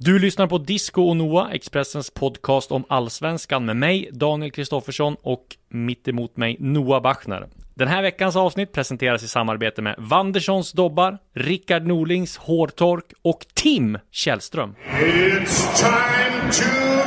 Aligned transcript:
Du 0.00 0.18
lyssnar 0.18 0.46
på 0.46 0.58
Disco 0.58 1.02
och 1.02 1.16
Noah, 1.16 1.52
Expressens 1.52 2.10
podcast 2.10 2.72
om 2.72 2.84
allsvenskan 2.88 3.64
med 3.64 3.76
mig, 3.76 4.10
Daniel 4.12 4.52
Kristoffersson 4.52 5.16
och 5.22 5.56
mitt 5.68 6.08
emot 6.08 6.36
mig 6.36 6.56
Noah 6.60 7.02
Bachner. 7.02 7.46
Den 7.74 7.88
här 7.88 8.02
veckans 8.02 8.36
avsnitt 8.36 8.72
presenteras 8.72 9.22
i 9.22 9.28
samarbete 9.28 9.82
med 9.82 9.94
Wanderssons 9.98 10.72
Dobbar, 10.72 11.18
Rickard 11.34 11.86
Norlings 11.86 12.36
Hårtork 12.36 13.04
och 13.22 13.46
Tim 13.54 13.98
Källström. 14.10 14.74
It's 15.00 15.76
time 15.76 16.52
to 16.52 16.97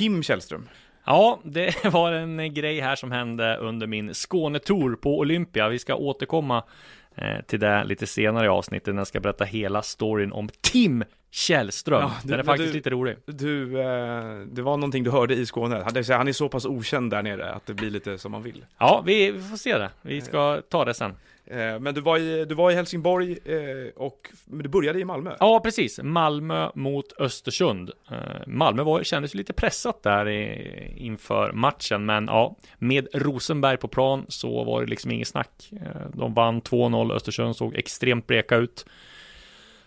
Tim 0.00 0.22
Källström. 0.22 0.68
Ja, 1.06 1.40
det 1.44 1.84
var 1.92 2.12
en 2.12 2.54
grej 2.54 2.80
här 2.80 2.96
som 2.96 3.12
hände 3.12 3.56
under 3.56 3.86
min 3.86 4.14
Skånetour 4.14 4.96
på 4.96 5.18
Olympia. 5.18 5.68
Vi 5.68 5.78
ska 5.78 5.94
återkomma 5.94 6.64
eh, 7.14 7.40
till 7.46 7.60
det 7.60 7.84
lite 7.84 8.06
senare 8.06 8.46
i 8.46 8.48
avsnittet 8.48 8.94
när 8.94 9.00
jag 9.00 9.06
ska 9.06 9.20
berätta 9.20 9.44
hela 9.44 9.82
storyn 9.82 10.32
om 10.32 10.48
Tim 10.60 11.04
Källström. 11.30 12.00
Ja, 12.02 12.12
du- 12.22 12.28
Den 12.30 12.40
är 12.40 12.44
faktiskt 12.44 12.68
du- 12.72 12.76
lite 12.76 12.90
rolig. 12.90 13.16
Du, 13.26 13.80
eh, 13.80 14.40
det 14.52 14.62
var 14.62 14.76
någonting 14.76 15.04
du 15.04 15.10
hörde 15.10 15.34
i 15.34 15.46
Skåne. 15.46 15.84
Han 16.08 16.28
är 16.28 16.32
så 16.32 16.48
pass 16.48 16.64
okänd 16.66 17.10
där 17.10 17.22
nere 17.22 17.50
att 17.52 17.66
det 17.66 17.74
blir 17.74 17.90
lite 17.90 18.18
som 18.18 18.32
man 18.32 18.42
vill. 18.42 18.64
Ja, 18.78 19.02
vi 19.06 19.32
får 19.50 19.56
se 19.56 19.78
det. 19.78 19.90
Vi 20.02 20.20
ska 20.20 20.62
ta 20.68 20.84
det 20.84 20.94
sen. 20.94 21.14
Eh, 21.46 21.80
men 21.80 21.94
du 21.94 22.00
var 22.00 22.18
i, 22.18 22.44
du 22.44 22.54
var 22.54 22.70
i 22.70 22.74
Helsingborg 22.74 23.38
eh, 23.44 23.92
och 23.96 24.30
men 24.44 24.62
du 24.62 24.68
började 24.68 25.00
i 25.00 25.04
Malmö. 25.04 25.36
Ja, 25.40 25.60
precis. 25.60 26.00
Malmö 26.02 26.70
mot 26.74 27.12
Östersund. 27.20 27.90
Eh, 28.10 28.46
Malmö 28.46 28.82
var, 28.82 29.02
kändes 29.02 29.34
lite 29.34 29.52
pressat 29.52 30.02
där 30.02 30.28
i, 30.28 30.94
inför 30.96 31.52
matchen, 31.52 32.06
men 32.06 32.26
ja, 32.26 32.56
med 32.78 33.08
Rosenberg 33.12 33.76
på 33.76 33.88
plan 33.88 34.26
så 34.28 34.64
var 34.64 34.80
det 34.80 34.86
liksom 34.86 35.10
inget 35.10 35.28
snack. 35.28 35.70
De 36.12 36.34
vann 36.34 36.62
2-0, 36.62 37.12
Östersund 37.12 37.56
såg 37.56 37.74
extremt 37.74 38.26
bleka 38.26 38.56
ut. 38.56 38.86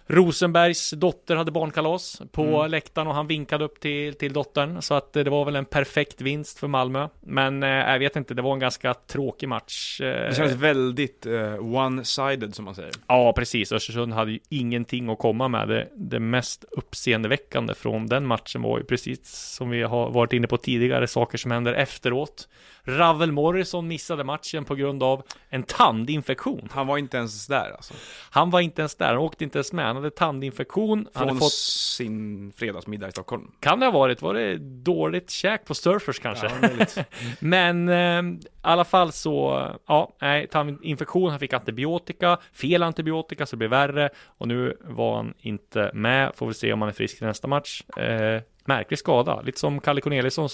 Rosenbergs 0.08 0.92
dotter 0.92 1.36
hade 1.36 1.52
barnkalas 1.52 2.22
på 2.32 2.44
Mm. 2.44 2.72
läktaren 2.72 3.08
och 3.08 3.16
han 3.16 3.28
vinkade 3.28 3.66
upp 3.66 3.80
till, 3.80 4.14
till 4.14 4.34
dottern. 4.34 4.82
Så 4.82 4.94
att 4.94 5.16
eh, 5.16 5.24
det 5.24 5.30
var 5.30 5.46
väl 5.46 5.56
en 5.56 5.66
perfekt 5.66 6.22
vinst 6.22 6.60
för 6.60 6.68
Malmö. 6.68 7.08
Men 7.22 7.64
eh, 7.64 7.70
jag 7.70 8.00
vet 8.00 8.16
inte, 8.16 8.34
det 8.34 8.42
var 8.42 8.54
en 8.54 8.60
ganska 8.60 8.94
tråkig 8.94 9.50
match. 9.50 10.02
Eh, 10.02 10.08
Det 10.30 10.36
kändes 10.36 10.56
väldigt 10.56 11.26
eh, 11.26 11.32
one-sided 11.58 12.52
som 12.52 12.66
man 12.66 12.76
säger. 12.76 12.92
Ja, 13.08 13.34
precis. 13.38 13.72
Östersund 13.72 14.14
hade 14.14 14.32
ju 14.32 14.40
ingenting 14.50 15.10
att 15.10 15.20
komma 15.20 15.48
med. 15.48 15.68
Det, 15.68 15.88
det 15.96 16.20
mest 16.20 16.66
uppseendeväckande 16.72 17.74
från 17.74 18.08
den 18.08 18.26
matchen 18.26 18.62
var 18.62 18.78
ju 18.78 18.84
precis 18.86 19.30
som 19.58 19.70
vi 19.70 19.82
har 19.84 20.10
varit 20.10 20.34
inne 20.34 20.48
på 20.48 20.58
tidigare, 20.58 21.08
saker 21.08 21.38
som 21.38 21.52
händer 21.52 21.74
efteråt. 21.74 22.48
Ravel 22.86 23.32
Morrison 23.32 23.88
missade 23.88 24.24
matchen 24.24 24.66
på 24.66 24.76
grund 24.76 25.04
av 25.04 25.24
en 25.50 25.64
tandinfektion. 25.64 26.70
Han 26.72 26.88
var 26.88 26.98
inte 26.98 27.18
ens 27.18 27.48
där 27.48 27.72
alltså. 27.72 27.94
Han 28.30 28.50
var 28.50 28.60
inte 28.60 28.82
ens 28.82 28.96
där, 28.96 29.08
han 29.08 29.18
åkte 29.18 29.44
inte 29.44 29.58
ens 29.58 29.74
med. 29.74 29.86
Han 29.86 29.96
hade 29.96 30.10
tandinfektion. 30.10 31.08
Från 31.14 31.28
hade 31.28 31.40
fått, 31.40 31.54
sin 31.54 32.52
fredagsmiddag 32.56 33.08
i 33.08 33.12
Stockholm. 33.12 33.52
kan 33.60 33.80
det 33.80 33.86
ha 33.86 33.92
varit, 33.92 34.22
var 34.22 34.34
det 34.34 34.58
dåligt 34.84 35.30
käk 35.30 35.66
på 35.66 35.76
Surfers 35.76 36.20
kanske? 36.20 36.52
Ja. 36.96 37.04
Men 37.40 37.90
eh, 37.90 38.44
i 38.44 38.48
alla 38.62 38.86
fall 38.86 39.12
så, 39.12 39.68
ja, 39.88 40.16
nej, 40.22 40.48
tandinfektion, 40.48 41.30
han 41.30 41.40
fick 41.40 41.54
antibiotika, 41.54 42.38
fel 42.54 42.84
antibiotika 42.84 43.46
så 43.46 43.56
det 43.56 43.58
blev 43.58 43.70
värre 43.70 44.10
och 44.26 44.48
nu 44.48 44.78
var 44.82 45.16
han 45.16 45.34
inte 45.40 45.92
med, 45.94 46.32
får 46.36 46.48
vi 46.48 46.54
se 46.54 46.74
om 46.74 46.82
han 46.82 46.90
är 46.90 46.94
frisk 46.94 47.18
till 47.18 47.28
nästa 47.28 47.48
match. 47.48 47.84
Eh, 47.98 48.42
märklig 48.66 49.00
skada, 49.00 49.42
lite 49.42 49.60
som 49.60 49.80
Kalle 49.80 50.02
Corneliusson 50.02 50.50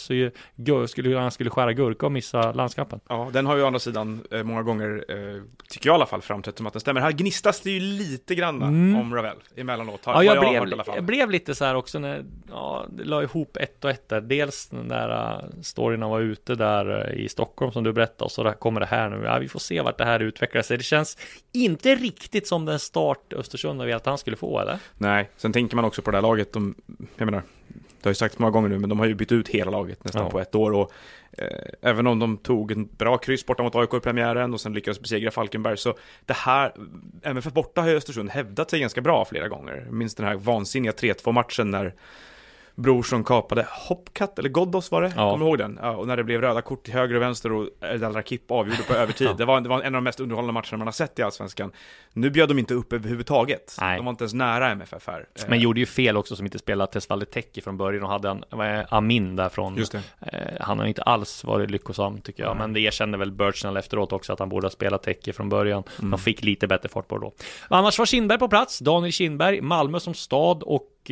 skulle, 0.87 1.17
han 1.17 1.31
skulle 1.31 1.49
skära 1.49 1.73
gurka 1.73 2.05
och 2.05 2.11
missa 2.11 2.51
landskampen. 2.51 2.99
Ja, 3.09 3.29
den 3.33 3.45
har 3.45 3.55
ju 3.55 3.63
å 3.63 3.67
andra 3.67 3.79
sidan 3.79 4.23
eh, 4.31 4.43
många 4.43 4.63
gånger, 4.63 5.05
eh, 5.07 5.41
tycker 5.67 5.89
jag 5.89 5.93
i 5.93 5.95
alla 5.95 6.05
fall, 6.05 6.21
framträtt 6.21 6.57
som 6.57 6.67
att 6.67 6.73
den 6.73 6.79
stämmer. 6.79 7.01
Här 7.01 7.11
gnistas 7.11 7.61
det 7.61 7.71
ju 7.71 7.79
lite 7.79 8.35
grann 8.35 8.63
om 8.95 9.15
Ravel 9.15 9.37
emellanåt. 9.55 10.05
Har, 10.05 10.13
Mm. 10.19 10.25
Ja, 10.25 10.33
jag, 10.33 10.41
har 10.41 10.49
blev, 10.49 10.59
hört 10.59 10.69
i 10.69 10.73
alla 10.73 10.83
fall. 10.83 10.95
jag 10.95 11.03
blev 11.03 11.29
lite 11.31 11.55
så 11.55 11.65
här 11.65 11.75
också 11.75 11.99
när, 11.99 12.25
ja, 12.49 12.85
det 12.89 13.03
la 13.03 13.23
ihop 13.23 13.57
ett 13.57 13.85
och 13.85 13.91
ett 13.91 14.09
där. 14.09 14.21
Dels 14.21 14.67
den 14.67 14.87
där 14.87 15.09
uh, 15.09 15.61
storyn 15.61 16.01
han 16.01 16.11
var 16.11 16.19
ute 16.19 16.55
där 16.55 17.13
i 17.13 17.29
Stockholm 17.29 17.71
som 17.71 17.83
du 17.83 17.93
berättade 17.93 18.23
och 18.23 18.31
så 18.31 18.43
där 18.43 18.53
kommer 18.53 18.79
det 18.79 18.85
här 18.85 19.09
nu. 19.09 19.25
Ja, 19.25 19.39
vi 19.39 19.47
får 19.47 19.59
se 19.59 19.81
vart 19.81 19.97
det 19.97 20.05
här 20.05 20.19
utvecklar 20.19 20.61
sig. 20.61 20.77
Det 20.77 20.83
känns 20.83 21.17
inte 21.51 21.95
riktigt 21.95 22.47
som 22.47 22.65
den 22.65 22.79
start 22.79 23.33
Östersund 23.33 23.79
har 23.79 23.87
velat 23.87 24.01
att 24.01 24.05
han 24.05 24.17
skulle 24.17 24.37
få, 24.37 24.59
eller? 24.59 24.79
Nej, 24.97 25.29
sen 25.37 25.53
tänker 25.53 25.75
man 25.75 25.85
också 25.85 26.01
på 26.01 26.11
det 26.11 26.17
här 26.17 26.21
laget. 26.21 26.53
De, 26.53 26.75
jag 27.17 27.25
menar, 27.25 27.43
det 27.73 28.05
har 28.05 28.11
ju 28.11 28.15
sagts 28.15 28.39
många 28.39 28.51
gånger 28.51 28.69
nu, 28.69 28.79
men 28.79 28.89
de 28.89 28.99
har 28.99 29.05
ju 29.05 29.13
bytt 29.15 29.31
ut 29.31 29.47
hela 29.47 29.71
laget 29.71 30.03
nästan 30.03 30.23
Ja. 30.23 30.29
på 30.29 30.39
ett 30.39 30.55
år. 30.55 30.71
Och, 30.71 30.91
eh, 31.31 31.47
även 31.81 32.07
om 32.07 32.19
de 32.19 32.37
tog 32.37 32.71
en 32.71 32.87
bra 32.97 33.17
kryss 33.17 33.45
borta 33.45 33.63
mot 33.63 33.75
AIK 33.75 33.93
i 33.93 33.99
premiären 33.99 34.53
och 34.53 34.61
sen 34.61 34.73
lyckades 34.73 34.99
besegra 34.99 35.31
Falkenberg, 35.31 35.77
så 35.77 35.93
det 36.25 36.33
här, 36.33 36.73
MFF 37.23 37.53
borta 37.53 37.81
har 37.81 37.89
ju 37.89 37.95
Östersund 37.95 38.29
hävdat 38.29 38.69
sig 38.69 38.79
ganska 38.79 39.01
bra 39.01 39.25
flera 39.25 39.47
gånger. 39.47 39.87
Minns 39.91 40.15
den 40.15 40.25
här 40.25 40.35
vansinniga 40.35 40.91
3-2 40.91 41.31
matchen 41.31 41.71
när 42.79 42.83
Brorsson 42.83 43.23
kapade 43.23 43.65
Hopcat, 43.69 44.39
eller 44.39 44.49
Ghoddos 44.49 44.91
var 44.91 45.01
det? 45.01 45.13
Ja. 45.15 45.31
Kommer 45.31 45.45
du 45.45 45.49
ihåg 45.49 45.57
den? 45.57 45.79
Ja, 45.81 45.91
och 45.91 46.07
när 46.07 46.17
det 46.17 46.23
blev 46.23 46.41
röda 46.41 46.61
kort 46.61 46.83
till 46.83 46.93
höger 46.93 47.15
och 47.15 47.21
vänster 47.21 47.51
och 47.51 47.69
Erdal 47.81 48.13
Rakip 48.13 48.51
avgjorde 48.51 48.83
på 48.83 48.93
övertid. 48.97 49.29
det, 49.37 49.45
var, 49.45 49.61
det 49.61 49.69
var 49.69 49.81
en 49.81 49.85
av 49.85 49.91
de 49.91 50.03
mest 50.03 50.19
underhållande 50.19 50.53
matcherna 50.53 50.77
man 50.77 50.87
har 50.87 50.91
sett 50.91 51.19
i 51.19 51.21
Allsvenskan. 51.21 51.71
Nu 52.13 52.29
bjöd 52.29 52.49
de 52.49 52.59
inte 52.59 52.73
upp 52.73 52.93
överhuvudtaget. 52.93 53.77
Nej. 53.81 53.97
De 53.97 54.05
var 54.05 54.09
inte 54.09 54.23
ens 54.23 54.33
nära 54.33 54.69
MFF 54.69 55.07
här. 55.07 55.19
Eh, 55.19 55.43
Men 55.47 55.59
gjorde 55.59 55.79
ju 55.79 55.85
fel 55.85 56.17
också 56.17 56.35
som 56.35 56.45
inte 56.45 56.59
spelade 56.59 56.91
Tesvalde 56.91 57.25
Teki 57.25 57.61
från 57.61 57.77
början 57.77 58.03
och 58.03 58.09
hade 58.09 58.29
en 58.29 58.43
Amin 58.89 59.35
där 59.35 59.49
från 59.49 59.77
eh, 59.79 60.39
Han 60.59 60.79
har 60.79 60.85
inte 60.85 61.01
alls 61.01 61.43
varit 61.43 61.71
lyckosam 61.71 62.21
tycker 62.21 62.43
jag 62.43 62.57
Men 62.57 62.73
det 62.73 62.79
erkände 62.79 63.17
väl 63.17 63.31
Birchnell 63.31 63.77
efteråt 63.77 64.13
också 64.13 64.33
att 64.33 64.39
han 64.39 64.49
borde 64.49 64.65
ha 64.65 64.71
spelat 64.71 65.03
Teki 65.03 65.33
från 65.33 65.49
början 65.49 65.83
Mm. 65.99 66.11
De 66.11 66.19
fick 66.19 66.43
lite 66.43 66.67
bättre 66.67 66.89
fart 66.89 67.07
på 67.07 67.17
det 67.17 67.21
då 67.25 67.33
Annars 67.75 67.99
var 67.99 68.05
Kindberg 68.05 68.39
på 68.39 68.47
plats 68.47 68.79
Daniel 68.79 69.11
Kindberg 69.11 69.61
Malmö 69.61 69.99
som 69.99 70.13
stad 70.13 70.63
och 70.63 71.11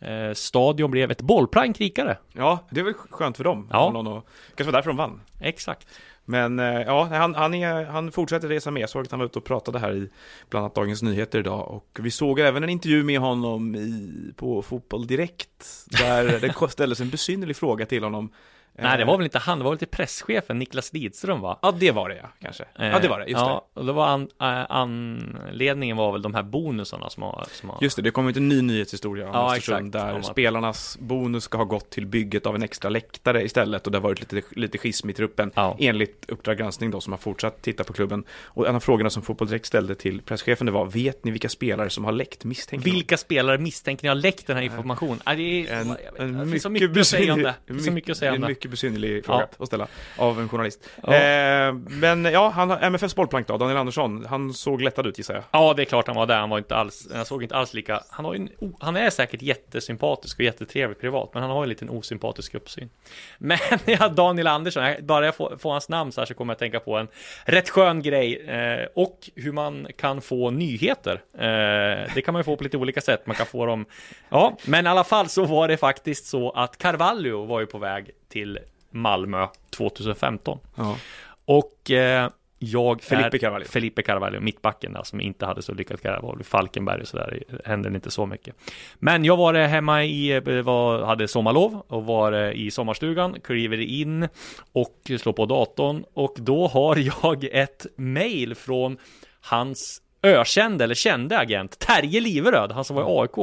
eh, 0.00 0.32
Stadion 0.34 0.90
blev 0.90 1.10
ett 1.10 1.20
bollplank 1.20 1.80
rikare 1.80 2.18
Ja, 2.32 2.58
det 2.70 2.80
är 2.80 2.84
väl 2.84 2.94
skönt 2.94 3.36
för 3.36 3.44
dem. 3.44 3.68
Ja. 3.72 3.90
Någon 3.90 4.22
kanske 4.54 4.64
var 4.64 4.72
därför 4.72 4.90
de 4.90 4.96
vann. 4.96 5.20
Exakt 5.40 5.88
Men 6.24 6.58
eh, 6.58 6.80
ja, 6.82 7.04
han, 7.04 7.34
han, 7.34 7.54
är, 7.54 7.84
han 7.84 8.12
fortsätter 8.12 8.48
resa 8.48 8.70
med. 8.70 8.82
Jag 8.82 8.90
såg 8.90 9.02
att 9.02 9.10
han 9.10 9.20
var 9.20 9.26
ute 9.26 9.38
och 9.38 9.44
pratade 9.44 9.78
här 9.78 9.94
i 9.94 10.08
bland 10.50 10.64
annat 10.64 10.74
Dagens 10.74 11.02
Nyheter 11.02 11.38
idag. 11.38 11.70
Och 11.70 11.98
vi 12.02 12.10
såg 12.10 12.40
även 12.40 12.62
en 12.62 12.70
intervju 12.70 13.04
med 13.04 13.20
honom 13.20 13.74
i, 13.74 14.32
på 14.36 14.62
Fotboll 14.62 15.06
Direkt. 15.06 15.86
Där 15.86 16.40
det 16.60 16.70
ställdes 16.70 17.00
en 17.00 17.10
besynnerlig 17.10 17.56
fråga 17.56 17.86
till 17.86 18.04
honom. 18.04 18.30
Nej 18.78 18.96
det 18.96 19.02
Eh, 19.02 19.06
var 19.06 19.16
väl 19.16 19.24
inte 19.24 19.38
han, 19.38 19.58
det 19.58 19.64
var 19.64 19.70
väl 19.70 19.78
till 19.78 19.88
presschefen 19.88 20.58
Niklas 20.58 20.92
Lidström 20.92 21.40
va? 21.40 21.58
Ja, 21.62 21.72
det 21.72 21.90
var 21.90 22.08
det 22.08 22.16
ja, 22.16 22.28
kanske. 22.40 22.64
Ja, 22.78 22.98
det 22.98 23.08
var 23.08 23.18
det, 23.20 23.26
just 23.26 23.42
Eh, 23.42 23.48
ja, 23.48 23.66
och 23.74 23.84
det 23.86 23.92
var 23.92 24.06
an, 24.06 24.28
eh, 24.40 24.66
anledningen 24.70 25.96
var 25.96 26.12
väl 26.12 26.22
de 26.22 26.34
här 26.34 26.42
bonusarna 26.42 27.10
som 27.10 27.22
har, 27.22 27.46
som 27.52 27.70
har 27.70 27.78
det. 27.80 27.84
Just 27.84 27.96
det, 27.96 28.02
det 28.02 28.10
kom 28.10 28.28
ut 28.28 28.36
en 28.36 28.48
ny 28.48 28.62
nyhetshistoria 28.62 29.24
om 29.26 29.30
Ja, 29.34 29.56
Östersund. 29.56 29.86
exakt. 29.88 30.04
Där 30.06 30.12
Om 30.14 30.20
att- 30.20 30.26
spelarnas 30.26 30.98
bonus 31.00 31.44
ska 31.44 31.58
ha 31.58 31.64
gått 31.64 31.90
till 31.90 32.06
bygget 32.06 32.46
av 32.46 32.54
en 32.54 32.62
extra 32.62 32.88
läktare 32.90 33.42
istället. 33.44 33.86
Och 33.86 33.92
det 33.92 33.98
har 33.98 34.02
varit 34.02 34.32
lite, 34.32 34.42
lite 34.56 34.78
schism 34.78 35.10
i 35.10 35.12
truppen. 35.12 35.50
Ja. 35.54 35.76
Enligt 35.80 36.24
Uppdrag 36.30 36.58
granskning 36.58 36.90
då 36.90 37.00
som 37.00 37.12
har 37.12 37.18
fortsatt 37.18 37.62
titta 37.62 37.84
på 37.84 37.92
klubben. 37.92 38.24
Och 38.44 38.68
en 38.68 38.76
av 38.76 38.80
frågorna 38.80 39.10
som 39.10 39.22
Fotboll 39.22 39.48
Direkt 39.48 39.66
ställde 39.66 39.94
till 39.94 40.22
presschefen 40.22 40.66
det 40.66 40.72
var 40.72 40.86
Vet 40.86 41.24
ni 41.24 41.30
vilka 41.30 41.48
spelare 41.48 41.90
som 41.90 42.04
har 42.04 42.12
läckt 42.12 42.44
misstänker 42.44 42.88
man? 42.88 42.94
Vilka 42.94 43.16
spelare 43.16 43.58
misstänker 43.58 44.02
ni 44.04 44.08
har 44.08 44.14
läckt 44.14 44.46
den 44.46 44.56
här 44.56 44.62
informationen? 44.64 45.20
Ja, 45.26 45.34
det, 45.34 45.66
är, 45.68 45.80
En, 45.80 45.96
en 46.18 46.38
det 46.38 46.50
finns 46.50 46.62
så 46.62 46.70
mycket 46.70 46.90
mycket 46.90 47.00
att 47.00 47.06
säga 47.06 47.32
om 47.32 47.42
det. 47.42 47.54
Det 47.66 47.78
så 47.80 47.90
mycket 47.92 48.10
att 48.10 48.16
säga 48.16 48.32
om 48.32 48.40
det. 48.40 48.65
Mycket 48.66 48.70
besynnerlig 48.70 49.24
fråga 49.24 49.40
Ja. 49.40 49.62
att 49.62 49.66
ställa 49.66 49.86
av 50.18 50.40
en 50.40 50.48
journalist. 50.48 50.88
Ja. 51.06 51.14
Eh, 51.14 51.72
men 51.74 52.24
ja, 52.24 52.48
han 52.48 52.70
har 52.70 52.78
MFFs 52.82 53.14
bollplank 53.16 53.46
då, 53.48 53.56
Daniel 53.56 53.76
Andersson, 53.76 54.26
han 54.28 54.52
såg 54.54 54.82
lättad 54.82 55.06
ut 55.06 55.18
gissar 55.18 55.34
jag. 55.34 55.44
Ja, 55.50 55.74
det 55.74 55.82
är 55.82 55.84
klart 55.84 56.06
han 56.06 56.16
var 56.16 56.26
där. 56.26 56.38
Han 56.38 56.50
var 56.50 56.58
inte 56.58 56.76
alls, 56.76 57.08
han 57.14 57.24
såg 57.24 57.42
inte 57.42 57.56
alls 57.56 57.74
lika, 57.74 58.00
han 58.10 58.24
har 58.24 58.34
en, 58.34 58.48
han 58.80 58.96
är 58.96 59.10
säkert 59.10 59.42
jättesympatisk 59.42 60.38
och 60.38 60.44
jättetrevlig 60.44 61.00
privat, 61.00 61.30
men 61.34 61.42
han 61.42 61.52
har 61.52 61.62
en 61.62 61.68
liten 61.68 61.90
osympatisk 61.90 62.54
uppsyn. 62.54 62.90
Men 63.38 63.58
ja, 63.84 64.08
Daniel 64.08 64.46
Andersson, 64.46 64.84
bara 65.02 65.24
jag 65.24 65.34
får, 65.36 65.56
får 65.58 65.70
hans 65.72 65.88
namn 65.88 66.12
så 66.12 66.20
här 66.20 66.26
så 66.26 66.34
kommer 66.34 66.50
jag 66.50 66.54
att 66.54 66.58
tänka 66.58 66.80
på 66.80 66.96
en 66.96 67.08
rätt 67.44 67.70
skön 67.70 68.02
grej 68.02 68.40
eh, 68.48 68.86
och 68.94 69.30
hur 69.34 69.52
man 69.52 69.86
kan 69.98 70.20
få 70.20 70.50
nyheter. 70.50 71.20
Eh, 71.34 72.14
det 72.14 72.22
kan 72.24 72.32
man 72.32 72.40
ju 72.40 72.44
få 72.44 72.56
på 72.56 72.64
lite 72.64 72.76
olika 72.76 73.00
sätt. 73.00 73.26
Man 73.26 73.36
kan 73.36 73.46
få 73.46 73.66
dem, 73.66 73.84
ja, 74.28 74.56
men 74.64 74.86
i 74.86 74.88
alla 74.88 75.04
fall 75.04 75.28
så 75.28 75.44
var 75.44 75.68
det 75.68 75.76
faktiskt 75.76 76.26
så 76.26 76.50
att 76.50 76.78
Carvalho 76.78 77.44
var 77.44 77.60
ju 77.60 77.66
på 77.66 77.78
väg 77.78 78.10
till 78.28 78.58
Malmö 78.90 79.46
2015 79.70 80.58
Ja. 80.74 80.96
och 81.44 81.90
eh, 81.90 82.30
jag 82.58 83.02
Felipe 83.02 83.36
är 83.36 83.38
Carvalho. 83.38 83.64
Felipe 83.64 84.02
Carvalho, 84.02 84.40
mittbacken 84.40 84.92
där, 84.92 85.02
som 85.02 85.20
inte 85.20 85.46
hade 85.46 85.62
så 85.62 85.74
lyckat 85.74 86.00
vid 86.36 86.46
Falkenberg 86.46 87.00
och 87.00 87.08
sådär, 87.08 87.42
hände 87.64 87.88
inte 87.88 88.10
så 88.10 88.26
mycket. 88.26 88.54
Men 88.98 89.24
jag 89.24 89.36
var 89.36 89.54
eh, 89.54 89.66
hemma 89.66 90.04
i, 90.04 90.32
eh, 90.32 90.42
var, 90.42 91.02
hade 91.02 91.28
sommarlov 91.28 91.82
och 91.88 92.04
var 92.04 92.32
eh, 92.32 92.50
i 92.50 92.70
sommarstugan, 92.70 93.40
kliver 93.40 93.80
in 93.80 94.28
och 94.72 95.10
slår 95.18 95.32
på 95.32 95.46
datorn 95.46 96.04
och 96.14 96.34
då 96.38 96.66
har 96.66 96.96
jag 97.22 97.44
ett 97.44 97.86
mail 97.96 98.54
från 98.54 98.98
hans 99.40 100.02
ökände 100.26 100.84
eller 100.84 100.94
kände 100.94 101.38
agent 101.38 101.78
Terje 101.78 102.20
Liveröd, 102.20 102.72
han 102.72 102.84
som 102.84 102.96
var 102.96 103.02
i 103.02 103.06
AIK 103.08 103.38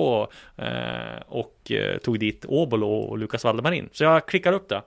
eh, 0.58 1.22
och 1.28 1.72
eh, 1.72 1.98
tog 1.98 2.20
dit 2.20 2.46
Åbolo 2.48 2.88
och 2.88 3.18
Lukas 3.18 3.44
Valdemarin. 3.44 3.90
Så 3.92 4.04
jag 4.04 4.26
klickar 4.26 4.54
upp 4.54 4.70
det. 4.70 4.82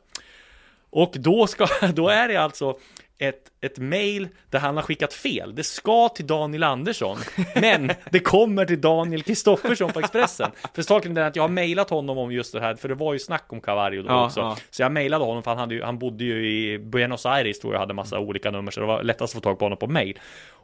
Och 0.90 1.12
då, 1.16 1.46
ska, 1.46 1.66
då 1.94 2.08
är 2.08 2.28
det 2.28 2.36
alltså 2.36 2.76
ett, 3.18 3.42
ett 3.60 3.78
mail 3.78 4.28
där 4.50 4.58
han 4.58 4.76
har 4.76 4.82
skickat 4.82 5.12
fel. 5.12 5.54
Det 5.54 5.64
ska 5.64 6.08
till 6.08 6.26
Daniel 6.26 6.62
Andersson, 6.62 7.18
men 7.60 7.90
det 8.10 8.18
kommer 8.18 8.64
till 8.64 8.80
Daniel 8.80 9.22
Kristoffersson 9.22 9.92
på 9.92 9.98
Expressen. 9.98 10.50
För 10.74 10.82
saken 10.82 11.16
är 11.16 11.22
att 11.22 11.36
jag 11.36 11.42
har 11.42 11.48
mailat 11.48 11.90
honom 11.90 12.18
om 12.18 12.32
just 12.32 12.52
det 12.52 12.60
här, 12.60 12.74
för 12.74 12.88
det 12.88 12.94
var 12.94 13.12
ju 13.12 13.18
snack 13.18 13.44
om 13.48 13.60
Cavallo 13.60 14.02
då 14.02 14.08
Ja, 14.08 14.26
också. 14.26 14.40
ja. 14.40 14.56
Så 14.70 14.82
jag 14.82 14.92
mejlade 14.92 15.24
honom, 15.24 15.42
för 15.42 15.50
han, 15.50 15.58
hade 15.58 15.74
ju, 15.74 15.82
han 15.82 15.98
bodde 15.98 16.24
ju 16.24 16.48
i 16.50 16.78
Buenos 16.78 17.26
Aires 17.26 17.58
tror 17.60 17.72
jag, 17.72 17.80
hade 17.80 17.94
massa 17.94 18.18
olika 18.18 18.50
nummer, 18.50 18.70
så 18.70 18.80
det 18.80 18.86
var 18.86 19.02
lättast 19.02 19.36
att 19.36 19.42
få 19.42 19.48
tag 19.48 19.58
på 19.58 19.64
honom 19.64 19.78
på 19.78 19.86
mail. 19.86 20.18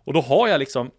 Och 0.05 0.13
då 0.13 0.21
har 0.21 0.49
jag 0.49 0.59
liksom 0.59 0.91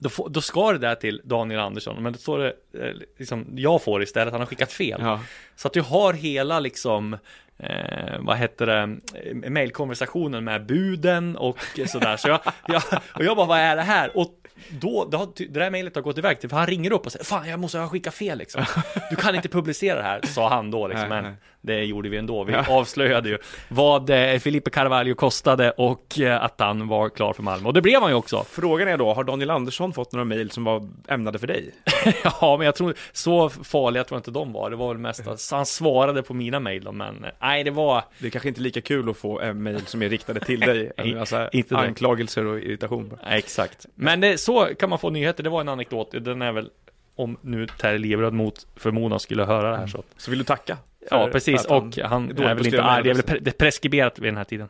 då, 0.00 0.08
får, 0.08 0.28
då 0.28 0.40
ska 0.40 0.72
det 0.72 0.78
där 0.78 0.94
till 0.94 1.20
Daniel 1.24 1.60
Andersson, 1.60 2.02
men 2.02 2.12
då 2.12 2.18
står 2.18 2.38
det 2.38 2.52
eh, 2.74 2.94
liksom, 3.18 3.46
jag 3.54 3.82
får 3.82 4.02
istället, 4.02 4.32
han 4.32 4.40
har 4.40 4.46
skickat 4.46 4.72
fel. 4.72 5.00
Ja. 5.02 5.20
Så 5.56 5.68
att 5.68 5.74
du 5.74 5.80
har 5.80 6.12
hela 6.12 6.60
liksom 6.60 7.16
Eh, 7.62 8.18
vad 8.20 8.36
heter 8.36 8.66
det, 8.66 8.98
eh, 9.44 9.50
mailkonversationen 9.50 10.44
med 10.44 10.66
buden 10.66 11.36
och 11.36 11.58
sådär. 11.86 12.16
Så 12.16 12.28
jag, 12.28 12.40
jag, 12.66 12.82
och 13.14 13.24
jag 13.24 13.36
bara, 13.36 13.46
vad 13.46 13.58
är 13.58 13.76
det 13.76 13.82
här? 13.82 14.16
Och 14.16 14.34
då, 14.70 15.08
har, 15.12 15.28
det 15.36 15.60
där 15.60 15.70
mejlet 15.70 15.94
har 15.94 16.02
gått 16.02 16.18
iväg 16.18 16.40
till, 16.40 16.48
för 16.48 16.56
han 16.56 16.66
ringer 16.66 16.92
upp 16.92 17.06
och 17.06 17.12
säger, 17.12 17.24
fan 17.24 17.48
jag 17.48 17.60
måste 17.60 17.78
ha 17.78 17.88
skickat 17.88 18.14
fel 18.14 18.38
liksom. 18.38 18.64
Du 19.10 19.16
kan 19.16 19.34
inte 19.34 19.48
publicera 19.48 19.96
det 19.96 20.02
här, 20.02 20.20
sa 20.26 20.48
han 20.48 20.70
då 20.70 20.88
liksom. 20.88 21.08
Men. 21.08 21.36
Det 21.62 21.84
gjorde 21.84 22.08
vi 22.08 22.16
ändå. 22.16 22.44
Vi 22.44 22.52
Ja. 22.52 22.64
avslöjade 22.68 23.28
ju 23.28 23.38
vad 23.68 24.10
eh, 24.10 24.38
Felipe 24.38 24.70
Carvalho 24.70 25.14
kostade 25.14 25.70
och 25.70 26.20
eh, 26.20 26.42
att 26.44 26.60
han 26.60 26.88
var 26.88 27.08
klar 27.08 27.32
för 27.32 27.42
Malmö. 27.42 27.66
Och 27.68 27.74
det 27.74 27.82
blev 27.82 28.00
han 28.00 28.10
ju 28.10 28.16
också. 28.16 28.44
Frågan 28.50 28.88
är 28.88 28.96
då, 28.98 29.14
har 29.14 29.24
Daniel 29.24 29.50
Andersson 29.50 29.92
fått 29.92 30.12
några 30.12 30.24
mejl 30.24 30.50
som 30.50 30.64
var 30.64 30.88
ämnade 31.08 31.38
för 31.38 31.46
dig? 31.46 31.70
Ja, 32.40 32.56
men 32.58 32.64
jag 32.64 32.74
tror 32.74 32.94
så 33.12 33.48
farliga 33.48 34.04
tror 34.04 34.16
jag 34.16 34.20
inte 34.20 34.30
de 34.30 34.52
var. 34.52 34.70
Det 34.70 34.76
var 34.76 34.88
väl 34.88 34.98
mest 34.98 35.26
att 35.28 35.48
han 35.50 35.66
svarade 35.66 36.22
på 36.22 36.34
mina 36.34 36.60
mejl 36.60 36.92
men 36.92 37.24
eh, 37.24 37.30
nej, 37.40 37.64
det 37.64 37.70
var 37.70 38.04
Det 38.18 38.26
är 38.26 38.30
kanske 38.30 38.48
inte 38.48 38.60
lika 38.60 38.80
kul 38.80 39.10
att 39.10 39.16
få 39.16 39.40
en 39.40 39.62
mejl 39.62 39.86
som 39.86 40.02
är 40.02 40.08
riktade 40.08 40.40
till 40.40 40.60
dig, 40.60 40.92
alltså, 41.20 41.48
inte 41.52 41.76
anklagelser 41.76 42.44
och 42.46 42.58
irritation. 42.58 43.18
Exakt. 43.26 43.86
Men 43.94 44.20
det, 44.20 44.38
så 44.38 44.68
kan 44.78 44.90
man 44.90 44.98
få 44.98 45.10
nyheter. 45.10 45.42
Det 45.42 45.50
var 45.50 45.60
en 45.60 45.68
anekdot. 45.68 46.10
Den 46.20 46.42
är 46.42 46.52
väl 46.52 46.70
om 47.16 47.36
nu 47.40 47.66
Terje 47.66 47.98
Liveröd 47.98 48.32
mot 48.32 48.66
förmodan 48.76 49.20
skulle 49.20 49.44
höra 49.44 49.70
det 49.70 49.76
här 49.76 49.86
så. 49.86 50.02
Så 50.16 50.30
vill 50.30 50.38
du 50.38 50.44
tacka? 50.44 50.76
Ja, 51.10 51.28
precis. 51.32 51.64
Och 51.64 51.98
han 52.04 52.30
är 52.30 52.42
är 52.44 52.54
väl 52.54 52.66
inte 52.66 52.82
arg. 52.82 53.02
Det 53.04 53.10
är 53.10 53.14
väl 53.14 53.22
pre- 53.24 53.38
det 53.40 53.50
är 53.50 53.54
preskriberat 53.58 54.18
vid 54.18 54.28
den 54.28 54.36
här 54.36 54.44
tiden. 54.44 54.68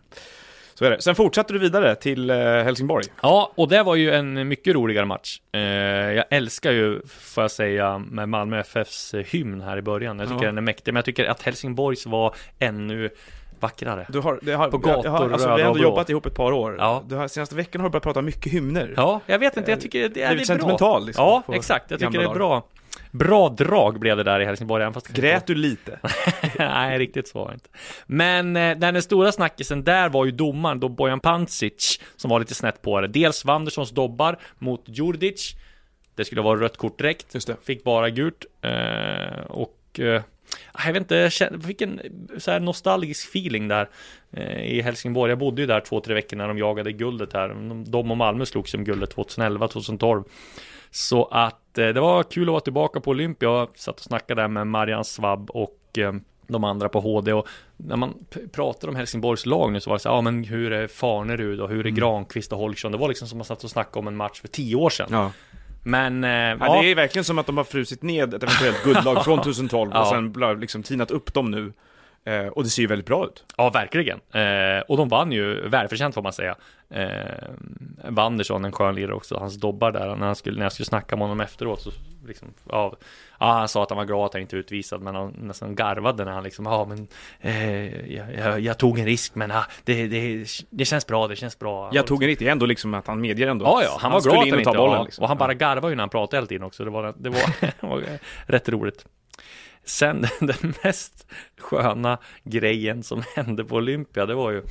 Så 0.74 0.84
är 0.84 0.90
det. 0.90 1.02
Sen 1.02 1.14
fortsatte 1.14 1.52
du 1.52 1.58
vidare 1.58 1.94
till 1.94 2.30
eh, 2.30 2.36
Helsingborg. 2.36 3.04
Ja, 3.22 3.52
och 3.54 3.68
det 3.68 3.82
var 3.82 3.94
ju 3.94 4.10
en 4.14 4.48
mycket 4.48 4.74
roligare 4.74 5.06
match. 5.06 5.40
Eh, 5.52 5.60
jag 5.60 6.24
älskar 6.30 6.72
ju, 6.72 7.00
får 7.08 7.44
jag 7.44 7.50
säga, 7.50 7.98
med 7.98 8.28
Malmö 8.28 8.60
FFs 8.60 9.14
hymn 9.14 9.60
här 9.60 9.76
i 9.76 9.82
början. 9.82 10.18
Jag 10.18 10.28
tycker 10.28 10.42
Ja. 10.42 10.46
den 10.48 10.58
är 10.58 10.62
mäktig, 10.62 10.92
men 10.92 10.96
jag 10.98 11.04
tycker 11.04 11.24
att 11.24 11.42
Helsingborgs 11.42 12.06
var 12.06 12.34
ännu 12.58 13.10
vackrare. 13.60 14.06
Du 14.08 14.18
har, 14.20 14.38
det 14.42 14.52
har, 14.52 14.70
På 14.70 14.80
jag- 14.84 14.88
jag 14.90 14.96
gator, 14.96 15.08
har, 15.10 15.30
alltså, 15.30 15.54
vi 15.56 15.62
har 15.62 15.68
ändå 15.70 15.82
jobbat 15.82 16.10
ihop 16.10 16.26
ett 16.26 16.34
par 16.34 16.52
år. 16.52 16.76
Ja. 16.78 17.02
Du 17.08 17.14
har, 17.14 17.28
senaste 17.28 17.54
veckan 17.54 17.80
har 17.80 17.88
du 17.88 17.92
börjat 17.92 18.02
prata 18.02 18.22
mycket 18.22 18.52
hymner. 18.52 18.94
Ja, 18.96 19.20
jag 19.26 19.38
vet 19.38 19.56
inte, 19.56 19.70
jag 19.70 19.80
tycker 19.80 19.98
det, 20.02 20.08
det, 20.08 20.12
Blivit 20.14 20.30
är 20.30 20.36
bra. 20.36 20.44
sentimental, 20.44 21.06
liksom, 21.06 21.24
Ja, 21.24 21.54
exakt. 21.54 21.90
Jag 21.90 22.00
tycker 22.00 22.18
det 22.18 22.24
är 22.24 22.34
bra. 22.34 22.64
Bra 23.10 23.48
drag 23.48 24.00
blev 24.00 24.16
det 24.16 24.22
där 24.22 24.40
i 24.40 24.44
Helsingborg, 24.44 24.82
även 24.82 24.94
fast 24.94 25.08
Grät 25.08 25.46
du 25.46 25.54
lite? 25.54 25.98
Nej, 26.58 26.98
riktigt 26.98 27.28
så 27.28 27.38
var 27.38 27.48
det 27.48 27.54
inte. 27.54 27.68
Men 28.06 28.56
eh, 28.56 28.78
den 28.78 29.02
stora 29.02 29.32
snackisen 29.32 29.84
där 29.84 30.08
var 30.08 30.24
ju 30.24 30.30
domaren 30.30 30.80
då 30.80 30.88
Bojan 30.88 31.20
Pancic 31.20 32.00
som 32.16 32.30
var 32.30 32.40
lite 32.40 32.54
snett 32.54 32.82
på 32.82 33.00
det. 33.00 33.08
Dels 33.08 33.44
Wanderssons 33.44 33.90
dobbar 33.90 34.38
mot 34.58 34.84
Djurdjic. 34.86 35.54
Det 36.14 36.24
skulle 36.24 36.42
vara 36.42 36.60
rött 36.60 36.76
kort 36.76 36.98
direkt. 36.98 37.36
Fick 37.64 37.84
bara 37.84 38.10
gult. 38.10 38.46
Eh, 38.62 39.40
och 39.48 40.00
eh, 40.00 40.22
jag 40.84 40.92
vet 40.92 40.96
inte, 40.96 41.30
jag 41.40 41.64
fick 41.64 41.80
en 41.80 42.00
så 42.38 42.50
här 42.50 42.60
nostalgisk 42.60 43.28
feeling 43.28 43.68
där 43.68 43.88
eh, 44.32 44.64
i 44.64 44.82
Helsingborg. 44.82 45.30
Jag 45.30 45.38
bodde 45.38 45.62
ju 45.62 45.66
där 45.66 45.80
två, 45.80 46.00
tre 46.00 46.14
veckor 46.14 46.36
när 46.36 46.48
de 46.48 46.58
jagade 46.58 46.92
guldet 46.92 47.32
här. 47.32 47.48
De 47.90 48.10
och 48.10 48.16
Malmö 48.16 48.46
slogs 48.46 48.74
om 48.74 48.84
guldet 48.84 49.10
2011, 49.10 49.68
2012. 49.68 50.24
Så 50.90 51.24
att 51.24 51.59
eh, 51.78 51.88
det 51.88 52.00
var 52.00 52.22
kul 52.22 52.48
att 52.48 52.52
vara 52.52 52.60
tillbaka 52.60 53.00
på 53.00 53.10
Olympia. 53.10 53.48
Jag 53.48 53.68
satt 53.74 53.96
och 53.96 54.02
snackade 54.04 54.42
där 54.42 54.48
med 54.48 54.66
Marian 54.66 55.04
Svabb 55.04 55.50
och 55.50 55.98
eh, 55.98 56.12
de 56.46 56.64
andra 56.64 56.88
på 56.88 57.00
HD 57.00 57.32
och 57.32 57.48
när 57.76 57.96
man 57.96 58.14
pratar 58.52 58.88
om 58.88 58.96
Helsingborgs 58.96 59.46
lag 59.46 59.72
nu 59.72 59.80
så 59.80 59.90
var 59.90 59.96
det 59.96 60.00
så 60.00 60.08
ja 60.08 60.12
ah, 60.12 60.20
men 60.20 60.44
hur 60.44 60.72
är 60.72 60.86
Farnerud 60.86 61.60
och 61.60 61.68
hur 61.68 61.86
är 61.86 61.90
Granqvist 61.90 62.52
och 62.52 62.58
Holksson? 62.58 62.92
Det 62.92 62.98
var 62.98 63.08
liksom 63.08 63.28
som 63.28 63.38
man 63.38 63.44
satt 63.44 63.64
och 63.64 63.70
snackade 63.70 63.98
om 63.98 64.08
en 64.08 64.16
match 64.16 64.40
för 64.40 64.48
tio 64.48 64.76
år 64.76 64.90
sedan. 64.90 65.08
Ja. 65.10 65.32
Men 65.82 66.24
eh, 66.24 66.30
Ja, 66.30 66.56
ja, 66.60 66.82
Det 66.82 66.90
är 66.90 66.94
verkligen 66.94 67.24
som 67.24 67.38
att 67.38 67.46
de 67.46 67.56
har 67.56 67.64
frusit 67.64 68.02
ned 68.02 68.34
ett 68.34 68.42
eventuellt 68.42 68.84
guldlag 68.84 69.24
från 69.24 69.38
2012 69.42 69.90
Ja. 69.94 70.00
och 70.00 70.06
sen 70.06 70.60
liksom 70.60 70.82
tinat 70.82 71.10
upp 71.10 71.34
dem 71.34 71.50
nu. 71.50 71.72
Eh, 72.24 72.46
och 72.46 72.64
det 72.64 72.70
ser 72.70 72.82
ju 72.82 72.88
väldigt 72.88 73.06
bra 73.06 73.26
ut. 73.26 73.44
Ja, 73.56 73.70
verkligen. 73.70 74.20
Eh, 74.32 74.80
och 74.88 74.96
de 74.96 75.08
vann 75.08 75.32
ju 75.32 75.68
välförtjänt 75.68 76.14
får 76.14 76.22
man 76.22 76.32
säga. 76.32 76.56
Eh, 76.90 77.48
Wanderson, 78.08 78.64
en 78.64 78.72
skön 78.72 78.94
lirare 78.94 79.14
också, 79.14 79.36
hans 79.36 79.56
dobbar 79.56 79.92
där, 79.92 80.16
när, 80.16 80.26
han 80.26 80.36
skulle, 80.36 80.56
när 80.56 80.64
jag 80.64 80.72
skulle 80.72 80.86
snacka 80.86 81.16
med 81.16 81.22
honom 81.22 81.40
efteråt 81.40 81.80
så 81.80 81.90
liksom, 82.26 82.48
ja, 82.68 82.96
ja, 83.38 83.52
han 83.52 83.68
sa 83.68 83.82
att 83.82 83.90
han 83.90 83.96
var 83.96 84.04
glad 84.04 84.26
att 84.26 84.32
han 84.32 84.42
inte 84.42 84.56
är 84.56 84.58
utvisad, 84.58 85.02
men 85.02 85.14
han 85.14 85.34
nästan 85.38 85.74
garvade 85.74 86.24
när 86.24 86.32
han 86.32 86.44
liksom, 86.44 86.66
ja 86.66 86.84
men, 86.84 87.08
eh, 87.40 88.12
jag, 88.14 88.34
jag, 88.34 88.60
jag 88.60 88.78
tog 88.78 88.98
en 88.98 89.06
risk, 89.06 89.34
men 89.34 89.50
ah, 89.50 89.64
det, 89.84 90.08
det, 90.08 90.46
det 90.70 90.84
känns 90.84 91.06
bra, 91.06 91.28
det 91.28 91.36
känns 91.36 91.58
bra. 91.58 91.90
Jag 91.92 92.06
tog 92.06 92.22
en 92.22 92.28
riktig, 92.28 92.48
ändå 92.48 92.66
liksom 92.66 92.94
att 92.94 93.06
han 93.06 93.20
medger 93.20 93.46
ändå. 93.46 93.64
Ja, 93.64 93.82
ja, 93.82 93.98
han 94.00 94.12
var 94.12 94.20
skulle 94.20 94.34
glad 94.34 94.44
att 94.44 94.50
han 94.50 94.58
inte, 94.58 94.78
bollen 94.78 94.96
ja, 94.96 95.04
liksom. 95.04 95.22
och 95.22 95.28
han 95.28 95.38
bara 95.38 95.54
garvade 95.54 95.92
ju 95.92 95.96
när 95.96 96.02
han 96.02 96.10
pratade 96.10 96.36
hela 96.36 96.46
tiden 96.46 96.66
också, 96.66 96.84
det 96.84 96.90
var, 96.90 97.14
det 97.16 97.30
var, 97.30 97.40
det 97.60 97.86
var 97.86 98.02
rätt 98.46 98.68
roligt. 98.68 99.04
Sen 99.84 100.20
den 100.40 100.74
mest 100.82 101.26
sköna 101.58 102.18
grejen 102.44 103.02
som 103.02 103.22
hände 103.36 103.64
på 103.64 103.76
Olympia, 103.76 104.26
det 104.26 104.34
var 104.34 104.50
ju 104.50 104.62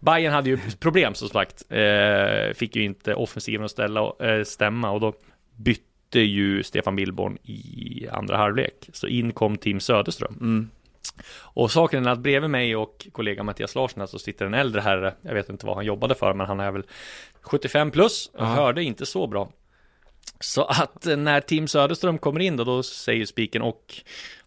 Bayern 0.00 0.32
hade 0.32 0.50
ju 0.50 0.58
problem 0.80 1.14
som 1.14 1.28
sagt, 1.28 1.64
eh, 1.68 2.54
fick 2.54 2.76
ju 2.76 2.82
inte 2.82 3.14
offensiven 3.14 3.64
att 3.64 3.70
ställa, 3.70 4.12
eh, 4.20 4.44
stämma 4.44 4.90
och 4.90 5.00
då 5.00 5.12
bytte 5.56 6.20
ju 6.20 6.62
Stefan 6.62 6.96
Billborn 6.96 7.38
i 7.42 8.08
andra 8.12 8.36
halvlek. 8.36 8.88
Så 8.92 9.06
in 9.06 9.32
kom 9.32 9.56
Tim 9.56 9.80
Söderström. 9.80 10.36
Mm. 10.40 10.70
Och 11.36 11.70
saken 11.70 12.06
är 12.06 12.10
att 12.10 12.18
bredvid 12.18 12.50
mig 12.50 12.76
och 12.76 13.06
kollega 13.12 13.42
Mattias 13.42 13.74
Larsson 13.74 14.00
här 14.00 14.06
så 14.06 14.18
sitter 14.18 14.46
en 14.46 14.54
äldre 14.54 14.80
herre, 14.80 15.14
jag 15.22 15.34
vet 15.34 15.48
inte 15.48 15.66
vad 15.66 15.76
han 15.76 15.84
jobbade 15.84 16.14
för, 16.14 16.34
men 16.34 16.46
han 16.46 16.60
är 16.60 16.70
väl 16.70 16.82
75 17.40 17.90
plus 17.90 18.30
och 18.34 18.46
hörde 18.46 18.82
inte 18.82 19.06
så 19.06 19.26
bra. 19.26 19.48
Så 20.40 20.64
att 20.64 21.06
eh, 21.06 21.16
när 21.16 21.40
Tim 21.40 21.68
Söderström 21.68 22.18
kommer 22.18 22.40
in 22.40 22.56
då, 22.56 22.64
då 22.64 22.82
säger 22.82 23.26
spiken 23.26 23.62
och 23.62 23.94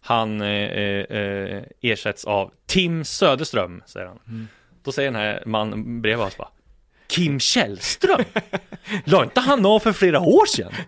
han 0.00 0.40
eh, 0.40 0.48
eh, 0.48 1.62
ersätts 1.80 2.24
av 2.24 2.50
Tim 2.66 3.04
Söderström, 3.04 3.82
säger 3.86 4.06
han. 4.06 4.48
Då 4.84 4.92
säger 4.92 5.10
den 5.10 5.20
här 5.20 5.42
mannen 5.46 6.02
bredvid 6.02 6.26
oss 6.26 6.36
bara 6.36 6.48
Kim 7.06 7.40
Källström? 7.40 8.24
La 9.04 9.24
inte 9.24 9.40
han 9.40 9.66
av 9.66 9.80
för 9.80 9.92
flera 9.92 10.20
år 10.20 10.46
sedan? 10.46 10.72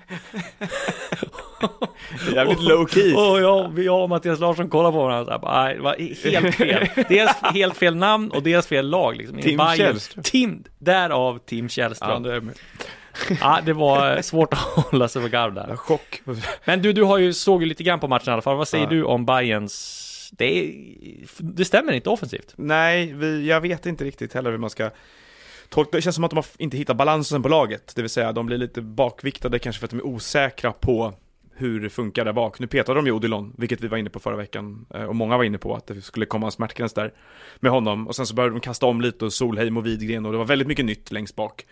Jävligt 2.35 2.61
low 2.63 2.87
key. 2.87 3.15
Och 3.15 3.41
jag, 3.41 3.79
jag 3.79 4.03
och 4.03 4.09
Mattias 4.09 4.41
Larsson 4.41 4.69
kollar 4.71 4.93
på 4.93 4.99
varandra 5.03 5.25
så 5.25 5.31
här, 5.31 5.39
bara, 5.39 5.63
nej, 5.65 5.75
det 5.75 5.81
var 5.83 5.97
helt 6.31 6.55
fel. 6.55 6.89
Dels 7.09 7.31
helt 7.55 7.77
fel 7.77 7.97
namn 7.97 8.31
och 8.31 8.43
dels 8.43 8.67
fel 8.67 8.89
lag 8.91 9.17
liksom. 9.17 9.39
Tim 9.39 9.59
Bayern- 9.61 9.77
Källström. 9.77 10.23
Tim, 10.23 10.65
därav 10.79 11.39
Tim 11.39 11.65
Ja, 11.65 11.69
Källström. 11.69 12.23
det 12.23 12.41
Ja, 13.41 13.61
det, 13.65 13.73
var 13.73 14.17
eh, 14.17 14.21
svårt 14.23 14.53
att 14.53 14.59
hålla 14.59 15.09
sig 15.09 15.23
för 15.23 15.29
garv 15.29 15.55
där. 15.55 15.77
chock. 15.77 16.23
Men 16.65 16.83
du, 16.83 16.93
du 16.93 17.03
har 17.03 17.19
ju, 17.19 17.33
såg 17.33 17.63
ju 17.63 17.69
lite 17.69 17.83
grann 17.83 18.01
på 18.01 18.09
matchen 18.09 18.29
i 18.29 18.33
alla 18.33 18.43
fall. 18.43 18.57
Vad 18.57 18.69
säger 18.69 18.85
Ja. 18.85 18.91
du 18.91 19.05
om 19.05 19.27
Bayerns 19.27 20.07
det, 20.33 20.45
är, 20.45 20.75
det 21.39 21.65
stämmer 21.65 21.93
inte 21.93 22.11
offensivt. 22.11 22.53
Nej, 22.57 23.13
vi, 23.13 23.49
jag 23.49 23.61
vet 23.61 23.87
inte 23.87 24.05
riktigt 24.05 24.35
heller 24.35 24.51
hur 24.51 24.59
man 24.59 24.71
ska 24.71 24.91
tolka. 25.69 25.97
Det 25.97 26.03
känns 26.03 26.15
som 26.15 26.25
att 26.25 26.31
de 26.31 26.37
har 26.37 26.47
inte 26.59 26.77
hittat 26.77 26.97
balansen 26.97 27.43
på 27.43 27.49
laget. 27.49 27.93
Det 27.97 28.03
vill 28.03 28.11
säga, 28.11 28.33
de 28.33 28.47
blir 28.47 28.59
lite 28.59 28.81
bakviktade 28.83 29.59
kanske 29.59 29.81
för 29.81 29.87
att 29.87 29.91
de 29.91 29.97
är 29.99 30.07
osäkra 30.07 30.73
på 30.73 31.15
hur 31.55 31.81
det 31.81 31.91
funkar 31.91 32.25
där 32.25 32.33
bak. 32.33 32.59
Nu 32.59 32.67
petade 32.67 32.99
de 32.99 33.07
ju 33.07 33.13
Odilon, 33.13 33.55
vilket 33.59 33.81
vi 33.81 33.89
var 33.89 33.99
inne 33.99 34.11
på 34.11 34.21
förra 34.21 34.37
veckan, 34.37 34.87
eh, 34.95 35.03
och 35.05 35.17
många 35.17 35.37
var 35.37 35.45
inne 35.45 35.59
på 35.59 35.75
att 35.75 35.87
det 35.87 36.01
skulle 36.03 36.27
komma 36.27 36.47
en 36.47 36.53
smärtgräns 36.53 36.93
där 36.93 37.13
med 37.61 37.73
honom. 37.73 38.09
Och 38.09 38.17
sen 38.17 38.27
så 38.27 38.35
började 38.35 38.55
de 38.55 38.61
kasta 38.61 38.87
om 38.87 39.01
lite 39.01 39.25
och 39.25 39.33
Solheim 39.33 39.77
och 39.77 39.87
Widgren 39.87 40.27
och 40.27 40.33
det 40.33 40.39
var 40.39 40.45
väldigt 40.45 40.69
mycket 40.69 40.85
nytt 40.85 41.13
längst 41.13 41.37
bak. 41.37 41.67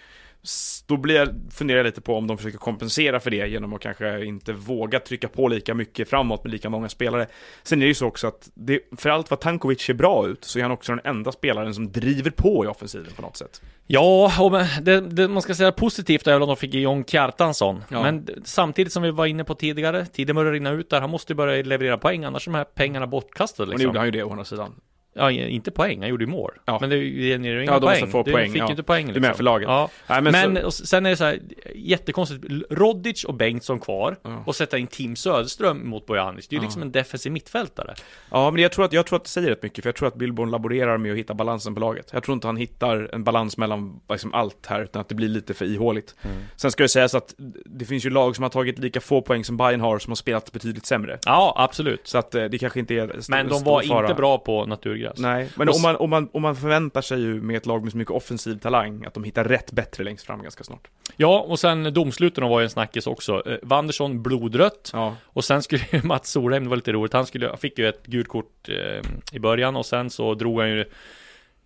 Då 0.87 0.97
blir 0.97 1.15
jag, 1.15 1.29
funderar 1.51 1.79
jag 1.79 1.85
lite 1.85 2.01
på 2.01 2.17
om 2.17 2.27
de 2.27 2.37
försöker 2.37 2.59
kompensera 2.59 3.21
för 3.21 3.31
det 3.31 3.49
genom 3.49 3.75
att 3.75 3.81
kanske 3.81 4.25
inte 4.25 4.53
våga 4.53 5.01
trycka 5.01 5.29
på 5.29 5.49
lika 5.49 5.75
mycket 5.75 6.11
framåt 6.11 6.45
med 6.45 6.51
lika 6.51 6.71
många 6.71 6.89
spelare. 6.89 7.27
Sen 7.63 7.79
är 7.79 7.87
det 7.87 7.89
ju 7.89 7.95
så 7.95 8.07
också 8.07 8.27
att 8.27 8.51
det, 8.55 8.81
för 8.97 9.11
allt 9.11 9.31
vad 9.31 9.41
Tankovic 9.41 9.81
ser 9.81 9.95
bra 9.95 10.29
ut 10.29 10.45
så 10.45 10.59
är 10.59 10.63
han 10.63 10.73
också 10.73 10.93
den 10.93 11.01
enda 11.05 11.33
spelaren 11.33 11.75
som 11.75 11.93
driver 11.93 12.31
på 12.31 12.65
i 12.65 12.69
offensiven 12.69 13.13
på 13.17 13.23
något 13.23 13.37
sätt. 13.37 13.63
Ja, 13.87 14.33
och 14.41 14.83
det, 14.83 15.01
det 15.01 15.29
man 15.29 15.43
ska 15.43 15.55
säga 15.55 15.73
positivt 15.73 16.27
är 16.27 16.33
väl 16.33 16.43
att 16.43 16.49
de 16.49 16.57
fick 16.57 16.75
John 16.75 17.05
Kjartansson. 17.05 17.85
Ja. 17.89 18.03
Men 18.03 18.29
samtidigt 18.45 18.93
som 18.93 19.03
vi 19.03 19.11
var 19.11 19.27
inne 19.27 19.45
på 19.45 19.55
tidigare, 19.55 20.07
tiden 20.07 20.37
börjar 20.37 20.53
rinna 20.53 20.71
ut 20.71 20.91
där. 20.91 21.01
Han 21.01 21.11
måste 21.11 21.33
ju 21.33 21.37
börja 21.37 21.63
leverera 21.63 21.99
poäng, 21.99 22.25
annars 22.25 22.49
är 22.49 22.53
de 22.53 22.59
här 22.59 22.65
pengarna 22.65 23.07
bortkastade 23.07 23.63
Och 23.63 23.69
nu 23.69 23.73
liksom. 23.73 23.85
gjorde 23.85 23.99
han 23.99 24.07
ju 24.07 24.11
det 24.11 24.23
å 24.23 24.31
andra 24.31 24.45
sidan. 24.45 24.75
Ja, 25.15 25.31
inte 25.31 25.71
poäng, 25.71 26.01
han 26.01 26.09
gjorde 26.09 26.25
ju 26.25 26.31
mål. 26.31 26.53
Ja. 26.65 26.79
Men 26.81 26.91
det 26.91 26.97
genererar 27.11 27.61
inga 27.61 27.73
Ja, 27.73 27.81
poäng. 27.81 28.07
få 28.07 28.23
Du 28.23 28.33
poäng, 28.33 28.53
fick 28.53 28.61
ja. 28.63 28.67
ju 28.67 28.71
inte 28.71 28.83
poäng 28.83 29.07
liksom. 29.07 29.23
Du 29.23 29.27
är 29.27 29.31
med 29.31 29.37
för 29.37 29.45
laget. 29.45 29.69
Ja. 29.69 29.91
Nej, 30.07 30.23
men 30.23 30.33
Men, 30.53 30.73
så- 30.73 30.87
sen 30.87 31.07
är 31.07 31.11
det 31.11 31.17
så 31.17 31.25
här 31.25 31.39
jättekonstigt. 31.75 32.45
Rodic 32.71 33.25
och 33.25 33.35
Bengtsson 33.35 33.81
kvar 33.81 34.17
och 34.47 34.57
sätta 34.57 34.79
in 34.79 34.87
Tim 34.87 35.17
Söderström 35.17 35.89
mot 35.89 36.07
Bojanic. 36.07 36.49
Det 36.49 36.57
är 36.57 36.59
ju 36.59 36.65
liksom 36.65 36.83
en 36.83 36.93
defensiv 36.93 37.33
mittfältare. 37.33 37.95
Ja, 38.31 38.51
men 38.51 38.63
jag 38.63 38.73
tror, 38.73 38.85
att, 38.85 38.93
jag 38.93 39.07
tror 39.07 39.17
att 39.17 39.23
det 39.25 39.31
säger 39.31 39.49
rätt 39.49 39.63
mycket, 39.63 39.83
för 39.85 39.89
jag 39.89 39.97
tror 39.97 40.09
att 40.09 40.15
Billborn 40.15 40.51
laborerar 40.51 40.99
med 40.99 41.13
att 41.13 41.19
hitta 41.19 41.35
balansen 41.35 41.75
på 41.75 41.81
laget. 41.81 42.11
Jag 42.13 42.23
tror 42.23 42.35
inte 42.35 42.47
han 42.47 42.57
hittar 42.57 43.11
en 43.13 43.25
balans 43.25 43.57
mellan 43.57 44.01
liksom, 44.11 44.35
allt 44.35 44.67
här, 44.67 44.81
utan 44.83 45.01
att 45.01 45.09
det 45.09 45.15
blir 45.15 45.29
lite 45.29 45.55
för 45.55 45.65
ihåligt. 45.65 46.15
Mm. 46.23 46.37
Sen 46.57 46.71
ska 46.71 46.83
det 46.85 46.89
sägas 46.89 47.15
att 47.15 47.35
det 47.67 47.85
finns 47.85 48.07
ju 48.07 48.11
lag 48.11 48.37
som 48.37 48.43
har 48.43 48.51
tagit 48.51 48.79
lika 48.79 49.01
få 49.01 49.23
poäng 49.23 49.45
som 49.45 49.57
Bayern 49.57 49.81
har, 49.81 49.99
som 49.99 50.11
har 50.11 50.17
spelat 50.17 50.53
betydligt 50.53 50.87
sämre. 50.87 51.19
Ja, 51.27 51.55
absolut. 51.57 52.07
Så 52.09 52.19
att 52.19 52.35
eh, 52.35 52.45
det 52.45 52.59
kanske 52.59 52.81
inte 52.81 52.95
är 52.95 53.19
st- 53.19 53.31
Men 53.33 53.49
de 53.49 53.55
stor 53.55 53.71
var 53.71 53.83
fara. 53.83 54.01
inte 54.07 54.15
bra 54.15 54.39
på 54.39 54.67
naturgräs. 54.67 55.08
Nej, 55.17 55.49
men 55.57 55.69
Och 55.69 55.75
om 55.75 55.83
man, 55.83 55.97
om, 55.97 56.11
man, 56.11 56.29
om 56.33 56.43
man 56.43 56.57
förväntar 56.57 57.01
sig 57.01 57.21
ju 57.21 57.41
med 57.41 57.57
ett 57.57 57.67
lag 57.67 57.83
med 57.83 57.93
så 57.93 57.99
mycket 57.99 58.15
offensiv 58.15 58.59
talang, 58.59 59.05
att 59.05 59.15
de 59.15 59.25
hittar 59.25 59.45
rätt 59.45 59.73
bättre 59.73 60.05
längst 60.05 60.27
fram 60.27 60.43
ganska 60.43 60.65
snart. 60.65 60.89
Ja, 61.17 61.41
och 61.41 61.59
sen 61.59 61.95
domsluten 61.95 62.49
var 62.49 62.61
ju 62.61 62.65
en 62.65 62.71
snackis 62.71 63.07
också. 63.07 63.43
Eh, 63.47 63.57
Wanderson 63.63 64.23
blodrött. 64.23 64.91
Ja, 64.93 65.17
Och 65.25 65.45
sen 65.45 65.63
skulle 65.63 65.83
ju 65.93 66.03
Mats 66.05 66.31
Solheim, 66.31 66.65
det 66.65 66.71
var 66.71 66.77
lite 66.77 66.93
roligt, 66.93 67.13
han 67.13 67.27
skulle, 67.27 67.57
fick 67.57 67.79
ju 67.79 67.89
ett 67.89 68.07
gult 68.07 68.29
kort 68.29 68.69
eh, 68.69 69.11
i 69.33 69.39
början 69.39 69.77
och 69.77 69.87
sen 69.87 70.11
så 70.11 70.35
drog 70.35 70.61
han 70.61 70.71
ju 70.71 70.85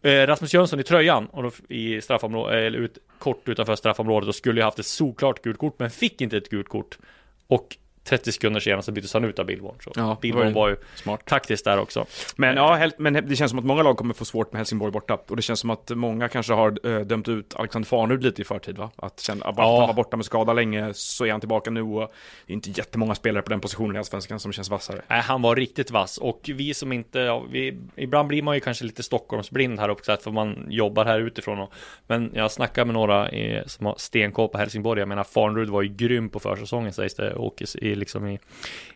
eh, 0.02 0.26
Rasmus 0.26 0.54
Jönsson 0.54 0.80
i 0.80 0.82
tröjan 0.82 1.26
och 1.26 1.42
då, 1.42 1.50
i 1.68 2.00
straffområdet, 2.00 2.54
eller 2.54 2.78
ut, 2.78 2.98
kort 3.18 3.48
utanför 3.48 3.76
straffområdet 3.76 4.28
och 4.28 4.34
skulle 4.34 4.60
ju 4.60 4.64
haft 4.64 4.78
ett 4.78 4.86
solklart 4.86 5.42
gult 5.42 5.58
kort 5.58 5.78
men 5.78 5.90
fick 5.90 6.20
inte 6.20 6.36
ett 6.36 6.48
gult 6.48 6.68
kort. 6.68 6.98
Och 7.46 7.76
30 8.04 8.32
sekunder 8.32 8.60
senare 8.60 8.82
så 8.82 8.92
byttes 8.92 9.14
han 9.14 9.24
ut 9.24 9.38
av 9.38 9.46
Billborn. 9.46 9.76
Så 9.84 9.92
Ja, 9.94 10.18
Billborn 10.20 10.52
var 10.52 10.68
ju 10.68 10.76
smart. 10.94 11.26
taktiskt 11.26 11.64
där 11.64 11.78
också. 11.78 12.06
Men 12.36 12.56
ja, 12.56 12.90
men 12.98 13.12
det 13.12 13.36
känns 13.36 13.50
som 13.50 13.58
att 13.58 13.64
många 13.64 13.82
lag 13.82 13.96
kommer 13.96 14.14
få 14.14 14.24
svårt 14.24 14.52
med 14.52 14.58
Helsingborg 14.58 14.92
borta. 14.92 15.18
Och 15.28 15.36
det 15.36 15.42
känns 15.42 15.60
som 15.60 15.70
att 15.70 15.90
många 15.90 16.28
kanske 16.28 16.52
har 16.52 16.86
eh, 16.86 17.00
dömt 17.00 17.28
ut 17.28 17.54
Alexander 17.54 17.86
Farnerud 17.88 18.22
lite 18.22 18.42
i 18.42 18.44
förtid 18.44 18.78
va? 18.78 18.90
Att 18.96 19.20
känna, 19.20 19.46
att 19.46 19.54
Ja. 19.58 19.78
han 19.78 19.86
var 19.88 19.94
borta 19.94 20.16
med 20.16 20.26
skada 20.26 20.52
länge, 20.52 20.94
så 20.94 21.24
är 21.26 21.30
han 21.30 21.40
tillbaka 21.40 21.70
nu 21.70 21.82
och 21.82 22.12
det 22.46 22.52
är 22.52 22.54
inte 22.54 22.70
jättemånga 22.70 23.14
spelare 23.14 23.42
på 23.42 23.50
den 23.50 23.60
positionen 23.60 23.96
i 23.96 23.98
Allsvenskan 23.98 24.40
som 24.40 24.52
känns 24.52 24.70
vassare. 24.70 25.00
Nej, 25.08 25.20
han 25.20 25.42
var 25.42 25.56
riktigt 25.56 25.90
vass 25.90 26.18
och 26.18 26.40
vi 26.54 26.74
som 26.74 26.92
inte, 26.92 27.18
ja, 27.18 27.44
vi, 27.50 27.78
ibland 27.96 28.28
blir 28.28 28.42
man 28.42 28.54
ju 28.54 28.60
kanske 28.60 28.84
lite 28.84 29.02
Stockholmsblind 29.02 29.80
här 29.80 29.88
uppe 29.88 30.16
för 30.16 30.30
man 30.30 30.66
jobbar 30.70 31.04
här 31.04 31.20
utifrån 31.20 31.58
och, 31.58 31.72
Men 32.06 32.30
jag 32.34 32.50
snackar 32.52 32.84
med 32.84 32.94
några 32.94 33.30
i, 33.30 33.62
som 33.66 33.86
har 33.86 33.94
stenkoll 33.98 34.48
på 34.48 34.58
Helsingborg, 34.58 35.00
jag 35.00 35.08
menar 35.08 35.24
Farnerud 35.24 35.68
var 35.70 35.82
ju 35.82 35.88
grym 35.88 36.28
på 36.28 36.40
försäsongen 36.40 36.92
sägs 36.92 37.14
det 37.14 37.34
och 37.34 37.62
i, 37.78 37.91
i, 37.92 37.94
liksom 37.94 38.26
i, 38.26 38.38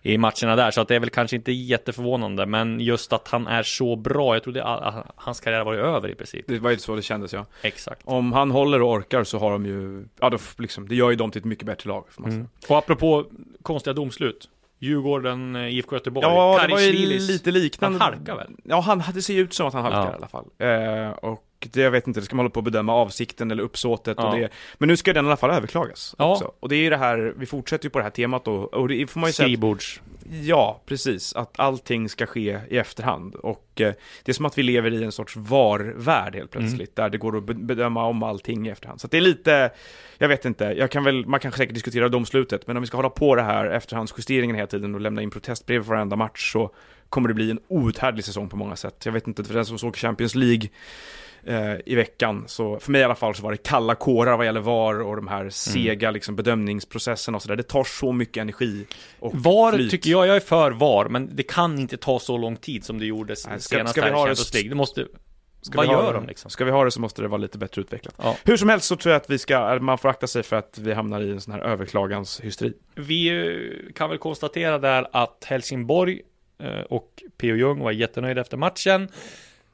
i 0.02 0.18
matcherna 0.18 0.56
där 0.56 0.70
så 0.70 0.80
att 0.80 0.88
det 0.88 0.94
är 0.96 1.00
väl 1.00 1.10
kanske 1.10 1.36
inte 1.36 1.52
jätteförvånande 1.52 2.46
men 2.46 2.80
just 2.80 3.12
att 3.12 3.28
han 3.28 3.46
är 3.46 3.62
så 3.62 3.96
bra, 3.96 4.34
jag 4.34 4.42
trodde 4.42 4.64
att 4.64 5.06
hans 5.16 5.40
karriär 5.40 5.64
var 5.64 5.74
över 5.74 6.08
i 6.08 6.14
princip. 6.14 6.44
Det 6.48 6.58
var 6.58 6.70
ju 6.70 6.78
så 6.78 6.96
det 6.96 7.02
kändes 7.02 7.32
ja. 7.32 7.46
Exakt. 7.62 8.00
Om 8.04 8.32
han 8.32 8.50
håller 8.50 8.82
och 8.82 8.90
orkar 8.92 9.24
så 9.24 9.38
har 9.38 9.50
de 9.52 9.66
ju, 9.66 10.04
ja 10.20 10.30
då, 10.30 10.38
liksom, 10.58 10.88
det 10.88 10.94
gör 10.94 11.10
ju 11.10 11.16
dem 11.16 11.30
till 11.30 11.38
ett 11.38 11.44
mycket 11.44 11.66
bättre 11.66 11.88
lag. 11.88 12.04
Mm. 12.24 12.48
Och 12.68 12.78
apropå 12.78 13.24
konstiga 13.62 13.94
domslut, 13.94 14.48
Djurgården, 14.78 15.56
eh, 15.56 15.74
IFK 15.74 15.96
Göteborg, 15.96 16.26
Ja, 16.26 16.60
det 16.66 16.72
var 16.72 16.80
ju 16.80 16.92
lite 17.18 17.50
liknande. 17.50 17.98
han 17.98 18.12
halkar 18.12 18.36
väl? 18.36 18.50
Ja, 18.64 18.80
han, 18.80 19.02
det 19.14 19.22
ser 19.22 19.34
ju 19.34 19.40
ut 19.40 19.54
som 19.54 19.66
att 19.66 19.74
han 19.74 19.82
halkar 19.82 20.00
Ja. 20.00 20.12
i 20.12 20.14
alla 20.14 20.28
fall. 20.28 20.46
Eh, 20.58 21.10
och 21.10 21.42
det, 21.72 21.80
jag 21.80 21.90
vet 21.90 22.06
inte, 22.06 22.20
det 22.20 22.26
ska 22.26 22.36
man 22.36 22.44
hålla 22.44 22.50
på 22.52 22.60
att 22.60 22.64
bedöma 22.64 22.92
avsikten 22.94 23.50
eller 23.50 23.62
uppsåtet 23.62 24.16
Ja. 24.20 24.28
och 24.32 24.38
det. 24.38 24.48
Men 24.78 24.88
nu 24.88 24.96
ska 24.96 25.12
den 25.12 25.24
i 25.24 25.28
alla 25.28 25.36
fall 25.36 25.50
överklagas 25.50 26.14
Ja. 26.18 26.32
också. 26.32 26.52
Och 26.60 26.68
det 26.68 26.76
är 26.76 26.80
ju 26.80 26.90
det 26.90 26.96
här, 26.96 27.34
vi 27.36 27.46
fortsätter 27.46 27.84
ju 27.86 27.90
på 27.90 27.98
det 27.98 28.02
här 28.02 28.10
temat 28.10 28.44
då, 28.44 28.54
och 28.54 28.88
det 28.88 29.06
får 29.06 29.20
man 29.20 29.28
ju 29.28 29.32
säga 29.32 29.44
att- 29.44 29.48
Skrivbords. 29.50 30.00
Ja, 30.42 30.80
precis. 30.86 31.34
Att 31.34 31.60
allting 31.60 32.08
ska 32.08 32.26
ske 32.26 32.60
i 32.70 32.78
efterhand. 32.78 33.34
Och 33.34 33.80
eh, 33.80 33.92
det 34.22 34.32
är 34.32 34.34
som 34.34 34.46
att 34.46 34.58
vi 34.58 34.62
lever 34.62 34.92
i 34.94 35.04
en 35.04 35.12
sorts 35.12 35.36
VAR-värld 35.36 36.34
helt 36.34 36.50
plötsligt, 36.50 36.96
där 36.96 37.08
det 37.10 37.18
går 37.18 37.36
att 37.36 37.44
be- 37.44 37.54
bedöma 37.54 38.04
om 38.06 38.22
allting 38.22 38.66
i 38.66 38.70
efterhand. 38.70 39.00
Så 39.00 39.06
att 39.06 39.10
det 39.10 39.16
är 39.16 39.20
lite, 39.20 39.70
jag 40.18 40.28
vet 40.28 40.44
inte, 40.44 40.64
jag 40.64 40.90
kan 40.90 41.04
väl, 41.04 41.26
man 41.26 41.40
kan 41.40 41.52
säkert 41.52 41.74
diskutera 41.74 42.08
domslutet, 42.08 42.66
men 42.66 42.76
om 42.76 42.80
vi 42.82 42.86
ska 42.86 42.96
hålla 42.96 43.10
på 43.10 43.34
det 43.34 43.42
här 43.42 43.66
efterhandsjusteringen 43.66 44.56
hela 44.56 44.66
tiden 44.66 44.94
och 44.94 45.00
lämna 45.00 45.22
in 45.22 45.30
protestbrev 45.30 45.82
för 45.84 45.88
varenda 45.88 46.16
match 46.16 46.52
så 46.52 46.70
kommer 47.08 47.28
det 47.28 47.34
bli 47.34 47.50
en 47.50 47.58
outhärdlig 47.68 48.24
säsong 48.24 48.48
på 48.48 48.56
många 48.56 48.76
sätt. 48.76 49.06
Jag 49.06 49.12
vet 49.12 49.26
inte, 49.26 49.44
för 49.44 49.54
den 49.54 49.66
som 49.66 49.78
såg 49.78 49.96
Champions 49.96 50.34
League 50.34 50.68
eh, 51.46 51.74
i 51.86 51.94
veckan, 51.94 52.44
så 52.46 52.78
för 52.78 52.92
mig 52.92 53.00
i 53.00 53.04
alla 53.04 53.14
fall 53.14 53.34
så 53.34 53.42
var 53.42 53.50
det 53.50 53.56
kalla 53.56 53.94
kårar 53.94 54.36
vad 54.36 54.46
gäller 54.46 54.60
VAR 54.60 55.00
och 55.00 55.16
de 55.16 55.28
här 55.28 55.50
sega 55.50 56.10
liksom, 56.10 56.36
bedömningsprocesserna 56.36 57.36
och 57.36 57.42
sådär. 57.42 57.56
Det 57.56 57.62
tar 57.62 57.84
så 57.84 58.12
mycket 58.12 58.40
energi 58.40 58.86
och 59.20 59.34
VAR 59.34 59.72
flyt. 59.72 59.90
tycker 59.90 60.10
jag, 60.10 60.26
jag 60.26 60.36
är 60.36 60.40
för 60.40 60.70
VAR, 60.70 61.08
men 61.08 61.36
det 61.36 61.42
kan 61.42 61.78
inte 61.78 61.96
ta 61.96 62.18
så 62.18 62.38
lång 62.38 62.56
tid 62.56 62.84
som 62.84 62.98
det 62.98 63.06
gjorde 63.06 63.34
Nej, 63.48 63.60
ska- 63.60 63.76
senast 63.76 63.92
ska 63.92 64.04
vi 64.04 64.10
ha 64.10 64.26
det. 64.26 64.68
Det 64.68 64.74
måste... 64.74 65.06
Ska 65.60 65.76
Vad 65.76 65.86
vi 65.86 65.92
gör 65.92 66.14
de 66.14 66.26
liksom? 66.26 66.50
Ska 66.50 66.64
vi 66.64 66.70
ha 66.70 66.84
det 66.84 66.90
så 66.90 67.00
måste 67.00 67.22
det 67.22 67.28
vara 67.28 67.40
lite 67.40 67.58
bättre 67.58 67.80
utvecklat. 67.80 68.14
Ja. 68.18 68.36
Hur 68.44 68.56
som 68.56 68.68
helst 68.68 68.86
så 68.86 68.96
tror 68.96 69.12
jag 69.12 69.20
att 69.20 69.30
vi 69.30 69.38
ska, 69.38 69.78
man 69.80 69.98
får 69.98 70.08
akta 70.08 70.26
sig 70.26 70.42
för 70.42 70.56
att 70.56 70.78
vi 70.78 70.92
hamnar 70.92 71.20
i 71.20 71.30
en 71.30 71.40
sån 71.40 71.52
här 71.52 71.60
överklaganshysteri. 71.60 72.72
Vi 72.94 73.28
eh, 73.28 73.92
kan 73.92 74.10
väl 74.10 74.18
konstatera 74.18 74.78
där 74.78 75.08
att 75.12 75.44
Helsingborg 75.44 76.20
eh, 76.62 76.80
och 76.80 77.22
P.O. 77.38 77.56
Jung 77.56 77.78
var 77.78 77.92
jättenöjda 77.92 78.40
efter 78.40 78.56
matchen. 78.56 79.08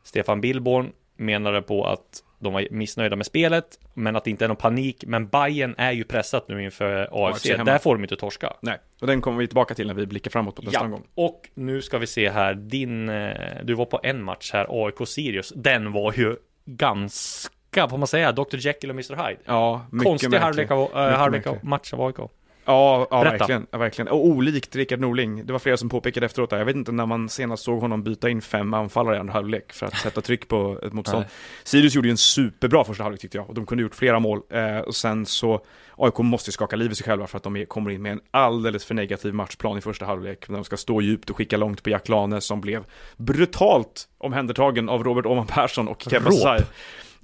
Stefan 0.04 0.40
Billborn 0.40 0.92
menade 1.16 1.62
på 1.62 1.86
att 1.86 2.22
de 2.38 2.52
var 2.52 2.66
missnöjda 2.70 3.16
med 3.16 3.26
spelet, 3.26 3.78
men 3.94 4.16
att 4.16 4.24
det 4.24 4.30
inte 4.30 4.44
är 4.44 4.48
någon 4.48 4.56
panik. 4.56 5.04
Men 5.06 5.28
Bayern 5.28 5.74
är 5.78 5.92
ju 5.92 6.04
pressat 6.04 6.48
nu 6.48 6.64
inför 6.64 7.08
AFC. 7.12 7.48
Hemma. 7.50 7.64
Där 7.64 7.78
får 7.78 7.94
de 7.94 8.02
inte 8.02 8.16
torska. 8.16 8.52
Nej, 8.60 8.78
och 9.00 9.06
den 9.06 9.20
kommer 9.20 9.38
vi 9.38 9.46
tillbaka 9.46 9.74
till 9.74 9.86
när 9.86 9.94
vi 9.94 10.06
blickar 10.06 10.30
framåt 10.30 10.56
på 10.56 10.62
nästa 10.62 10.78
Ja, 10.78 10.84
omgång. 10.84 11.06
och 11.14 11.48
nu 11.54 11.82
ska 11.82 11.98
vi 11.98 12.06
se 12.06 12.30
här, 12.30 12.54
din, 12.54 13.08
eh, 13.08 13.34
du 13.64 13.74
var 13.74 13.84
på 13.84 14.00
en 14.02 14.22
match 14.22 14.50
här, 14.52 14.66
AIK-Sirius, 14.68 15.52
den 15.56 15.92
var 15.92 16.12
ju 16.12 16.36
ganska, 16.64 17.88
får 17.88 17.98
man 17.98 18.06
säga, 18.08 18.32
Dr. 18.32 18.56
Jekyll 18.56 18.90
och 18.90 18.94
Mr. 18.94 19.28
Hyde. 19.28 19.40
Ja, 19.44 19.86
mycket 19.90 20.06
Konstig 20.08 20.38
halvlek 20.38 20.70
av, 20.70 20.90
äh, 20.94 21.16
halvlek 21.18 21.46
av 21.46 21.58
match 21.62 21.92
av 21.92 22.02
AIK. 22.02 22.16
Ja, 22.64 23.06
ja 23.10 23.22
verkligen, 23.22 23.66
ja, 23.70 23.78
verkligen. 23.78 24.08
Och 24.08 24.26
olikt 24.26 24.76
Rickard 24.76 25.00
Norling. 25.00 25.46
Det 25.46 25.52
var 25.52 25.60
flera 25.60 25.76
som 25.76 25.88
påpekade 25.88 26.26
efteråt 26.26 26.50
där. 26.50 26.58
Jag 26.58 26.64
vet 26.64 26.76
inte 26.76 26.92
när 26.92 27.06
man 27.06 27.28
senast 27.28 27.64
såg 27.64 27.80
honom 27.80 28.02
byta 28.02 28.30
in 28.30 28.42
fem 28.42 28.74
anfallare 28.74 29.16
i 29.16 29.18
andra 29.18 29.32
halvlek 29.32 29.72
för 29.72 29.86
att 29.86 29.96
sätta 29.96 30.20
tryck 30.20 30.48
på 30.48 30.80
ett 30.82 30.92
motstånd. 30.92 31.22
Nej. 31.22 31.32
Sirius 31.64 31.94
gjorde 31.94 32.08
ju 32.08 32.12
en 32.12 32.16
superbra 32.16 32.84
första 32.84 33.02
halvlek 33.02 33.20
tyckte 33.20 33.38
jag. 33.38 33.48
Och 33.48 33.54
de 33.54 33.66
kunde 33.66 33.82
gjort 33.82 33.94
flera 33.94 34.20
mål. 34.20 34.40
Eh, 34.50 34.78
och 34.78 34.94
sen 34.94 35.26
så, 35.26 35.60
AIK 35.96 36.18
måste 36.18 36.48
ju 36.48 36.52
skaka 36.52 36.76
liv 36.76 36.92
i 36.92 36.94
sig 36.94 37.04
själva 37.04 37.26
för 37.26 37.36
att 37.36 37.42
de 37.42 37.56
är, 37.56 37.64
kommer 37.64 37.90
in 37.90 38.02
med 38.02 38.12
en 38.12 38.20
alldeles 38.30 38.84
för 38.84 38.94
negativ 38.94 39.34
matchplan 39.34 39.78
i 39.78 39.80
första 39.80 40.06
halvlek. 40.06 40.48
När 40.48 40.56
de 40.56 40.64
ska 40.64 40.76
stå 40.76 41.00
djupt 41.00 41.30
och 41.30 41.36
skicka 41.36 41.56
långt 41.56 41.82
på 41.82 41.90
Jack 41.90 42.08
Lane 42.08 42.40
som 42.40 42.60
blev 42.60 42.84
brutalt 43.16 44.08
omhändertagen 44.18 44.88
av 44.88 45.04
Robert 45.04 45.26
Åman 45.26 45.46
Persson 45.46 45.88
och 45.88 46.02
Kebba 46.10 46.30
Råp. 46.30 46.38
Sai. 46.38 46.60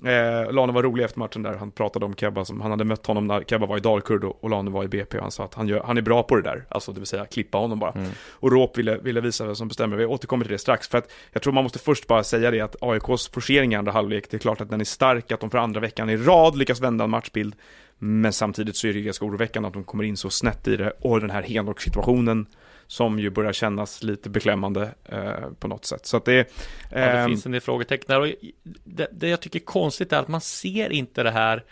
Eh, 0.05 0.53
Lane 0.53 0.73
var 0.73 0.83
rolig 0.83 1.05
efter 1.05 1.19
matchen 1.19 1.43
där, 1.43 1.55
han 1.55 1.71
pratade 1.71 2.05
om 2.05 2.15
Kebba 2.15 2.45
som 2.45 2.61
han 2.61 2.71
hade 2.71 2.85
mött 2.85 3.07
honom 3.07 3.27
när 3.27 3.43
Kebba 3.43 3.67
var 3.67 3.77
i 3.77 3.81
Dalkurd 3.81 4.25
och, 4.25 4.45
och 4.45 4.51
Lane 4.51 4.71
var 4.71 4.85
i 4.85 4.89
BP 4.89 5.17
och 5.17 5.23
han 5.23 5.31
sa 5.31 5.45
att 5.45 5.55
han, 5.55 5.69
gör, 5.69 5.83
han 5.83 5.99
är 5.99 6.03
bra 6.03 6.23
på 6.23 6.37
det 6.37 6.43
där, 6.43 6.65
alltså 6.69 6.93
det 6.93 7.01
vill 7.01 7.07
säga 7.07 7.25
klippa 7.25 7.59
honom 7.59 7.79
bara. 7.79 7.93
Mm. 7.93 8.11
Och 8.31 8.53
Råp 8.53 8.79
ville, 8.79 8.99
ville 8.99 9.21
visa 9.21 9.45
vem 9.45 9.55
som 9.55 9.69
bestämmer, 9.69 9.97
vi 9.97 10.05
återkommer 10.05 10.45
till 10.45 10.53
det 10.53 10.59
strax, 10.59 10.89
för 10.89 10.99
att 10.99 11.13
jag 11.33 11.43
tror 11.43 11.53
man 11.53 11.63
måste 11.63 11.79
först 11.79 12.07
bara 12.07 12.25
säga 12.25 12.51
det 12.51 12.61
att 12.61 12.77
AIKs 12.81 13.29
forcering 13.29 13.73
i 13.73 13.77
andra 13.77 13.93
halvlek, 13.93 14.31
det 14.31 14.37
är 14.37 14.39
klart 14.39 14.61
att 14.61 14.71
den 14.71 14.81
är 14.81 14.85
stark, 14.85 15.33
att 15.33 15.41
de 15.41 15.51
för 15.51 15.59
andra 15.59 15.81
veckan 15.81 16.11
i 16.11 16.17
rad 16.17 16.57
lyckas 16.59 16.81
vända 16.81 17.05
en 17.05 17.11
matchbild, 17.11 17.55
men 17.99 18.33
samtidigt 18.33 18.77
så 18.77 18.87
är 18.87 18.93
det 18.93 19.01
ganska 19.01 19.25
oroväckande 19.25 19.67
att 19.67 19.75
de 19.75 19.85
kommer 19.85 20.05
in 20.05 20.17
så 20.17 20.31
snett 20.31 20.69
i 20.69 20.77
det, 20.77 20.93
och 21.01 21.21
den 21.21 21.31
här 21.31 21.43
Henok-situationen 21.43 22.47
som 22.89 23.19
ju 23.19 23.31
börjar 23.31 23.53
kännas 23.53 24.03
lite 24.03 24.31
beklämmande 24.31 24.95
eh, 25.05 25.51
på 25.59 25.69
något 25.69 25.85
sätt. 25.85 26.07
Så 26.07 26.17
att 26.17 26.25
det, 26.25 26.37
Ja, 26.91 26.99
det 26.99 27.01
ehm, 27.01 27.29
finns 27.29 27.47
en 27.47 27.53
del 27.53 27.61
frågetecken. 27.61 28.23
Och 28.23 28.29
det, 28.85 29.09
det 29.13 29.29
jag 29.29 29.41
tycker 29.41 29.59
är 29.59 29.65
konstigt 29.65 30.13
är 30.13 30.19
att 30.19 30.29
man 30.29 30.41
ser 30.41 30.93
inte 30.93 31.23
det 31.23 31.31
här 31.31 31.65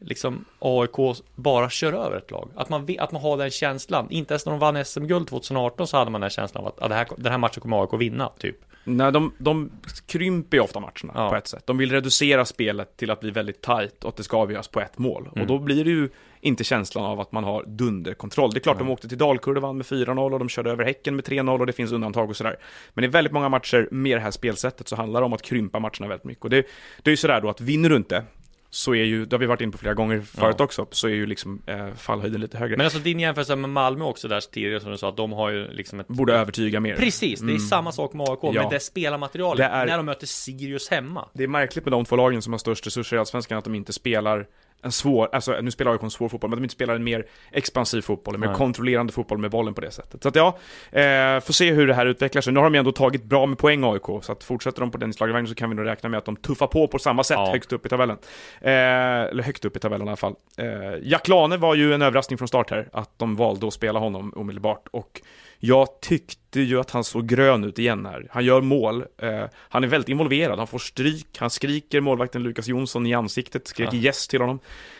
liksom 0.00 0.44
AIK 0.58 1.22
bara 1.34 1.70
kör 1.70 1.92
över 1.92 2.16
ett 2.16 2.30
lag. 2.30 2.50
Att 2.56 2.68
man, 2.68 2.96
att 2.98 3.12
man 3.12 3.22
har 3.22 3.36
den 3.36 3.50
känslan. 3.50 4.10
Inte 4.10 4.34
ens 4.34 4.46
när 4.46 4.52
de 4.52 4.58
vann 4.58 4.84
SM-guld 4.84 5.28
2018 5.28 5.86
så 5.86 5.96
hade 5.96 6.10
man 6.10 6.20
den 6.20 6.30
känslan 6.30 6.64
av 6.64 6.68
att 6.68 6.82
ah, 6.82 6.88
det 6.88 6.94
här, 6.94 7.06
den 7.16 7.32
här 7.32 7.38
matchen 7.38 7.60
kommer 7.60 7.82
AIK 7.82 8.00
vinna, 8.00 8.32
typ. 8.38 8.56
Nej, 8.96 9.12
de, 9.12 9.32
de 9.38 9.70
krymper 10.06 10.56
ju 10.56 10.62
ofta 10.62 10.80
matcherna 10.80 11.12
Ja. 11.14 11.30
på 11.30 11.36
ett 11.36 11.46
sätt. 11.46 11.66
De 11.66 11.78
vill 11.78 11.90
reducera 11.90 12.44
spelet 12.44 12.96
till 12.96 13.10
att 13.10 13.20
bli 13.20 13.30
väldigt 13.30 13.60
tight 13.62 14.04
och 14.04 14.08
att 14.08 14.16
det 14.16 14.22
ska 14.22 14.36
avgöras 14.36 14.68
på 14.68 14.80
ett 14.80 14.98
mål. 14.98 15.26
Mm. 15.26 15.40
Och 15.42 15.46
då 15.46 15.58
blir 15.58 15.84
det 15.84 15.90
ju 15.90 16.08
inte 16.40 16.64
känslan 16.64 17.04
av 17.04 17.20
att 17.20 17.32
man 17.32 17.44
har 17.44 17.64
dunderkontroll. 17.66 18.50
Det 18.50 18.58
är 18.58 18.60
klart, 18.60 18.78
de 18.78 18.90
åkte 18.90 19.08
till 19.08 19.18
Dalkurd 19.18 19.62
med 19.62 19.86
4-0 19.86 20.32
och 20.32 20.38
de 20.38 20.48
körde 20.48 20.70
över 20.70 20.84
Häcken 20.84 21.16
med 21.16 21.24
3-0 21.24 21.60
och 21.60 21.66
det 21.66 21.72
finns 21.72 21.92
undantag 21.92 22.30
och 22.30 22.36
sådär. 22.36 22.56
Men 22.94 23.04
i 23.04 23.08
väldigt 23.08 23.32
många 23.32 23.48
matcher 23.48 23.88
med 23.90 24.16
det 24.16 24.22
här 24.22 24.30
spelsättet 24.30 24.88
så 24.88 24.96
handlar 24.96 25.20
det 25.20 25.26
om 25.26 25.32
att 25.32 25.42
krympa 25.42 25.78
matcherna 25.78 26.08
väldigt 26.08 26.24
mycket. 26.24 26.44
Och 26.44 26.50
det, 26.50 26.66
det 27.02 27.08
är 27.08 27.12
ju 27.12 27.16
sådär 27.16 27.40
då 27.40 27.48
att 27.48 27.60
vinner 27.60 27.88
du 27.88 27.96
inte 27.96 28.24
så 28.72 28.94
är 28.94 29.04
ju, 29.04 29.24
det 29.24 29.36
har 29.36 29.40
vi 29.40 29.46
varit 29.46 29.60
inne 29.60 29.72
på 29.72 29.78
flera 29.78 29.94
gånger 29.94 30.20
förut 30.20 30.54
Ja. 30.58 30.64
också, 30.64 30.86
så 30.90 31.06
är 31.08 31.12
ju 31.12 31.26
liksom 31.26 31.62
eh, 31.66 31.92
fallhöjden 31.94 32.40
lite 32.40 32.58
högre. 32.58 32.76
Men 32.76 32.86
alltså 32.86 32.98
din 33.00 33.20
jämförelse 33.20 33.56
med 33.56 33.70
Malmö 33.70 34.04
också 34.04 34.28
där 34.28 34.40
tidigare 34.40 34.80
som 34.80 34.90
du 34.90 34.98
sa 34.98 35.08
att 35.08 35.16
de 35.16 35.32
har 35.32 35.50
ju 35.50 35.68
liksom 35.72 36.00
ett 36.00 36.08
Borde 36.08 36.34
övertyga 36.34 36.80
mer. 36.80 36.96
Precis, 36.96 37.40
det 37.40 37.52
är 37.54 37.58
samma 37.58 37.92
sak 37.92 38.12
med 38.12 38.28
AIK, 38.28 38.38
Ja. 38.42 38.52
med 38.52 38.70
det 38.70 38.80
spelarmaterialet 38.80 39.56
Det 39.58 39.64
är- 39.64 39.86
när 39.86 39.96
de 39.96 40.06
möter 40.06 40.26
Sirius 40.26 40.88
hemma. 40.90 41.28
Det 41.32 41.42
är 41.44 41.48
märkligt 41.48 41.84
med 41.84 41.92
de 41.92 42.04
två 42.04 42.16
lagen 42.16 42.42
som 42.42 42.52
har 42.52 42.58
störst 42.58 42.86
resurser 42.86 43.16
i 43.16 43.18
Allsvenskan 43.20 43.58
att 43.58 43.64
de 43.64 43.74
inte 43.74 43.92
spelar 43.92 44.46
en 44.82 44.92
svår, 44.92 45.28
alltså 45.32 45.60
nu 45.60 45.70
spelar 45.70 45.92
AIK 45.92 46.02
en 46.02 46.10
svår 46.10 46.28
fotboll, 46.28 46.50
men 46.50 46.58
de 46.58 46.64
inte 46.64 46.72
spelar 46.74 46.94
en 46.94 47.04
mer 47.04 47.26
expansiv 47.52 48.02
fotboll, 48.02 48.34
en 48.34 48.40
mer 48.40 48.46
Nej. 48.46 48.56
kontrollerande 48.56 49.12
fotboll 49.12 49.38
med 49.38 49.50
bollen 49.50 49.74
på 49.74 49.80
det 49.80 49.90
sättet. 49.90 50.22
Så 50.22 50.28
att 50.28 50.36
ja, 50.36 50.48
eh, 50.92 51.40
får 51.40 51.52
se 51.52 51.72
hur 51.72 51.86
det 51.86 51.94
här 51.94 52.06
utvecklar 52.06 52.42
sig. 52.42 52.52
Nu 52.52 52.60
har 52.60 52.70
de 52.70 52.78
ändå 52.78 52.92
tagit 52.92 53.24
bra 53.24 53.46
med 53.46 53.58
poäng 53.58 53.84
AIK, 53.84 54.22
så 54.22 54.32
att 54.32 54.44
fortsätter 54.44 54.80
de 54.80 54.90
på 54.90 54.98
den 54.98 55.12
slagvagnen 55.12 55.48
så 55.48 55.54
kan 55.54 55.70
vi 55.70 55.76
nog 55.76 55.86
räkna 55.86 56.08
med 56.08 56.18
att 56.18 56.24
de 56.24 56.36
tuffar 56.36 56.66
på 56.66 56.88
på 56.88 56.98
samma 56.98 57.24
sätt 57.24 57.36
Ja. 57.38 57.50
högst 57.52 57.72
upp 57.72 57.86
i 57.86 57.88
tabellen. 57.88 58.16
Eh, 58.60 58.70
eller 58.72 59.42
högt 59.42 59.64
upp 59.64 59.76
i 59.76 59.78
tabellen 59.80 60.06
i 60.06 60.10
alla 60.10 60.16
fall. 60.16 60.34
Eh, 60.56 60.66
Jack 61.02 61.28
Lane 61.28 61.56
var 61.56 61.74
ju 61.74 61.94
en 61.94 62.02
överraskning 62.02 62.38
från 62.38 62.48
start 62.48 62.70
här, 62.70 62.88
att 62.92 63.18
de 63.18 63.36
valde 63.36 63.66
att 63.66 63.72
spela 63.74 63.98
honom 63.98 64.32
omedelbart. 64.36 64.88
Och 64.90 65.20
jag 65.60 66.00
tyckte 66.00 66.60
ju 66.60 66.80
att 66.80 66.90
han 66.90 67.04
såg 67.04 67.28
grön 67.28 67.64
ut 67.64 67.78
igen 67.78 68.06
här. 68.06 68.26
Han 68.30 68.44
gör 68.44 68.60
mål, 68.60 69.04
eh, 69.22 69.44
han 69.54 69.84
är 69.84 69.88
väldigt 69.88 70.08
involverad, 70.08 70.58
han 70.58 70.66
får 70.66 70.78
stryk, 70.78 71.26
han 71.38 71.50
skriker 71.50 72.00
målvakten 72.00 72.42
Lukas 72.42 72.68
Jonsson 72.68 73.06
i 73.06 73.14
ansiktet, 73.14 73.68
skriker 73.68 73.96
Ja. 73.96 74.02
yes 74.02 74.28
till 74.28 74.40
honom. 74.40 74.58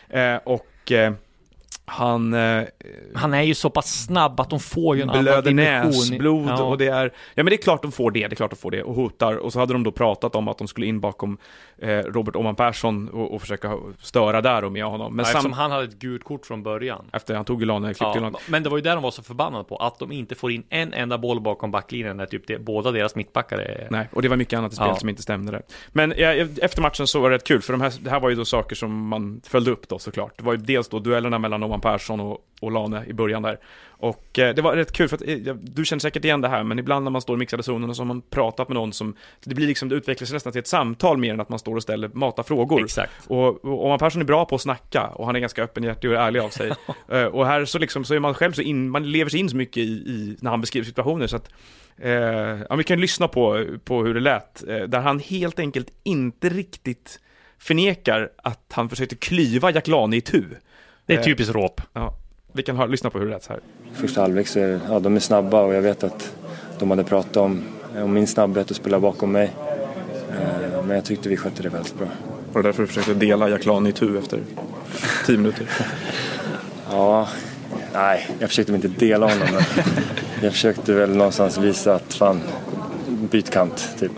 Eh, 0.09 0.35
och 0.35 0.91
eh, 0.91 1.13
han 1.91 2.33
eh, 2.33 2.63
Han 3.15 3.33
är 3.33 3.41
ju 3.41 3.53
så 3.53 3.69
pass 3.69 4.05
snabb 4.05 4.39
att 4.39 4.49
de 4.49 4.59
får 4.59 4.95
ju 4.95 5.01
en 5.01 5.09
annan 5.09 5.43
dimension. 5.43 5.89
näsblod 5.91 6.49
Ja. 6.49 6.63
och 6.63 6.77
det 6.77 6.87
är, 6.87 7.03
ja 7.05 7.43
men 7.43 7.45
det 7.45 7.55
är 7.55 7.61
klart 7.61 7.81
de 7.81 7.91
får 7.91 8.11
det, 8.11 8.19
det 8.27 8.33
är 8.33 8.35
klart 8.35 8.51
de 8.51 8.55
får 8.55 8.71
det 8.71 8.83
och 8.83 8.95
hotar. 8.95 9.35
Och 9.35 9.53
så 9.53 9.59
hade 9.59 9.73
de 9.73 9.83
då 9.83 9.91
pratat 9.91 10.35
om 10.35 10.47
att 10.47 10.57
de 10.57 10.67
skulle 10.67 10.87
in 10.87 10.99
bakom 10.99 11.37
eh, 11.77 11.89
Robert 11.97 12.35
Åman 12.35 12.55
Persson 12.55 13.09
och, 13.09 13.33
och 13.33 13.41
försöka 13.41 13.77
störa 13.99 14.41
där 14.41 14.63
och 14.63 14.71
med 14.71 14.85
honom. 14.85 15.15
Men 15.15 15.25
Ja, 15.33 15.41
sam- 15.41 15.51
han 15.51 15.71
hade 15.71 15.83
ett 15.83 15.99
gult 15.99 16.23
kort 16.23 16.45
från 16.45 16.63
början. 16.63 17.05
efter 17.13 17.35
han 17.35 17.45
tog 17.45 17.59
ju 17.61 17.65
Lane, 17.65 17.93
klippte 17.93 18.19
Ja, 18.19 18.31
men 18.47 18.63
det 18.63 18.69
var 18.69 18.77
ju 18.77 18.81
där 18.83 18.93
de 18.93 19.03
var 19.03 19.11
så 19.11 19.23
förbannade 19.23 19.63
på, 19.63 19.75
att 19.77 19.99
de 19.99 20.11
inte 20.11 20.35
får 20.35 20.51
in 20.51 20.63
en 20.69 20.93
enda 20.93 21.17
boll 21.17 21.39
bakom 21.41 21.71
backlinjen 21.71 22.17
när 22.17 22.25
typ 22.25 22.47
det, 22.47 22.59
båda 22.59 22.91
deras 22.91 23.15
mittbackar 23.15 23.57
är... 23.57 23.87
Nej, 23.91 24.07
och 24.13 24.21
det 24.21 24.27
var 24.27 24.37
mycket 24.37 24.57
annat 24.57 24.71
i 24.71 24.75
spelet 24.75 24.91
Ja. 24.95 24.99
som 24.99 25.09
inte 25.09 25.21
stämde 25.21 25.51
där. 25.51 25.61
Men 25.89 26.13
ja, 26.17 26.27
efter 26.61 26.81
matchen 26.81 27.07
så 27.07 27.19
var 27.21 27.29
det 27.29 27.35
rätt 27.35 27.47
kul, 27.47 27.61
för 27.61 27.73
de 27.73 27.81
här, 27.81 27.93
det 28.01 28.09
här 28.09 28.19
var 28.19 28.29
ju 28.29 28.35
då 28.35 28.45
saker 28.45 28.75
som 28.75 29.07
man 29.07 29.41
följde 29.47 29.71
upp 29.71 29.87
då 29.89 29.99
såklart. 29.99 30.33
Det 30.37 30.43
var 30.43 30.53
ju 30.53 30.57
dels 30.59 30.87
då 30.89 30.99
duellerna 30.99 31.39
mellan 31.39 31.63
Oman 31.63 31.80
Persson 31.81 32.19
och, 32.19 32.37
och 32.61 32.71
Lane 32.71 33.05
i 33.05 33.13
början 33.13 33.41
där. 33.41 33.59
Och 34.01 34.39
eh, 34.39 34.55
det 34.55 34.61
var 34.61 34.75
rätt 34.75 34.91
kul 34.91 35.09
för 35.09 35.15
att, 35.15 35.21
eh, 35.27 35.55
du 35.55 35.85
känner 35.85 35.99
säkert 35.99 36.25
igen 36.25 36.41
det 36.41 36.47
här, 36.47 36.63
men 36.63 36.79
ibland 36.79 37.03
när 37.03 37.11
man 37.11 37.21
står 37.21 37.35
i 37.35 37.39
mixade 37.39 37.63
zonen 37.63 37.95
så 37.95 38.01
har 38.01 38.07
man 38.07 38.21
pratat 38.21 38.69
med 38.69 38.75
någon 38.75 38.93
som, 38.93 39.15
det 39.43 39.55
blir 39.55 39.67
liksom, 39.67 39.89
det 39.89 39.95
utvecklar 39.95 40.25
sig 40.25 40.33
nästan 40.33 40.51
till 40.51 40.59
ett 40.59 40.67
samtal 40.67 41.17
mer 41.17 41.33
än 41.33 41.39
att 41.39 41.49
man 41.49 41.59
står 41.59 41.75
och 41.75 41.83
ställer, 41.83 42.09
matar 42.13 42.43
frågor. 42.43 42.83
Exakt. 42.83 43.11
Och, 43.27 43.65
och 43.65 43.85
Oman 43.85 43.99
Persson 43.99 44.21
är 44.21 44.25
bra 44.25 44.45
på 44.45 44.55
att 44.55 44.61
snacka 44.61 45.07
och 45.07 45.25
han 45.25 45.35
är 45.35 45.39
ganska 45.39 45.63
öppenhjärtig 45.63 46.09
och 46.09 46.15
ärlig 46.15 46.39
av 46.39 46.49
sig. 46.49 46.71
Eh, 47.11 47.25
och 47.25 47.45
här 47.45 47.65
så 47.65 47.79
liksom, 47.79 48.03
så 48.03 48.13
är 48.13 48.19
man 48.19 48.33
själv 48.33 48.51
så 48.51 48.61
in, 48.61 48.89
man 48.89 49.11
lever 49.11 49.29
sig 49.29 49.39
in 49.39 49.49
så 49.49 49.55
mycket 49.55 49.77
i, 49.77 49.91
i 49.91 50.37
när 50.41 50.51
han 50.51 50.61
beskriver 50.61 50.85
situationer 50.85 51.27
så 51.27 51.35
att 51.35 51.49
eh, 51.97 52.11
ja, 52.69 52.75
vi 52.75 52.83
kan 52.83 53.01
lyssna 53.01 53.27
på, 53.27 53.65
på 53.83 54.03
hur 54.03 54.13
det 54.13 54.19
lät, 54.19 54.67
eh, 54.67 54.77
där 54.77 54.99
han 54.99 55.19
helt 55.19 55.59
enkelt 55.59 55.87
inte 56.03 56.49
riktigt 56.49 57.19
förnekar 57.57 58.31
att 58.37 58.71
han 58.73 58.89
försökte 58.89 59.15
klyva 59.15 59.71
Jack 59.71 59.87
Lane 59.87 60.15
i 60.15 60.21
tu. 60.21 60.43
Det 61.15 61.21
är 61.21 61.23
typiskt 61.23 61.55
råp. 61.55 61.81
Ja, 61.93 62.13
vi 62.53 62.63
kan 62.63 62.75
ha, 62.77 62.85
lyssna 62.85 63.09
på 63.09 63.19
hur 63.19 63.25
det 63.25 63.31
lät 63.31 63.43
så 63.43 63.53
här. 63.53 63.61
Första 63.93 64.21
halvlek 64.21 64.47
så 64.47 64.59
är 64.59 64.79
ja, 64.89 64.99
de 64.99 65.15
är 65.15 65.19
snabba 65.19 65.61
och 65.61 65.73
jag 65.73 65.81
vet 65.81 66.03
att 66.03 66.35
de 66.79 66.89
hade 66.89 67.03
pratat 67.03 67.37
om, 67.37 67.63
om 67.95 68.13
min 68.13 68.27
snabbhet 68.27 68.71
att 68.71 68.77
spela 68.77 68.99
bakom 68.99 69.31
mig. 69.31 69.51
Eh, 70.29 70.83
Men 70.85 70.95
jag 70.95 71.05
tyckte 71.05 71.29
vi 71.29 71.37
skötte 71.37 71.63
det 71.63 71.69
väldigt 71.69 71.97
bra. 71.97 72.07
Var 72.53 72.61
det 72.61 72.67
därför 72.67 72.81
du 72.83 72.87
försökte 72.87 73.13
dela 73.13 73.49
Jack 73.49 73.65
Lane 73.65 73.89
i 73.89 73.91
tu 73.91 74.17
efter 74.17 74.39
tio 75.25 75.37
minuter? 75.37 75.69
Ja, 76.93 77.27
nej, 77.93 78.27
jag 78.39 78.49
försökte 78.49 78.73
inte 78.73 78.87
dela 78.87 79.25
honom 79.25 79.47
men 79.51 79.63
jag 80.43 80.51
försökte 80.53 80.93
väl 80.93 81.15
någonstans 81.15 81.57
visa 81.57 81.95
att 81.95 82.13
fan, 82.13 82.41
byt 83.07 83.49
kant 83.49 83.89
typ. 83.99 84.11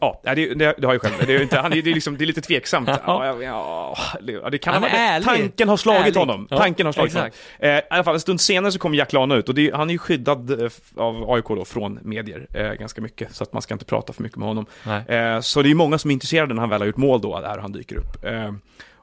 Ja, 0.00 0.20
det, 0.22 0.34
det, 0.34 0.74
det 0.78 0.86
har 0.86 0.94
jag 0.94 1.02
själv. 1.02 1.14
Det 1.26 1.34
är, 1.34 1.42
inte, 1.42 1.58
han, 1.58 1.70
det, 1.70 1.78
är 1.78 1.82
liksom, 1.82 2.16
det 2.16 2.24
är 2.24 2.26
lite 2.26 2.40
tveksamt. 2.40 2.88
Ja, 2.88 3.26
ja, 3.42 3.96
ja, 4.26 4.50
det, 4.50 4.58
kan 4.58 4.74
Han 4.74 4.82
ha. 4.82 5.20
Tanken 5.24 5.68
har 5.68 5.76
slagit 5.76 6.02
Ärlig. 6.02 6.20
honom. 6.20 6.46
Tanken 6.50 6.86
har 6.86 6.92
slagit 6.92 7.14
honom. 7.14 7.30
Eh, 7.58 7.70
I 7.70 7.80
alla 7.90 8.04
fall, 8.04 8.14
en 8.14 8.20
stund 8.20 8.40
senare 8.40 8.72
så 8.72 8.78
kommer 8.78 8.96
Jack 8.96 9.12
Lane 9.12 9.34
ut 9.34 9.48
och 9.48 9.54
det, 9.54 9.70
han 9.74 9.88
är 9.88 9.92
ju 9.92 9.98
skyddad 9.98 10.62
eh, 10.62 10.70
av 10.96 11.30
AIK 11.30 11.44
då 11.48 11.64
från 11.64 11.98
medier 12.02 12.46
eh, 12.54 12.72
ganska 12.72 13.00
mycket. 13.00 13.34
Så 13.34 13.42
att 13.42 13.52
man 13.52 13.62
ska 13.62 13.74
inte 13.74 13.84
prata 13.84 14.12
för 14.12 14.22
mycket 14.22 14.38
med 14.38 14.48
honom. 14.48 14.66
Eh, 15.08 15.40
så 15.40 15.62
det 15.62 15.70
är 15.70 15.74
många 15.74 15.98
som 15.98 16.10
är 16.10 16.12
intresserade 16.12 16.54
när 16.54 16.60
han 16.60 16.70
väl 16.70 16.80
har 16.80 16.86
gjort 16.86 16.96
mål 16.96 17.20
då, 17.20 17.40
där 17.40 17.58
han 17.58 17.72
dyker 17.72 17.96
upp. 17.96 18.24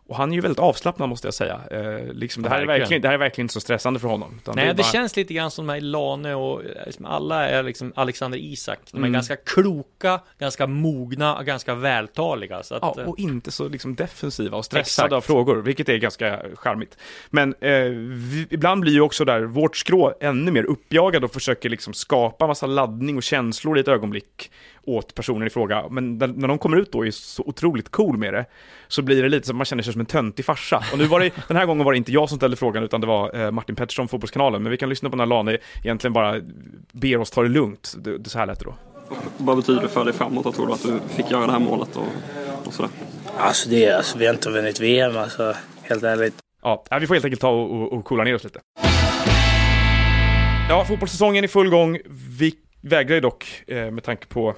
Och 0.07 0.15
han 0.15 0.31
är 0.31 0.35
ju 0.35 0.41
väldigt 0.41 0.59
avslappnad 0.59 1.09
måste 1.09 1.27
jag 1.27 1.33
säga. 1.33 1.61
Eh, 1.71 2.13
liksom, 2.13 2.43
det, 2.43 2.49
här 2.49 2.61
är 2.61 2.65
Verkligen. 2.65 3.01
det 3.01 3.07
här 3.07 3.13
är 3.15 3.19
verkligen 3.19 3.45
inte 3.45 3.53
så 3.53 3.59
stressande 3.61 3.99
för 3.99 4.07
honom. 4.07 4.39
Nej, 4.55 4.67
det 4.67 4.73
bara- 4.73 4.83
känns 4.83 5.15
lite 5.15 5.33
grann 5.33 5.51
som 5.51 5.67
de 5.67 5.73
här 5.73 5.81
Lane 5.81 6.35
och 6.35 6.63
eh, 6.65 6.85
liksom 6.85 7.05
alla 7.05 7.49
är 7.49 7.63
liksom 7.63 7.93
Alexander 7.95 8.37
Isak. 8.37 8.79
De 8.91 8.97
är 8.97 9.01
Mm. 9.01 9.13
ganska 9.13 9.35
kloka, 9.35 10.19
ganska 10.39 10.67
mogna 10.67 11.35
och 11.37 11.45
ganska 11.45 11.75
vältaliga. 11.75 12.57
Att, 12.57 12.67
Ja, 12.81 12.95
eh, 12.99 13.05
och 13.09 13.19
inte 13.19 13.51
så 13.51 13.67
liksom 13.69 13.95
defensiva 13.95 14.57
och 14.57 14.65
stressade 14.65 15.05
Exakt. 15.05 15.13
av 15.13 15.21
frågor, 15.21 15.55
vilket 15.55 15.89
är 15.89 15.97
ganska 15.97 16.39
charmigt. 16.55 16.97
Men 17.29 17.55
eh, 17.59 17.71
vi, 18.09 18.47
ibland 18.49 18.81
blir 18.81 18.93
ju 18.93 19.01
också 19.01 19.25
där 19.25 19.41
vårt 19.41 19.77
skrå 19.77 20.13
ännu 20.21 20.51
mer 20.51 20.63
uppjagad 20.63 21.23
och 21.23 21.31
försöker 21.33 21.69
liksom 21.69 21.93
skapa 21.93 22.47
massa 22.47 22.65
laddning 22.65 23.17
och 23.17 23.23
känslor 23.23 23.77
i 23.77 23.81
ett 23.81 23.87
ögonblick 23.87 24.51
åt 24.85 25.15
personen 25.15 25.47
i 25.47 25.49
fråga. 25.49 25.83
Men 25.89 26.17
när, 26.17 26.27
när 26.27 26.47
de 26.47 26.57
kommer 26.57 26.77
ut 26.77 26.91
då 26.91 26.97
och 26.97 27.07
är 27.07 27.11
så 27.11 27.43
otroligt 27.45 27.89
cool 27.89 28.17
med 28.17 28.33
det, 28.33 28.45
så 28.87 29.01
blir 29.01 29.23
det 29.23 29.29
lite 29.29 29.47
som 29.47 29.57
man 29.57 29.65
känner 29.65 29.83
sig 29.83 29.93
som 29.93 29.99
en 29.99 30.05
töntig 30.05 30.45
farsa. 30.45 30.83
Och 30.91 30.97
nu 30.97 31.05
var 31.05 31.19
det, 31.19 31.31
den 31.47 31.57
här 31.57 31.65
gången 31.65 31.85
var 31.85 31.91
det 31.91 31.97
inte 31.97 32.11
jag 32.11 32.29
som 32.29 32.37
ställde 32.37 32.57
frågan, 32.57 32.83
utan 32.83 33.01
det 33.01 33.07
var 33.07 33.35
eh, 33.45 33.51
Martin 33.51 33.75
Pettersson, 33.75 34.07
Fotbollskanalen. 34.07 34.63
Men 34.63 34.71
vi 34.71 34.77
kan 34.77 34.89
lyssna 34.89 35.09
på 35.09 35.15
när 35.15 35.25
Lane 35.25 35.57
egentligen 35.83 36.13
bara 36.13 36.41
ber 36.91 37.17
oss 37.17 37.31
ta 37.31 37.41
det 37.43 37.49
lugnt. 37.49 37.93
Det, 37.97 38.17
det 38.17 38.29
så 38.29 38.39
här 38.39 38.45
lät 38.45 38.59
det 38.59 38.65
då. 38.65 38.75
Vad 39.37 39.57
betyder 39.57 39.81
det 39.81 39.89
för 39.89 40.05
dig 40.05 40.13
framåt 40.13 40.45
att 40.45 40.55
tror 40.55 40.67
du 40.67 40.73
att 40.73 40.83
du 40.83 40.99
fick 41.15 41.31
göra 41.31 41.45
det 41.45 41.51
här 41.51 41.59
målet 41.59 41.95
och, 41.95 42.07
och 42.65 42.73
sådär? 42.73 42.91
Alltså, 43.37 43.69
det, 43.69 43.85
är- 43.85 43.97
alltså 43.97 44.17
vi 44.17 44.25
har 44.25 44.33
inte 44.33 44.49
vunnit 44.49 44.79
VM 44.79 45.17
alltså, 45.17 45.53
helt 45.81 46.03
ärligt. 46.03 46.33
Ja, 46.63 46.83
vi 46.99 47.07
får 47.07 47.15
helt 47.15 47.25
enkelt 47.25 47.41
ta 47.41 47.49
och, 47.49 47.71
och, 47.81 47.93
och 47.93 48.05
coola 48.05 48.23
ner 48.23 48.35
oss 48.35 48.43
lite. 48.43 48.59
Ja, 50.69 50.85
fotbollssäsongen 50.87 51.43
är 51.43 51.47
i 51.47 51.51
full 51.51 51.69
gång. 51.69 51.99
Vi 52.39 52.53
vägrar 52.81 53.15
ju 53.15 53.21
dock, 53.21 53.63
eh, 53.67 53.91
med 53.91 54.03
tanke 54.03 54.25
på 54.27 54.55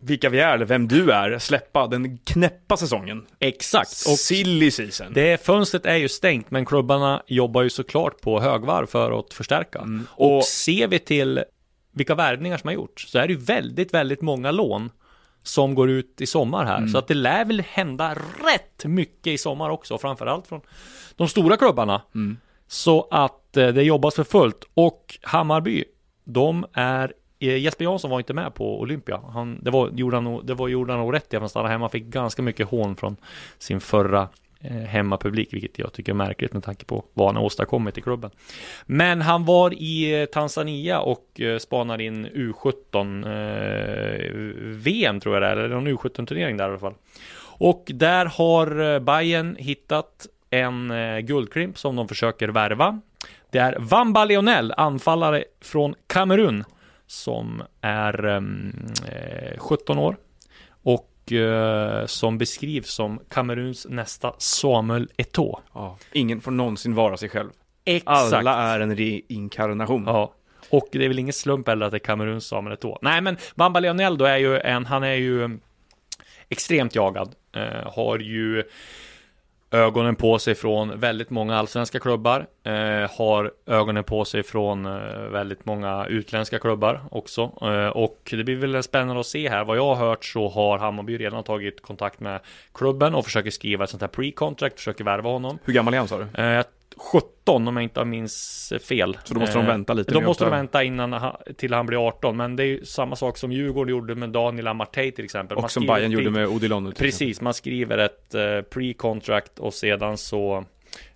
vilka 0.00 0.28
vi 0.28 0.40
är, 0.40 0.54
eller 0.54 0.64
vem 0.66 0.88
du 0.88 1.12
är, 1.12 1.38
släppa 1.38 1.86
den 1.86 2.18
knäppa 2.18 2.76
säsongen. 2.76 3.26
Exakt. 3.38 3.88
Och 3.88 4.18
silly 4.18 4.70
season. 4.70 5.12
Det 5.12 5.44
fönstret 5.44 5.86
är 5.86 5.96
ju 5.96 6.08
stängt, 6.08 6.50
men 6.50 6.64
klubbarna 6.66 7.22
jobbar 7.26 7.62
ju 7.62 7.70
såklart 7.70 8.20
på 8.20 8.40
högvarv 8.40 8.86
för 8.86 9.18
att 9.20 9.34
förstärka. 9.34 9.78
Mm. 9.78 10.06
Och, 10.10 10.36
Och- 10.36 10.44
ser 10.44 10.88
vi 10.88 10.98
till 10.98 11.44
vilka 11.92 12.14
värvningar 12.14 12.56
som 12.58 12.68
har 12.68 12.74
gjorts, 12.74 13.08
så 13.10 13.18
är 13.18 13.26
det 13.26 13.32
ju 13.32 13.38
väldigt, 13.38 13.94
väldigt 13.94 14.20
många 14.22 14.50
lån 14.50 14.90
som 15.42 15.74
går 15.74 15.90
ut 15.90 16.20
i 16.20 16.26
sommar 16.26 16.64
här. 16.64 16.78
Mm. 16.78 16.88
Så 16.88 16.98
att 16.98 17.08
det 17.08 17.14
lär 17.14 17.44
väl 17.44 17.60
hända 17.60 18.14
rätt 18.44 18.84
mycket 18.84 19.26
i 19.26 19.38
sommar 19.38 19.70
också, 19.70 19.98
framförallt 19.98 20.46
från 20.46 20.60
de 21.16 21.28
stora 21.28 21.56
klubbarna. 21.56 22.02
Mm. 22.14 22.36
Så 22.68 23.08
att 23.10 23.56
eh, 23.56 23.68
det 23.68 23.82
jobbas 23.82 24.14
för 24.14 24.24
fullt. 24.24 24.64
Och 24.74 25.18
Hammarby, 25.22 25.84
de 26.24 26.66
är 26.72 27.12
Eh, 27.38 27.56
Jesper 27.56 27.84
Jansson 27.84 28.10
var 28.10 28.18
inte 28.18 28.34
med 28.34 28.54
på 28.54 28.80
Olympia. 28.80 29.20
Han, 29.32 29.58
det, 29.62 29.70
var, 29.70 29.90
gjorde 29.94 30.16
han, 30.16 30.24
nog- 30.24 30.46
det 30.46 30.54
var, 30.54 30.68
gjorde 30.68 30.92
han 30.92 31.00
nog 31.00 31.14
rätt 31.14 31.32
i 31.32 31.36
att 31.36 31.42
han 31.42 31.48
stannade 31.48 31.72
hemma. 31.72 31.82
Han 31.84 31.90
fick 31.90 32.04
ganska 32.04 32.42
mycket 32.42 32.68
hån 32.68 32.96
från 32.96 33.16
sin 33.58 33.80
förra 33.80 34.28
eh, 34.60 34.72
hemmapublik, 34.72 35.52
vilket 35.52 35.78
jag 35.78 35.92
tycker 35.92 36.12
är 36.12 36.16
märkligt 36.16 36.52
med 36.52 36.64
tanke 36.64 36.84
på 36.84 37.04
vad 37.14 37.26
han 37.28 37.36
har 37.36 37.42
åstadkommit 37.42 37.98
i 37.98 38.00
klubben. 38.00 38.30
Men 38.86 39.22
han 39.22 39.44
var 39.44 39.74
i 39.74 40.20
eh, 40.20 40.26
Tanzania 40.26 41.00
och 41.00 41.40
eh, 41.40 41.58
spanade 41.58 42.04
in 42.04 42.26
U17 42.26 43.24
eh, 43.26 44.30
VM 44.62 45.20
tror 45.20 45.34
jag 45.34 45.42
det 45.42 45.48
är, 45.48 45.56
eller 45.56 45.74
någon 45.74 45.88
U17-turnering 45.88 46.56
där 46.56 46.64
i 46.64 46.70
alla 46.70 46.78
fall. 46.78 46.94
Och 47.60 47.84
där 47.94 48.26
har 48.26 48.94
eh, 48.94 48.98
Bayern 49.00 49.56
hittat 49.58 50.26
en 50.50 50.90
eh, 50.90 51.18
guldklimp 51.18 51.78
som 51.78 51.96
de 51.96 52.08
försöker 52.08 52.48
värva. 52.48 53.00
Det 53.50 53.58
är 53.58 53.76
Vamba 53.78 54.24
Leonel, 54.24 54.74
anfallare 54.76 55.44
från 55.60 55.94
Kamerun, 56.06 56.64
som 57.08 57.62
är 57.80 58.24
ehm, 58.24 58.72
eh, 59.08 59.58
17 59.58 59.98
år 59.98 60.16
och 60.82 61.32
eh, 61.32 62.06
som 62.06 62.38
beskrivs 62.38 62.90
som 62.90 63.20
Kameruns 63.28 63.86
nästa 63.90 64.34
Samuel 64.38 65.10
Eto'o. 65.16 65.60
Ja. 65.72 65.98
Ingen 66.12 66.40
får 66.40 66.50
någonsin 66.50 66.94
vara 66.94 67.16
sig 67.16 67.28
själv. 67.28 67.50
Exakt. 67.84 68.32
Alla 68.32 68.54
är 68.54 68.80
en 68.80 68.96
reinkarnation. 68.96 70.04
Ja. 70.06 70.34
Och 70.70 70.88
det 70.92 71.04
är 71.04 71.08
väl 71.08 71.18
ingen 71.18 71.32
slump 71.32 71.68
heller 71.68 71.86
att 71.86 71.92
det 71.92 71.96
är 71.96 71.98
Kameruns 71.98 72.46
Samuel 72.46 72.76
Eto'o. 72.76 72.98
Nej, 73.02 73.20
men 73.20 73.36
Bamba 73.54 73.80
Leonel 73.80 74.18
då 74.18 74.24
är 74.24 74.36
ju 74.36 74.58
en, 74.58 74.86
han 74.86 75.02
är 75.02 75.14
ju 75.14 75.44
mm, 75.44 75.60
extremt 76.48 76.94
jagad. 76.94 77.34
Eh, 77.56 77.92
har 77.92 78.18
ju 78.18 78.64
ögonen 79.70 80.16
på 80.16 80.38
sig 80.38 80.54
från 80.54 81.00
väldigt 81.00 81.30
många 81.30 81.56
allsvenska 81.56 82.00
klubbar. 82.00 82.46
Eh, 82.62 83.10
har 83.18 83.52
ögonen 83.66 84.04
på 84.04 84.24
sig 84.24 84.42
från 84.42 84.86
eh, 84.86 85.20
väldigt 85.32 85.64
många 85.64 86.06
utländska 86.06 86.58
klubbar 86.58 87.00
också. 87.10 87.42
Eh, 87.62 87.88
och 87.88 88.18
det 88.30 88.44
blir 88.44 88.56
väl 88.56 88.82
spännande 88.82 89.20
att 89.20 89.26
se 89.26 89.48
här. 89.48 89.64
Vad 89.64 89.76
jag 89.76 89.94
har 89.94 90.06
hört 90.08 90.24
så 90.24 90.48
har 90.48 90.78
Hammarby 90.78 91.18
redan 91.18 91.44
tagit 91.44 91.82
kontakt 91.82 92.20
med 92.20 92.40
klubben 92.74 93.14
och 93.14 93.24
försöker 93.24 93.50
skriva 93.50 93.84
ett 93.84 93.90
sånt 93.90 94.00
här 94.00 94.08
pre-contract, 94.08 94.76
försöker 94.76 95.04
värva 95.04 95.30
honom. 95.30 95.58
Hur 95.64 95.72
gammal 95.72 95.94
är 95.94 95.98
han 95.98 96.08
sa 96.08 96.18
du? 96.18 96.64
Eh, 96.96 97.02
17 97.12 97.68
om 97.68 97.76
jag 97.76 97.82
inte 97.82 98.04
minns 98.04 98.72
fel. 98.88 99.18
Så 99.24 99.34
då 99.34 99.40
måste 99.40 99.54
de 99.58 99.60
Eh, 99.64 99.66
vänta 99.66 99.92
lite 99.92 100.14
Då 100.14 100.20
måste 100.20 100.44
de 100.44 100.50
vänta 100.50 100.84
innan 100.84 101.12
ha- 101.12 101.40
till 101.56 101.72
han 101.74 101.86
blir 101.86 102.06
18. 102.08 102.36
Men 102.36 102.56
det 102.56 102.62
är 102.62 102.66
ju 102.66 102.84
samma 102.84 103.16
sak 103.16 103.36
som 103.38 103.52
Djurgården 103.52 103.90
gjorde 103.90 104.14
med 104.14 104.30
Daniel 104.30 104.66
Amartey 104.66 105.10
till 105.12 105.24
exempel. 105.24 105.54
Man 105.56 105.64
Och 105.64 105.70
som 105.70 105.86
Bayern 105.86 106.10
gjorde 106.10 106.30
med 106.30 106.48
Odilon. 106.48 106.92
Precis, 106.98 107.40
man 107.40 107.54
skriver 107.54 107.98
ett 107.98 108.34
eh, 108.34 108.40
pre-contract 108.70 109.58
och 109.58 109.74
sedan 109.74 110.16
så 110.18 110.64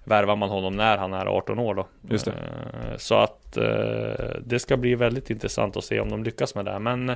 värvar 0.05 0.37
man 0.37 0.49
honom 0.49 0.77
när 0.77 0.99
han 0.99 1.13
är 1.15 1.27
18 1.27 1.59
år 1.59 1.75
då. 1.75 1.87
Just 2.11 2.25
det. 2.25 2.31
Eh, 2.33 2.97
Så 2.97 3.15
att 3.15 3.57
eh, 3.57 3.65
det 4.45 4.59
ska 4.59 4.77
bli 4.77 4.95
väldigt 4.95 5.31
intressant 5.31 5.77
att 5.77 5.85
se 5.85 6.01
om 6.01 6.09
de 6.11 6.25
lyckas 6.25 6.55
med 6.55 6.65
det. 6.65 6.79
Men 6.79 7.15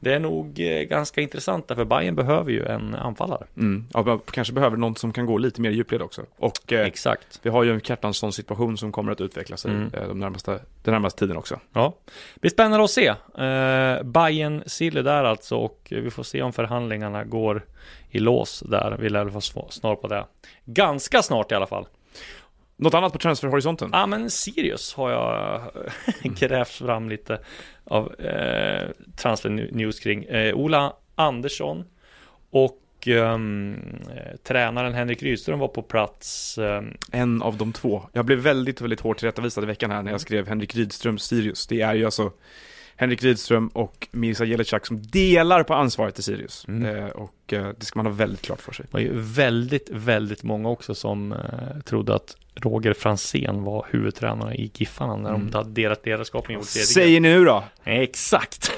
det 0.00 0.12
är 0.14 0.18
nog 0.20 0.60
eh, 0.60 0.82
ganska 0.82 1.20
intressant 1.20 1.66
för 1.68 1.84
Bayern 1.84 2.14
behöver 2.14 2.50
ju 2.52 2.64
en 2.66 2.94
anfallare. 2.94 3.46
Mm. 3.56 3.86
Ja, 3.94 4.02
man 4.02 4.20
kanske 4.30 4.54
behöver 4.54 4.76
någon 4.76 4.96
som 4.96 5.12
kan 5.12 5.26
gå 5.26 5.38
lite 5.38 5.60
mer 5.60 5.70
i 5.70 5.74
djupled 5.74 6.02
också. 6.02 6.22
Och 6.36 6.72
eh, 6.72 6.86
Exakt. 6.86 7.40
vi 7.42 7.50
har 7.50 7.62
ju 7.64 7.72
en 7.74 7.80
Kjartansson 7.80 8.32
situation 8.32 8.78
som 8.78 8.92
kommer 8.92 9.12
att 9.12 9.20
utveckla 9.20 9.56
sig 9.56 9.70
Mm. 9.70 9.90
eh, 9.94 10.08
de 10.08 10.18
närmaste, 10.20 10.60
den 10.82 10.92
närmaste 10.92 11.18
tiden 11.18 11.36
också. 11.36 11.60
Ja, 11.72 11.94
det 12.34 12.40
blir 12.40 12.50
spännande 12.50 12.84
att 12.84 12.90
se. 12.90 13.06
Eh, 13.38 14.02
Bayern 14.02 14.62
Sille 14.66 15.02
där 15.02 15.24
alltså 15.24 15.56
och 15.56 15.86
vi 15.90 16.10
får 16.10 16.22
se 16.22 16.42
om 16.42 16.52
förhandlingarna 16.52 17.24
går 17.24 17.62
i 18.10 18.18
lås 18.18 18.60
där. 18.66 18.96
Vi 19.00 19.08
lär 19.08 19.28
få 19.28 19.40
svar- 19.40 19.66
snar 19.70 19.94
på 19.96 20.08
det. 20.08 20.24
Ganska 20.64 21.22
snart 21.22 21.52
i 21.52 21.54
alla 21.54 21.66
fall. 21.66 21.86
Något 22.76 22.94
annat 22.94 23.12
på 23.12 23.18
transferhorisonten? 23.18 23.90
Ja 23.92 24.06
men 24.06 24.30
Sirius 24.30 24.94
har 24.94 25.10
jag 25.10 25.62
grävt 26.38 26.68
fram 26.68 27.08
lite 27.08 27.38
av 27.84 28.14
eh, 28.20 28.88
transfer 29.16 29.50
news 29.50 30.00
kring. 30.00 30.24
Eh, 30.24 30.54
Ola 30.54 30.92
Andersson 31.14 31.84
och 32.50 32.82
ehm, 33.06 33.74
eh, 34.16 34.36
tränaren 34.42 34.94
Henrik 34.94 35.22
Rydström 35.22 35.58
var 35.58 35.68
på 35.68 35.82
plats. 35.82 36.58
ehm, 36.58 36.94
En 37.12 37.42
av 37.42 37.56
de 37.56 37.72
två. 37.72 38.02
Jag 38.12 38.24
blev 38.24 38.38
väldigt, 38.38 38.80
väldigt 38.80 39.00
hårt 39.00 39.18
tillrättavisad 39.18 39.64
i 39.64 39.66
veckan 39.66 39.90
här 39.90 40.02
när 40.02 40.10
jag 40.10 40.20
skrev 40.20 40.48
Henrik 40.48 40.74
Rydström 40.74 41.18
Sirius. 41.18 41.66
Det 41.66 41.80
är 41.80 41.94
ju 41.94 42.04
alltså 42.04 42.32
Henrik 42.96 43.22
Rydström 43.22 43.68
och 43.68 44.08
Mirza 44.10 44.44
Jelicak 44.44 44.86
som 44.86 45.02
delar 45.02 45.62
på 45.62 45.74
ansvaret 45.74 46.18
i 46.18 46.22
Sirius. 46.22 46.64
Mm. 46.68 46.96
Eh, 46.96 47.10
och 47.10 47.52
eh, 47.52 47.68
det 47.78 47.86
ska 47.86 47.98
man 47.98 48.06
ha 48.06 48.12
väldigt 48.12 48.42
klart 48.42 48.60
för 48.60 48.72
sig. 48.72 48.86
Det 48.86 48.92
var 48.92 49.00
ju 49.00 49.12
väldigt, 49.14 49.88
väldigt 49.92 50.42
många 50.42 50.68
också 50.68 50.94
som 50.94 51.32
eh, 51.32 51.38
trodde 51.84 52.14
att 52.14 52.36
Roger 52.54 52.92
Fransén 52.92 53.62
var 53.62 53.86
huvudtränare 53.90 54.54
i 54.54 54.70
Giffarna 54.74 55.16
när 55.16 55.30
Mm. 55.34 55.50
de 55.50 55.56
hade 55.58 55.70
delat 55.70 56.06
ledarskap 56.06 56.48
med 56.48 56.54
Joel 56.54 56.64
Cedergren. 56.66 56.86
Säg 57.10 57.20
nu 57.20 57.44
då! 57.44 57.64
Exakt! 57.84 58.72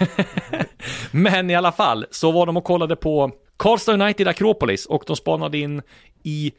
Men 1.11 1.50
i 1.50 1.54
alla 1.54 1.72
fall, 1.72 2.07
så 2.11 2.33
var 2.33 2.46
de 2.46 2.57
och 2.57 2.64
kollade 2.64 2.96
på 2.96 3.31
Karlstad 3.57 3.92
United 3.92 4.28
Akropolis 4.28 4.87
och 4.87 5.04
de 5.07 5.16
spanade 5.16 5.59
in 5.59 5.83
i 6.22 6.52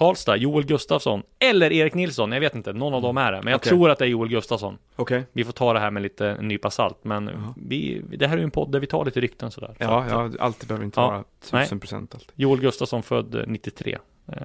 Karlstad, 0.00 0.36
Joel 0.36 0.64
Gustafsson 0.66 1.22
eller 1.38 1.72
Erik 1.72 1.94
Nilsson, 1.94 2.32
jag 2.32 2.40
vet 2.40 2.54
inte, 2.54 2.72
någon 2.72 2.94
av 2.94 3.02
dem 3.02 3.16
är 3.18 3.32
det. 3.32 3.42
Men 3.42 3.50
jag 3.50 3.58
Okej. 3.58 3.70
tror 3.70 3.90
att 3.90 3.98
det 3.98 4.04
är 4.04 4.08
Joel 4.08 4.28
Gustafsson. 4.28 4.78
Okej. 4.96 5.24
Vi 5.32 5.44
får 5.44 5.52
ta 5.52 5.72
det 5.72 5.80
här 5.80 5.90
med 5.90 6.02
lite 6.02 6.36
nypa 6.40 6.70
salt, 6.70 6.98
men 7.02 7.30
vi, 7.56 8.02
det 8.16 8.26
här 8.26 8.34
är 8.34 8.38
ju 8.38 8.44
en 8.44 8.50
podd 8.50 8.72
där 8.72 8.80
vi 8.80 8.86
tar 8.86 9.04
lite 9.04 9.20
rykten 9.20 9.50
sådär. 9.50 9.68
Så 9.78 9.84
Ja, 9.84 10.02
att, 10.02 10.10
ja, 10.10 10.30
allt 10.44 10.68
behöver 10.68 10.84
inte 10.84 11.00
Ja. 11.00 11.24
vara 11.50 11.60
tusen 11.62 11.80
procent 11.80 12.14
allt. 12.14 12.32
Joel 12.34 12.60
Gustafsson 12.60 13.02
född 13.02 13.34
eh, 13.34 13.42
93. 13.46 13.98
Eh, 14.32 14.36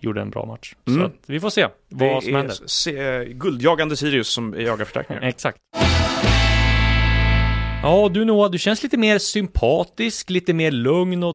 gjorde 0.00 0.20
en 0.20 0.30
bra 0.30 0.46
match. 0.46 0.74
Mm. 0.86 1.00
Så 1.00 1.06
att 1.06 1.14
vi 1.26 1.40
får 1.40 1.50
se 1.50 1.66
vad 1.88 2.08
Det 2.16 2.22
som 2.24 2.34
händer. 2.34 2.54
se, 2.66 3.24
guldjagande 3.24 3.96
Sirius 3.96 4.28
som 4.28 4.54
jagar 4.58 4.84
förstärkningar. 4.84 5.22
Exakt. 5.28 5.58
Ja, 7.82 8.08
du 8.12 8.24
Noah, 8.24 8.50
du 8.50 8.58
känns 8.58 8.82
lite 8.82 8.96
mer 8.96 9.18
sympatisk, 9.18 10.30
lite 10.30 10.52
mer 10.54 10.70
lugn 10.70 11.22
och 11.22 11.34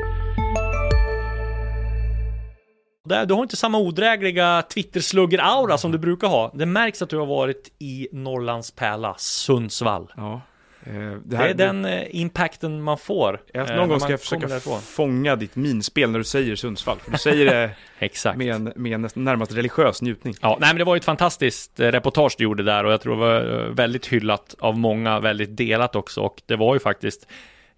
du 3.03 3.33
har 3.33 3.43
inte 3.43 3.55
samma 3.55 3.77
odrägliga 3.77 4.63
Twitter-slugger-aura 4.73 5.77
som 5.77 5.91
du 5.91 5.97
brukar 5.97 6.27
ha. 6.27 6.51
Det 6.53 6.65
märks 6.65 7.01
att 7.01 7.09
du 7.09 7.17
har 7.17 7.25
varit 7.25 7.71
i 7.79 8.07
Norrlands 8.11 8.71
pärla, 8.71 9.15
Sundsvall. 9.17 10.13
Ja. 10.17 10.41
Eh, 10.83 10.93
det, 10.93 11.19
Det 11.23 11.37
här, 11.37 11.49
är 11.49 11.53
den 11.53 11.85
eh, 11.85 12.15
impacten 12.15 12.81
man 12.81 12.97
får. 12.97 13.41
Jag, 13.53 13.69
eh, 13.69 13.75
någon 13.75 13.89
gång 13.89 13.99
ska 13.99 14.09
jag 14.11 14.19
försöka 14.19 14.47
därifrån. 14.47 14.81
fånga 14.81 15.35
ditt 15.35 15.55
minspel 15.55 16.11
när 16.11 16.19
du 16.19 16.25
säger 16.25 16.55
Sundsvall. 16.55 16.97
För 16.99 17.11
du 17.11 17.17
säger 17.17 17.45
det 17.45 17.71
Exakt. 17.99 18.37
med 18.37 18.55
en, 18.55 18.73
med 18.75 18.93
en 18.93 19.09
närmast 19.13 19.53
religiös 19.53 20.01
njutning. 20.01 20.35
Ja, 20.41 20.57
nej 20.59 20.69
men 20.69 20.77
det 20.77 20.83
var 20.83 20.95
ju 20.95 20.97
ett 20.97 21.05
fantastiskt 21.05 21.79
reportage 21.79 22.35
du 22.37 22.43
gjorde 22.43 22.63
där 22.63 22.83
och 22.83 22.91
jag 22.91 23.01
tror 23.01 23.13
det 23.13 23.19
var 23.19 23.69
väldigt 23.69 24.07
hyllat 24.07 24.55
av 24.59 24.77
många, 24.77 25.19
väldigt 25.19 25.57
delat 25.57 25.95
också 25.95 26.21
och 26.21 26.41
det 26.45 26.55
var 26.55 26.73
ju 26.73 26.79
faktiskt 26.79 27.27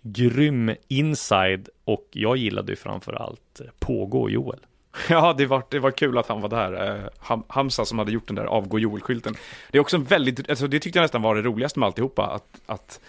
grym 0.01 0.75
inside 0.88 1.69
och 1.86 2.07
jag 2.12 2.38
gillade 2.38 2.71
ju 2.71 2.75
framför 2.75 3.13
allt 3.13 3.62
Pågå 3.79 4.29
Joel. 4.29 4.59
Ja, 5.10 5.34
det 5.38 5.45
var, 5.45 5.63
det 5.69 5.79
var 5.79 5.91
kul 5.91 6.17
att 6.17 6.27
han 6.27 6.41
var 6.41 6.49
där. 6.49 6.88
Eh, 6.88 7.10
Ham, 7.19 7.43
Hamza 7.47 7.86
som 7.86 7.99
hade 7.99 8.12
gjort 8.12 8.27
den 8.27 8.36
där 8.36 8.45
avgå 8.45 8.79
Joel-skylten. 8.79 9.36
Det 9.71 9.77
är 9.77 9.82
också 9.82 9.97
en 9.97 10.03
väldigt, 10.03 10.49
alltså 10.49 10.67
det 10.67 10.79
tyckte 10.79 10.99
jag 10.99 11.03
nästan 11.03 11.21
var 11.21 11.36
det 11.36 11.41
roligaste 11.41 11.79
med 11.79 11.88
alltihopa. 11.88 12.25
Att, 12.25 12.62
att 12.65 12.99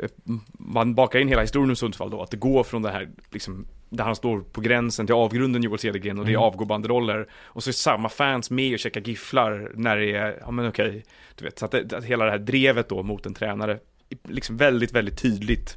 eh, 0.00 0.08
man 0.52 0.94
bakar 0.94 1.18
in 1.18 1.28
hela 1.28 1.42
historien 1.42 1.70
om 1.70 1.76
Sundsvall 1.76 2.10
då. 2.10 2.22
Att 2.22 2.30
det 2.30 2.36
går 2.36 2.64
från 2.64 2.82
det 2.82 2.90
här, 2.90 3.08
liksom, 3.30 3.66
där 3.88 4.04
han 4.04 4.16
står 4.16 4.40
på 4.40 4.60
gränsen 4.60 5.06
till 5.06 5.14
avgrunden 5.14 5.62
Joel 5.62 5.78
Cedergren 5.78 6.18
och 6.18 6.26
det 6.26 6.32
är 6.32 6.36
avgå 6.36 6.64
banderoller. 6.64 7.26
Och 7.42 7.62
så 7.62 7.70
är 7.70 7.72
samma 7.72 8.08
fans 8.08 8.50
med 8.50 8.72
och 8.72 8.78
käkar 8.78 9.00
gifflar 9.00 9.72
när 9.74 9.96
det 9.96 10.12
är, 10.12 10.38
ja 10.40 10.50
men 10.50 10.68
okej, 10.68 11.04
du 11.34 11.44
vet. 11.44 11.58
Så 11.58 11.64
att, 11.64 11.92
att 11.92 12.04
hela 12.04 12.24
det 12.24 12.30
här 12.30 12.38
drevet 12.38 12.88
då 12.88 13.02
mot 13.02 13.26
en 13.26 13.34
tränare, 13.34 13.78
liksom 14.22 14.56
väldigt, 14.56 14.92
väldigt 14.92 15.22
tydligt 15.22 15.76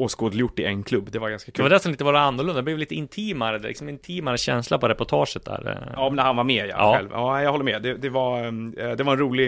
åskådliggjort 0.00 0.58
i 0.58 0.64
en 0.64 0.82
klubb. 0.82 1.08
Det 1.12 1.18
var 1.18 1.30
ganska 1.30 1.48
Det 1.48 1.56
kul. 1.56 1.62
var 1.62 1.70
det 1.70 1.80
som 1.80 1.90
lite 1.90 2.04
var 2.04 2.14
annorlunda, 2.14 2.54
det 2.60 2.62
blev 2.62 2.78
lite 2.78 2.94
intimare, 2.94 3.58
liksom 3.58 3.88
intimare 3.88 4.38
känsla 4.38 4.78
på 4.78 4.88
reportaget 4.88 5.44
där. 5.44 5.90
Ja, 5.96 6.08
men 6.08 6.16
när 6.16 6.22
han 6.22 6.36
var 6.36 6.44
med 6.44 6.66
ja, 6.66 6.74
Ja. 6.78 6.94
själv. 6.96 7.08
Ja, 7.12 7.42
jag 7.42 7.50
håller 7.50 7.64
med. 7.64 7.82
Det, 7.82 7.94
det, 7.94 8.08
var, 8.08 8.44
eh, 8.46 8.96
det 8.96 9.02
var 9.04 9.12
en 9.12 9.18
rolig, 9.18 9.46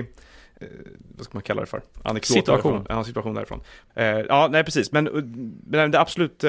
eh, 0.61 0.67
vad 1.17 1.25
ska 1.25 1.35
man 1.37 1.43
kalla 1.43 1.61
det 1.61 1.67
för? 1.67 1.83
Anekdot 2.03 2.27
Situation. 2.37 2.73
därifrån. 2.73 2.97
Ja, 2.97 3.05
situation 3.05 3.35
därifrån. 3.35 3.61
Eh, 3.95 4.05
Ja, 4.07 4.49
nej 4.51 4.65
precis. 4.65 4.93
Men, 4.93 5.05
men 5.67 5.91
det 5.91 6.01
absolut 6.01 6.45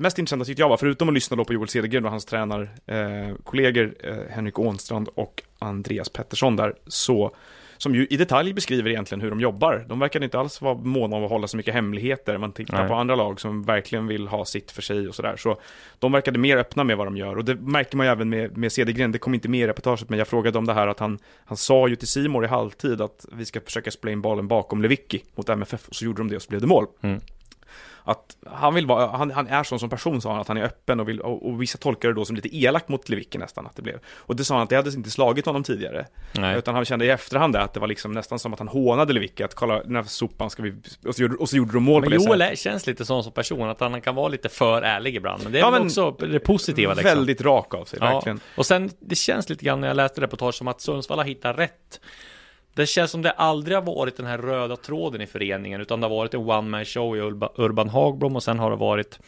mest 0.00 0.18
intressanta 0.18 0.44
tyckte 0.44 0.62
jag 0.62 0.68
var, 0.68 0.76
förutom 0.76 1.08
att 1.08 1.14
lyssna 1.14 1.36
då 1.36 1.44
på 1.44 1.52
Joel 1.52 1.68
Cedergren 1.68 2.04
och 2.04 2.10
hans 2.10 2.24
tränarkollegor 2.24 3.38
kollegor, 3.44 3.94
Henrik 4.30 4.58
Ånstrand 4.58 5.08
och 5.14 5.42
Andreas 5.58 6.08
Pettersson 6.08 6.56
där, 6.56 6.74
så 6.86 7.34
som 7.82 7.94
ju 7.94 8.06
i 8.10 8.16
detalj 8.16 8.52
beskriver 8.52 8.90
egentligen 8.90 9.20
hur 9.20 9.30
de 9.30 9.40
jobbar. 9.40 9.84
De 9.88 9.98
verkar 9.98 10.24
inte 10.24 10.38
alls 10.38 10.60
vara 10.60 10.74
måna 10.74 11.16
om 11.16 11.24
att 11.24 11.30
hålla 11.30 11.46
så 11.46 11.56
mycket 11.56 11.74
hemligheter. 11.74 12.38
Man 12.38 12.52
tittar 12.52 12.78
Nej. 12.78 12.88
på 12.88 12.94
andra 12.94 13.14
lag 13.14 13.40
som 13.40 13.62
verkligen 13.62 14.06
vill 14.06 14.28
ha 14.28 14.44
sitt 14.44 14.70
för 14.70 14.82
sig 14.82 15.08
och 15.08 15.14
sådär. 15.14 15.36
Så 15.36 15.60
de 15.98 16.12
verkade 16.12 16.38
mer 16.38 16.56
öppna 16.56 16.84
med 16.84 16.96
vad 16.96 17.06
de 17.06 17.16
gör. 17.16 17.38
Och 17.38 17.44
det 17.44 17.54
märker 17.54 17.96
man 17.96 18.06
ju 18.06 18.12
även 18.12 18.28
med, 18.28 18.56
med 18.56 18.72
Cedergren. 18.72 19.12
Det 19.12 19.18
kom 19.18 19.34
inte 19.34 19.48
med 19.48 19.60
i 19.60 19.66
reportaget, 19.66 20.08
men 20.08 20.18
jag 20.18 20.28
frågade 20.28 20.58
om 20.58 20.64
det 20.64 20.74
här 20.74 20.86
att 20.86 20.98
han, 20.98 21.18
han 21.44 21.56
sa 21.56 21.88
ju 21.88 21.96
till 21.96 22.08
Simor 22.08 22.44
i 22.44 22.48
halvtid 22.48 23.00
att 23.00 23.26
vi 23.32 23.44
ska 23.44 23.60
försöka 23.60 23.90
spela 23.90 24.12
in 24.12 24.20
bollen 24.20 24.48
bakom 24.48 24.82
Lewicki 24.82 25.24
mot 25.34 25.48
MFF. 25.48 25.88
Och 25.88 25.94
så 25.94 26.04
gjorde 26.04 26.20
de 26.20 26.28
det 26.28 26.36
och 26.36 26.42
så 26.42 26.48
blev 26.48 26.60
det 26.60 26.66
mål. 26.66 26.86
Mm. 27.00 27.20
Att 28.04 28.36
han 28.46 28.74
vill 28.74 28.86
vara, 28.86 29.16
han, 29.16 29.30
han 29.30 29.46
är 29.46 29.62
sån 29.62 29.78
som 29.78 29.90
person 29.90 30.20
sa 30.20 30.30
han, 30.30 30.40
att 30.40 30.48
han 30.48 30.56
är 30.56 30.62
öppen 30.62 31.00
och 31.00 31.08
vill, 31.08 31.20
och, 31.20 31.46
och 31.48 31.62
vissa 31.62 31.78
tolkar 31.78 32.08
det 32.08 32.14
då 32.14 32.24
som 32.24 32.36
lite 32.36 32.56
elakt 32.56 32.88
mot 32.88 33.08
Lewicki 33.08 33.38
nästan 33.38 33.66
att 33.66 33.76
det 33.76 33.82
blev. 33.82 33.98
Och 34.06 34.36
det 34.36 34.44
sa 34.44 34.54
han 34.54 34.62
att 34.62 34.70
det 34.70 34.76
hade 34.76 34.90
inte 34.90 35.10
slagit 35.10 35.46
honom 35.46 35.62
tidigare. 35.62 36.06
Nej. 36.32 36.58
Utan 36.58 36.74
han 36.74 36.84
kände 36.84 37.04
i 37.04 37.10
efterhand 37.10 37.56
att 37.56 37.74
det 37.74 37.80
var 37.80 37.86
liksom 37.86 38.12
nästan 38.12 38.38
som 38.38 38.52
att 38.52 38.58
han 38.58 38.68
hånade 38.68 39.12
Lewicki, 39.12 39.42
att 39.42 39.54
kolla 39.54 39.82
den 39.82 39.96
här 39.96 40.02
sopan 40.02 40.50
ska 40.50 40.62
vi, 40.62 40.74
och 41.06 41.14
så 41.14 41.22
gjorde, 41.22 41.36
och 41.36 41.48
så 41.48 41.56
gjorde 41.56 41.72
de 41.72 41.82
mål 41.82 42.00
Men 42.00 42.10
på 42.10 42.16
det 42.16 42.24
Joel 42.24 42.40
sättet. 42.40 42.52
är, 42.52 42.56
känns 42.56 42.86
lite 42.86 43.04
sån 43.04 43.24
som 43.24 43.32
person, 43.32 43.68
att 43.68 43.80
han 43.80 44.00
kan 44.00 44.14
vara 44.14 44.28
lite 44.28 44.48
för 44.48 44.82
ärlig 44.82 45.16
ibland. 45.16 45.42
Men 45.42 45.52
det 45.52 45.58
är 45.58 45.60
Ja, 45.60 45.70
men 45.70 45.82
också 45.82 46.10
det 46.10 46.40
positiva 46.40 46.94
liksom. 46.94 47.08
Väldigt 47.16 47.40
rak 47.40 47.74
av 47.74 47.84
sig, 47.84 47.98
verkligen. 47.98 48.40
Och 48.56 48.66
sen, 48.66 48.90
det 49.00 49.14
känns 49.14 49.48
lite 49.48 49.64
grann 49.64 49.80
när 49.80 49.88
jag 49.88 49.96
läste 49.96 50.20
reportage 50.20 50.54
som 50.54 50.68
att 50.68 50.80
Sundsvall 50.80 51.18
har 51.18 51.24
hittat 51.24 51.58
rätt. 51.58 52.00
Det 52.74 52.86
känns 52.86 53.10
som 53.10 53.22
det 53.22 53.30
aldrig 53.30 53.76
har 53.76 53.82
varit 53.82 54.16
den 54.16 54.26
här 54.26 54.38
röda 54.38 54.76
tråden 54.76 55.20
i 55.20 55.26
föreningen, 55.26 55.80
utan 55.80 56.00
det 56.00 56.06
har 56.06 56.16
varit 56.16 56.34
en 56.34 56.40
one 56.40 56.68
man 56.68 56.84
show 56.84 57.16
i 57.16 57.20
Urban 57.56 57.88
Hagblom 57.88 58.36
och 58.36 58.42
sen 58.42 58.58
har 58.58 58.70
det 58.70 58.76
varit 58.76 59.18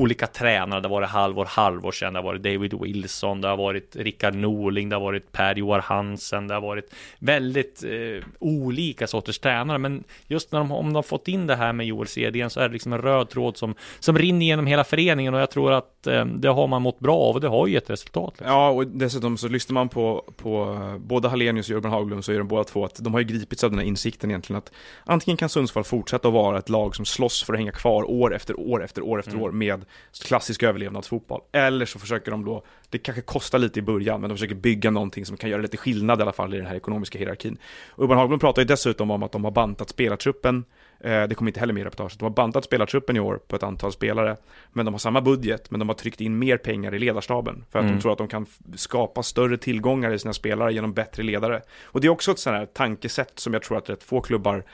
olika 0.00 0.26
tränare. 0.26 0.80
Det 0.80 0.88
har 0.88 0.94
varit 0.94 1.08
Halvor 1.08 1.44
Halvorsen, 1.44 2.12
det 2.12 2.18
har 2.18 2.24
varit 2.24 2.42
David 2.42 2.74
Wilson, 2.80 3.40
det 3.40 3.48
har 3.48 3.56
varit 3.56 3.96
Rickard 3.96 4.34
Norling, 4.34 4.88
det 4.88 4.96
har 4.96 5.00
varit 5.00 5.32
Per 5.32 5.54
Joar 5.54 5.80
Hansen, 5.80 6.48
det 6.48 6.54
har 6.54 6.60
varit 6.60 6.94
väldigt 7.18 7.84
eh, 7.84 8.24
olika 8.38 9.06
sorters 9.06 9.38
tränare. 9.38 9.78
Men 9.78 10.04
just 10.26 10.52
när 10.52 10.58
de, 10.58 10.72
om 10.72 10.86
de 10.86 10.94
har 10.94 11.02
fått 11.02 11.28
in 11.28 11.46
det 11.46 11.56
här 11.56 11.72
med 11.72 11.86
Joel 11.86 12.08
Cedergren 12.08 12.50
så 12.50 12.60
är 12.60 12.68
det 12.68 12.72
liksom 12.72 12.92
en 12.92 13.02
röd 13.02 13.28
tråd 13.28 13.56
som, 13.56 13.74
som 14.00 14.18
rinner 14.18 14.46
genom 14.46 14.66
hela 14.66 14.84
föreningen 14.84 15.34
och 15.34 15.40
jag 15.40 15.50
tror 15.50 15.72
att 15.72 16.06
eh, 16.06 16.24
det 16.24 16.48
har 16.48 16.66
man 16.66 16.82
mått 16.82 16.98
bra 16.98 17.16
av 17.16 17.34
och 17.34 17.40
det 17.40 17.48
har 17.48 17.66
ju 17.66 17.72
gett 17.72 17.90
resultat. 17.90 18.34
Liksom. 18.38 18.46
Ja, 18.46 18.70
och 18.70 18.86
dessutom 18.86 19.36
så 19.38 19.48
lyssnar 19.48 19.74
man 19.74 19.88
på, 19.88 20.24
på 20.36 20.78
eh, 20.82 20.98
både 20.98 21.28
Hallenius 21.28 21.70
och 21.70 21.76
Urban 21.76 21.92
Haglund 21.92 22.24
så 22.24 22.32
är 22.32 22.38
de 22.38 22.48
båda 22.48 22.64
två 22.64 22.84
att 22.84 22.96
de 23.04 23.12
har 23.14 23.20
ju 23.20 23.26
gripits 23.26 23.64
av 23.64 23.70
den 23.70 23.78
här 23.78 23.86
insikten 23.86 24.30
egentligen 24.30 24.58
att 24.58 24.72
antingen 25.04 25.36
kan 25.36 25.48
Sundsvall 25.48 25.84
fortsätta 25.84 26.28
att 26.28 26.34
vara 26.34 26.58
ett 26.58 26.68
lag 26.68 26.96
som 26.96 27.04
slåss 27.04 27.42
för 27.42 27.52
att 27.52 27.58
hänga 27.58 27.72
kvar 27.72 28.10
år 28.10 28.34
efter 28.34 28.60
år 28.60 28.84
efter 28.84 29.02
år 29.02 29.18
efter 29.18 29.32
Mm. 29.36 29.42
år 29.42 29.50
med 29.52 29.84
klassisk 30.24 30.62
överlevnadsfotboll. 30.62 31.40
Eller 31.52 31.86
så 31.86 31.98
försöker 31.98 32.30
de 32.30 32.44
då, 32.44 32.64
det 32.90 32.98
kanske 32.98 33.22
kostar 33.22 33.58
lite 33.58 33.78
i 33.78 33.82
början, 33.82 34.20
men 34.20 34.30
de 34.30 34.36
försöker 34.36 34.54
bygga 34.54 34.90
någonting 34.90 35.26
som 35.26 35.36
kan 35.36 35.50
göra 35.50 35.62
lite 35.62 35.76
skillnad 35.76 36.18
i 36.18 36.22
alla 36.22 36.32
fall 36.32 36.54
i 36.54 36.56
den 36.56 36.66
här 36.66 36.76
ekonomiska 36.76 37.18
hierarkin. 37.18 37.58
Urban 37.96 38.18
Hagblom 38.18 38.38
pratar 38.38 38.62
ju 38.62 38.66
dessutom 38.66 39.10
om 39.10 39.22
att 39.22 39.32
de 39.32 39.44
har 39.44 39.50
bantat 39.50 39.90
spelartruppen 39.90 40.56
Eh, 40.56 40.75
det 41.00 41.34
kommer 41.36 41.48
inte 41.48 41.60
heller 41.60 41.74
med 41.74 41.80
i 41.80 41.84
reportaget. 41.84 42.18
De 42.18 42.22
har 42.24 42.30
bantat 42.30 42.64
spelartruppen 42.64 43.16
i 43.16 43.20
år 43.20 43.40
på 43.48 43.56
ett 43.56 43.62
antal 43.62 43.92
spelare, 43.92 44.36
men 44.72 44.84
de 44.84 44.94
har 44.94 44.98
samma 44.98 45.20
budget, 45.20 45.70
men 45.70 45.78
de 45.80 45.88
har 45.88 45.94
tryckt 45.96 46.20
in 46.20 46.38
mer 46.38 46.56
pengar 46.56 46.94
i 46.94 46.98
ledarstaben 46.98 47.64
för 47.70 47.78
att 47.78 47.82
Mm. 47.84 47.96
de 47.96 48.02
tror 48.02 48.12
att 48.12 48.18
de 48.18 48.28
kan 48.28 48.46
skapa 48.76 49.22
större 49.22 49.56
tillgångar 49.58 50.12
i 50.12 50.18
sina 50.18 50.32
spelare 50.32 50.72
genom 50.72 50.92
bättre 50.92 51.22
ledare. 51.22 51.62
Och 51.84 52.00
det 52.00 52.06
är 52.06 52.10
också 52.10 52.30
ett 52.32 52.38
sånt 52.38 52.56
här 52.56 52.66
tankesätt 52.66 53.38
som 53.38 53.52
jag 53.52 53.62
tror 53.62 53.78
att 53.78 53.90
rätt 53.90 54.02
få 54.02 54.20
klubbar 54.20 54.64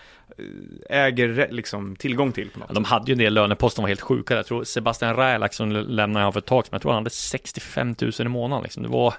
eh, 0.90 1.04
äger 1.04 1.48
liksom 1.50 1.96
tillgång 1.96 2.32
till 2.32 2.50
Ja, 2.68 2.74
De 2.74 2.84
hade 2.84 3.06
ju 3.06 3.12
en 3.12 3.18
del 3.18 3.34
löneposter 3.34 3.74
som 3.74 3.82
var 3.82 3.88
helt 3.88 4.00
sjuka. 4.00 4.34
Jag 4.36 4.46
tror 4.46 4.64
Sebastian 4.64 5.16
Rajlak 5.16 5.54
som 5.54 5.70
lämnade 5.72 6.24
han 6.24 6.32
för 6.32 6.40
ett 6.40 6.46
tag 6.46 6.64
sedan. 6.66 6.70
Jag 6.72 6.82
tror 6.82 6.92
han 6.92 7.00
hade 7.00 7.10
65 7.10 7.94
000 8.00 8.12
i 8.18 8.24
månaden 8.24 8.62
liksom. 8.62 8.82
Det 8.82 8.88
var 8.88 9.14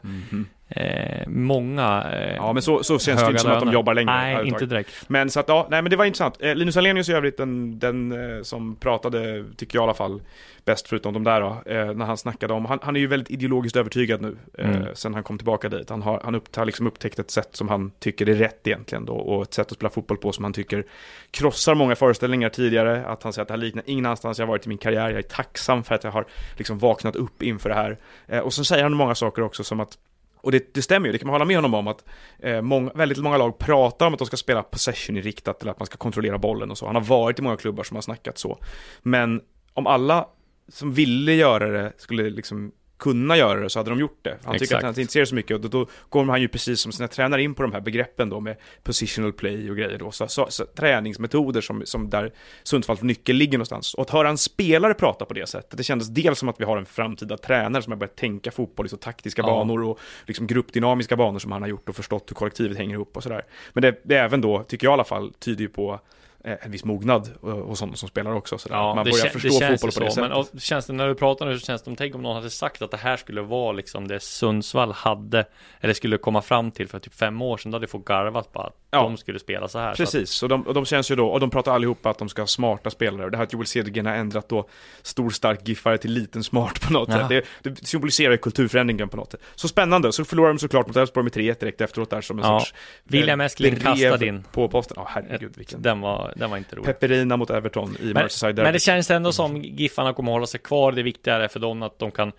eh, 0.76 1.28
många 1.28 2.04
eh. 2.14 2.36
Ja, 2.36 2.54
men 2.54 2.62
så, 2.62 2.84
så 2.84 3.00
känns 3.00 3.22
det 3.22 3.28
inte 3.28 3.40
som 3.42 3.52
att 3.52 3.60
de 3.60 3.66
löner. 3.66 3.74
jobbar 3.74 3.94
längre. 3.94 4.12
Nej, 4.14 4.48
inte 4.48 4.66
direkt. 4.66 4.92
Men 5.08 5.30
så 5.30 5.40
att, 5.40 5.48
ja, 5.48 5.68
nej 5.70 5.82
men 5.82 5.90
det 5.90 5.96
var 5.96 6.06
intressant. 6.06 6.38
Eh, 6.40 6.56
Linus 6.56 6.78
Alenius 6.78 7.10
i 7.10 7.14
övrigt, 7.14 7.38
den, 7.38 7.80
den 7.80 8.12
eh, 8.38 8.44
som 8.44 8.76
pratade, 8.76 9.46
tycker 9.58 9.78
jag 9.78 9.84
i 9.84 9.86
alla 9.86 9.94
fall, 9.94 10.22
bäst 10.66 10.88
förutom 10.88 11.14
de 11.14 11.24
där 11.24 11.42
då, 11.42 11.48
eh, 11.66 11.94
när 11.94 12.06
han 12.06 12.18
snackade 12.18 12.54
om, 12.54 12.66
han, 12.66 12.80
han 12.82 12.96
är 12.96 13.00
ju 13.00 13.08
väldigt 13.08 13.32
ideologiskt 13.32 13.76
övertygad 13.78 14.22
nu, 14.22 14.38
eh, 14.58 14.70
Mm. 14.74 14.88
sen 14.94 15.14
han 15.14 15.24
kom 15.24 15.38
tillbaka 15.38 15.70
dit. 15.70 15.90
Han 15.90 16.02
har, 16.02 16.22
han 16.24 16.36
upp, 16.36 16.56
har 16.56 16.66
liksom 16.66 16.88
upptäckt 16.88 17.20
ett 17.20 17.32
sätt 17.32 17.50
som 17.52 17.70
han 17.70 17.92
tycker 18.00 18.30
är 18.30 18.34
rätt 18.36 18.68
egentligen 18.68 19.06
då, 19.06 19.14
och 19.14 19.44
ett 19.44 19.54
sätt 19.54 19.68
att 19.72 19.78
spela 19.78 19.90
fotboll 19.90 20.18
på 20.18 20.32
som 20.32 20.44
han 20.44 20.54
tycker 20.54 20.86
krossar 21.32 21.76
många 21.76 21.96
föreställningar 21.96 22.50
tidigare, 22.50 23.06
att 23.06 23.24
han 23.24 23.34
säger 23.34 23.42
att 23.42 23.48
det 23.48 23.54
här 23.54 23.60
liknar 23.62 23.84
ingen 23.88 24.06
annanstans 24.06 24.40
jag 24.40 24.46
har 24.46 24.50
varit 24.52 24.66
i 24.66 24.70
min 24.70 24.78
karriär, 24.78 25.10
jag 25.10 25.18
är 25.18 25.22
tacksam 25.22 25.84
för 25.84 25.96
att 25.96 26.04
jag 26.04 26.12
har 26.12 26.26
liksom 26.58 26.80
vaknat 26.80 27.16
upp 27.16 27.44
inför 27.44 27.70
det 27.70 27.76
här. 27.76 27.98
Och 28.44 28.54
så 28.54 28.64
säger 28.64 28.84
han 28.84 28.94
många 28.94 29.16
saker 29.16 29.42
också 29.42 29.64
som 29.64 29.80
att 29.80 29.98
och 30.44 30.52
det, 30.52 30.74
det 30.74 30.82
stämmer 30.82 31.08
ju, 31.08 31.12
det 31.12 31.18
kan 31.18 31.28
man 31.28 31.34
hålla 31.34 31.46
med 31.46 31.58
honom 31.58 31.74
om 31.74 31.88
att 31.88 32.06
eh, 32.40 32.62
många, 32.62 32.92
väldigt 32.96 33.18
många 33.18 33.38
lag 33.38 33.58
pratar 33.58 34.08
om 34.08 34.14
att 34.14 34.20
de 34.20 34.28
ska 34.28 34.38
spela 34.38 34.64
possession-inriktat 34.64 35.62
eller 35.62 35.72
att 35.72 35.80
man 35.80 35.86
ska 35.86 35.98
kontrollera 35.98 36.38
bollen 36.38 36.72
och 36.72 36.78
så. 36.78 36.86
Han 36.86 36.96
har 36.96 37.04
varit 37.04 37.40
i 37.40 37.42
många 37.42 37.58
klubbar 37.58 37.84
som 37.84 37.96
har 37.96 38.02
snackat 38.02 38.38
så. 38.38 38.58
Men 39.02 39.42
om 39.74 39.88
alla 39.88 40.28
som 40.68 40.94
ville 40.94 41.34
göra 41.34 41.68
det 41.68 41.94
skulle 41.98 42.30
liksom 42.30 42.72
kunna 43.04 43.38
göra 43.38 43.60
det 43.60 43.70
så 43.70 43.80
hade 43.80 43.90
de 43.90 44.00
gjort 44.00 44.20
det. 44.22 44.38
Han 44.44 44.58
tycker 44.58 44.76
att 44.76 44.82
han 44.82 44.90
inte 44.90 45.02
intresserar 45.02 45.26
så 45.26 45.36
mycket 45.36 45.56
och 45.56 45.62
då, 45.62 45.68
då 45.68 45.88
går 46.10 46.26
han 46.26 46.42
ju 46.42 46.48
precis 46.48 46.80
som 46.80 46.92
sina 46.92 47.08
tränare 47.08 47.44
in 47.44 47.54
på 47.54 47.62
de 47.62 47.72
här 47.72 47.82
begreppen 47.82 48.30
då 48.30 48.40
med 48.40 48.56
positional 48.84 49.34
play 49.34 49.70
och 49.70 49.78
grejer 49.78 49.98
då. 49.98 50.12
Så, 50.12 50.28
så, 50.28 50.48
så 50.50 50.66
träningsmetoder 50.66 51.62
som, 51.62 51.82
som 51.86 52.10
där 52.10 52.32
Sundsvalls 52.64 53.02
nyckel 53.02 53.36
ligger 53.36 53.58
någonstans. 53.58 53.94
Och 53.94 54.02
att 54.02 54.10
höra 54.10 54.30
en 54.30 54.38
spelare 54.38 54.94
prata 54.94 55.26
på 55.26 55.34
det 55.34 55.50
sättet, 55.50 55.78
det 55.78 55.84
kändes 55.84 56.08
dels 56.08 56.40
som 56.40 56.50
att 56.50 56.60
vi 56.60 56.66
har 56.66 56.78
en 56.78 56.86
framtida 56.86 57.38
tränare 57.38 57.84
som 57.84 57.92
har 57.92 57.98
börjat 57.98 58.16
tänka 58.16 58.52
fotboll 58.52 58.86
i 58.86 58.90
så 58.90 58.98
taktiska 58.98 59.42
Ja. 59.42 59.48
banor 59.48 59.84
och 59.84 60.00
liksom 60.26 60.48
gruppdynamiska 60.48 61.16
banor 61.16 61.40
som 61.40 61.52
han 61.52 61.62
har 61.62 61.70
gjort 61.70 61.90
och 61.90 61.96
förstått 61.96 62.30
hur 62.30 62.36
kollektivet 62.36 62.78
hänger 62.78 62.94
ihop 62.94 63.18
och 63.18 63.24
sådär. 63.24 63.46
Men 63.74 63.82
det, 63.82 64.02
det 64.04 64.16
är 64.16 64.24
även 64.24 64.42
då, 64.42 64.64
tycker 64.64 64.88
jag 64.88 64.92
i 64.92 64.94
alla 64.94 65.04
fall, 65.04 65.34
tyder 65.40 65.62
ju 65.62 65.70
på 65.70 66.00
en 66.44 66.72
viss 66.72 66.86
mognad 66.86 67.30
eh, 67.44 67.50
hos 67.50 67.80
sådana 67.80 67.96
som 67.96 68.10
spelar 68.10 68.34
också. 68.34 68.58
Sådär. 68.58 68.76
Ja, 68.76 68.96
man 68.96 69.04
börjar 69.04 69.30
förstå 69.30 69.50
fotboll 69.50 69.78
på 69.78 69.86
det 69.86 69.92
så. 70.12 70.22
Men 70.22 70.30
sättet. 70.30 70.54
och, 70.56 70.62
känns 70.62 70.86
det 70.86 70.94
när 70.94 71.08
du 71.08 71.16
pratar 71.16 71.46
nu 71.46 71.60
så 71.60 71.66
känns 71.66 71.82
det 71.82 71.86
som, 71.86 71.96
tänk 71.96 72.16
om 72.16 72.22
någon 72.22 72.36
hade 72.36 72.50
sagt 72.50 72.82
att 72.82 72.92
det 72.92 72.98
här 72.98 73.18
skulle 73.18 73.42
vara 73.42 73.72
liksom 73.72 74.08
det 74.08 74.20
Sundsvall 74.20 74.92
hade, 74.92 75.46
eller 75.82 75.94
skulle 75.94 76.18
komma 76.18 76.42
fram 76.42 76.72
till 76.72 76.88
för 76.88 77.00
typ 77.00 77.14
fem 77.14 77.42
år 77.42 77.58
sedan, 77.58 77.72
då 77.72 77.76
hade 77.76 77.88
folk 77.88 78.06
garvat 78.06 78.54
bara 78.54 78.68
att 78.68 78.74
Ja. 78.92 79.02
de 79.04 79.18
skulle 79.18 79.40
spela 79.40 79.68
så 79.68 79.80
här. 79.80 79.86
Så 79.96 80.04
att, 80.04 80.12
Precis, 80.12 80.44
och 80.44 80.50
de, 80.50 80.68
och 80.68 80.74
de 80.74 80.86
känns 80.86 81.12
ju 81.12 81.16
då, 81.16 81.28
och 81.28 81.40
de 81.40 81.50
pratar 81.50 81.74
allihopa 81.76 82.10
att 82.10 82.18
de 82.18 82.30
ska 82.30 82.42
ha 82.42 82.48
smarta 82.48 82.90
spelare. 82.90 83.26
Och 83.26 83.32
det 83.32 83.38
här 83.38 83.44
att 83.44 83.54
Joel 83.54 83.68
Cedergren 83.68 84.06
har 84.06 84.14
ändrat 84.14 84.50
då 84.50 84.68
stor 85.02 85.30
stark 85.30 85.68
giffare 85.68 85.98
till 85.98 86.12
liten 86.12 86.44
smart 86.44 86.82
på 86.82 86.94
något 86.94 87.10
Ja. 87.10 87.30
sätt. 87.30 87.46
Det, 87.62 87.70
det 87.70 87.88
symboliserar 87.88 88.32
ju 88.32 88.38
kulturförändringen 88.38 89.10
på 89.10 89.18
något 89.18 89.32
sätt. 89.32 89.42
Så 89.56 89.68
spännande, 89.68 90.12
så 90.14 90.26
förlorar 90.26 90.48
de 90.50 90.60
såklart 90.60 90.88
mot 90.88 90.96
Elfsborg 90.96 91.24
med 91.24 91.34
3-1 91.34 91.60
direkt 91.60 91.82
efteråt 91.82 92.10
där 92.10 92.22
som 92.22 92.40
en 92.40 92.46
Ja. 92.46 92.60
sorts... 92.60 92.74
William 93.04 93.42
eh, 93.42 93.46
Eskelin 93.46 93.74
brev 93.74 93.84
kastade 93.84 94.26
in. 94.28 94.44
På 94.52 94.70
posten. 94.70 94.96
Ja, 95.00 95.08
herregud 95.10 95.58
vilken... 95.58 95.82
den 95.82 96.02
var, 96.02 96.33
den 96.36 96.50
var 96.50 96.58
inte 96.58 96.76
rolig. 96.76 96.86
Pepperina 96.86 97.38
mot 97.38 97.50
Everton 97.50 97.98
i 98.00 98.04
Men, 98.04 98.14
Merseyside 98.14 98.56
men 98.56 98.74
det 98.74 98.80
känns 98.80 99.12
ändå 99.12 99.32
som 99.32 99.62
Giffarna 99.62 100.14
kommer 100.14 100.32
att 100.32 100.36
hålla 100.36 100.48
sig 100.48 100.60
kvar. 100.60 100.92
Det 100.92 101.04
viktiga 101.04 101.36
är 101.36 101.48
för 101.48 101.60
dem 101.60 101.82
att 101.82 102.00
de 102.00 102.12
kan 102.12 102.32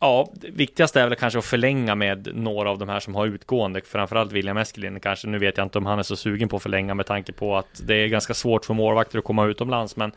Ja, 0.00 0.32
det 0.34 0.50
viktigaste 0.50 1.00
är 1.00 1.08
väl 1.08 1.18
kanske 1.18 1.38
att 1.38 1.44
förlänga 1.44 1.94
med 1.94 2.28
några 2.34 2.70
av 2.70 2.78
de 2.78 2.88
här 2.88 3.00
som 3.00 3.14
har 3.14 3.26
utgående, 3.26 3.80
framförallt 3.84 4.32
William 4.32 4.56
Eskelin 4.56 5.00
kanske. 5.00 5.28
Nu 5.28 5.38
vet 5.38 5.56
jag 5.56 5.64
inte 5.64 5.78
om 5.78 5.86
han 5.86 5.98
är 5.98 6.02
så 6.02 6.16
sugen 6.16 6.48
på 6.48 6.56
att 6.56 6.62
förlänga 6.62 6.94
med 6.94 7.06
tanke 7.06 7.32
på 7.32 7.56
att 7.56 7.82
det 7.86 7.94
är 7.94 8.06
ganska 8.06 8.34
svårt 8.34 8.64
för 8.64 8.74
målvakter 8.74 9.18
att 9.18 9.24
komma 9.24 9.46
utomlands, 9.46 9.96
men 9.96 10.12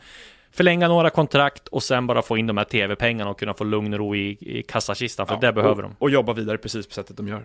förlänga 0.52 0.88
några 0.88 1.10
kontrakt 1.10 1.68
och 1.68 1.82
sen 1.82 2.06
bara 2.06 2.22
få 2.22 2.38
in 2.38 2.46
de 2.46 2.56
här 2.56 2.64
tv-pengarna 2.64 3.30
och 3.30 3.38
kunna 3.38 3.54
få 3.54 3.64
lugn 3.64 3.92
och 3.92 3.98
ro 3.98 4.16
i, 4.16 4.36
i 4.40 4.62
kassakistan, 4.62 5.26
för 5.26 5.34
Ja, 5.34 5.40
det 5.40 5.52
behöver 5.52 5.82
och, 5.82 5.82
de. 5.82 5.96
Och 5.98 6.10
jobba 6.10 6.32
vidare 6.32 6.58
precis 6.58 6.86
på 6.86 6.94
sättet 6.94 7.16
de 7.16 7.28
gör. 7.28 7.44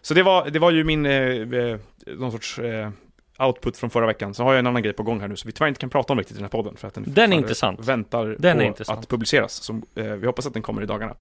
Så 0.00 0.14
det 0.14 0.22
var, 0.22 0.50
det 0.50 0.58
var 0.58 0.70
ju 0.70 0.84
min, 0.84 1.06
eh, 1.06 1.12
eh, 1.12 1.78
någon 2.06 2.32
sorts 2.32 2.58
eh, 2.58 2.90
output 3.38 3.76
från 3.76 3.90
förra 3.90 4.06
veckan. 4.06 4.34
Så 4.34 4.42
har 4.42 4.52
jag 4.52 4.58
en 4.58 4.66
annan 4.66 4.82
grej 4.82 4.92
på 4.92 5.02
gång 5.02 5.20
här 5.20 5.28
nu, 5.28 5.36
så 5.36 5.48
vi 5.48 5.52
tyvärr 5.52 5.68
inte 5.68 5.80
kan 5.80 5.90
prata 5.90 6.12
om 6.12 6.18
riktigt 6.18 6.36
i 6.36 6.38
den 6.38 6.44
här 6.44 6.50
podden. 6.50 6.76
För 6.76 6.88
att 6.88 6.94
den, 6.94 7.04
Den 7.06 7.32
är 7.32 7.36
intressant. 7.36 7.88
Väntar 7.88 8.36
Den 8.38 8.56
på 8.56 8.62
intressant. 8.62 8.98
att 8.98 9.08
publiceras. 9.08 9.52
Som, 9.52 9.82
eh, 9.94 10.04
vi 10.04 10.26
hoppas 10.26 10.46
att 10.46 10.52
den 10.52 10.62
kommer 10.62 10.82
i 10.82 10.86
dagarna. 10.86 11.14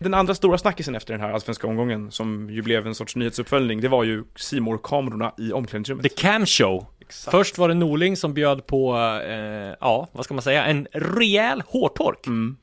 Den 0.00 0.14
andra 0.14 0.34
stora 0.34 0.58
snackisen 0.58 0.94
efter 0.94 1.14
den 1.14 1.20
här 1.20 1.30
allsvenska 1.30 1.66
omgången, 1.66 2.10
som 2.10 2.50
ju 2.50 2.62
blev 2.62 2.86
en 2.86 2.94
sorts 2.94 3.16
nyhetsuppföljning, 3.16 3.80
det 3.80 3.88
var 3.88 4.04
ju 4.04 4.24
simor 4.36 4.78
kamerorna 4.82 5.34
i 5.38 5.52
omklädningsrummet. 5.52 6.02
The 6.02 6.22
Cam 6.22 6.46
Show. 6.46 6.86
Exakt. 7.00 7.30
Först 7.30 7.58
var 7.58 7.68
det 7.68 7.74
Norling 7.74 8.16
som 8.16 8.34
bjöd 8.34 8.66
på, 8.66 8.96
eh, 9.26 9.74
ja, 9.80 10.08
vad 10.12 10.24
ska 10.24 10.34
man 10.34 10.42
säga, 10.42 10.64
en 10.64 10.86
rejäl 10.92 11.62
hårtork. 11.66 12.26
Mm. 12.26 12.56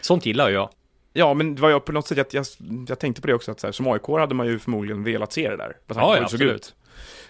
Sånt 0.00 0.26
gillar 0.26 0.48
ju 0.48 0.54
jag. 0.54 0.70
Ja, 1.12 1.34
men 1.34 1.54
det 1.54 1.62
var 1.62 1.70
jag 1.70 1.84
på 1.84 1.92
något 1.92 2.06
sätt, 2.06 2.18
jag, 2.18 2.26
jag, 2.32 2.46
jag 2.88 2.98
tänkte 2.98 3.20
på 3.20 3.26
det 3.26 3.34
också, 3.34 3.50
att 3.50 3.60
så 3.60 3.66
här, 3.66 3.72
som 3.72 3.86
AIK 3.86 4.06
hade 4.06 4.34
man 4.34 4.46
ju 4.46 4.58
förmodligen 4.58 5.04
velat 5.04 5.32
se 5.32 5.50
det 5.50 5.56
där. 5.56 5.76
Ja, 5.86 6.16
ja, 6.16 6.22
absolut. 6.22 6.52
ut. 6.54 6.74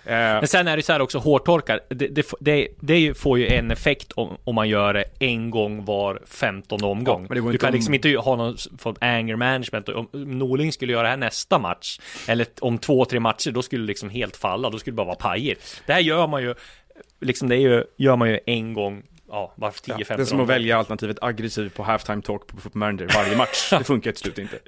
Eh, 0.06 0.12
Men 0.14 0.48
sen 0.48 0.68
är 0.68 0.76
det 0.76 0.82
så 0.82 0.92
här 0.92 1.00
också, 1.00 1.18
hårtorkar, 1.18 1.80
det, 1.88 2.06
det, 2.08 2.26
det, 2.40 2.68
det 2.80 3.14
får 3.18 3.38
ju 3.38 3.46
en 3.46 3.70
effekt 3.70 4.12
om, 4.12 4.36
om 4.44 4.54
man 4.54 4.68
gör 4.68 4.94
det 4.94 5.04
en 5.18 5.50
gång 5.50 5.84
var 5.84 6.20
15 6.26 6.84
omgång. 6.84 7.26
Ja, 7.30 7.34
du 7.34 7.58
kan 7.58 7.68
om- 7.68 7.74
liksom 7.74 7.94
inte 7.94 8.08
ha 8.16 8.36
någon 8.36 8.56
form 8.78 8.96
anger 9.00 9.36
management. 9.36 9.88
Om 9.88 10.08
Norling 10.12 10.72
skulle 10.72 10.92
göra 10.92 11.02
det 11.02 11.08
här 11.08 11.16
nästa 11.16 11.58
match, 11.58 11.98
eller 12.28 12.46
om 12.60 12.78
två, 12.78 13.04
tre 13.04 13.20
matcher, 13.20 13.50
då 13.50 13.62
skulle 13.62 13.82
det 13.82 13.86
liksom 13.86 14.10
helt 14.10 14.36
falla, 14.36 14.70
då 14.70 14.78
skulle 14.78 14.92
det 14.92 14.96
bara 14.96 15.06
vara 15.06 15.16
pajigt. 15.16 15.82
Det 15.86 15.92
här 15.92 16.00
gör 16.00 16.26
man 16.26 16.42
ju, 16.42 16.54
liksom 17.20 17.48
det 17.48 17.56
är 17.56 17.60
ju, 17.60 17.84
gör 17.98 18.16
man 18.16 18.28
ju 18.30 18.38
en 18.46 18.74
gång, 18.74 19.02
ja, 19.28 19.52
var 19.56 19.70
10-15 19.70 19.94
Ja, 20.08 20.16
det 20.16 20.22
är 20.22 20.24
som 20.24 20.40
att 20.40 20.48
välja 20.48 20.78
alternativet 20.78 21.18
aggressiv 21.20 21.68
på 21.76 21.82
halftime 21.82 22.22
talk 22.22 22.46
på 22.46 22.56
Football 22.56 22.78
Manager 22.80 23.08
varje 23.14 23.36
match. 23.36 23.70
Det 23.78 23.84
funkar 23.84 24.12
till 24.12 24.20
slut 24.20 24.38
inte. 24.38 24.58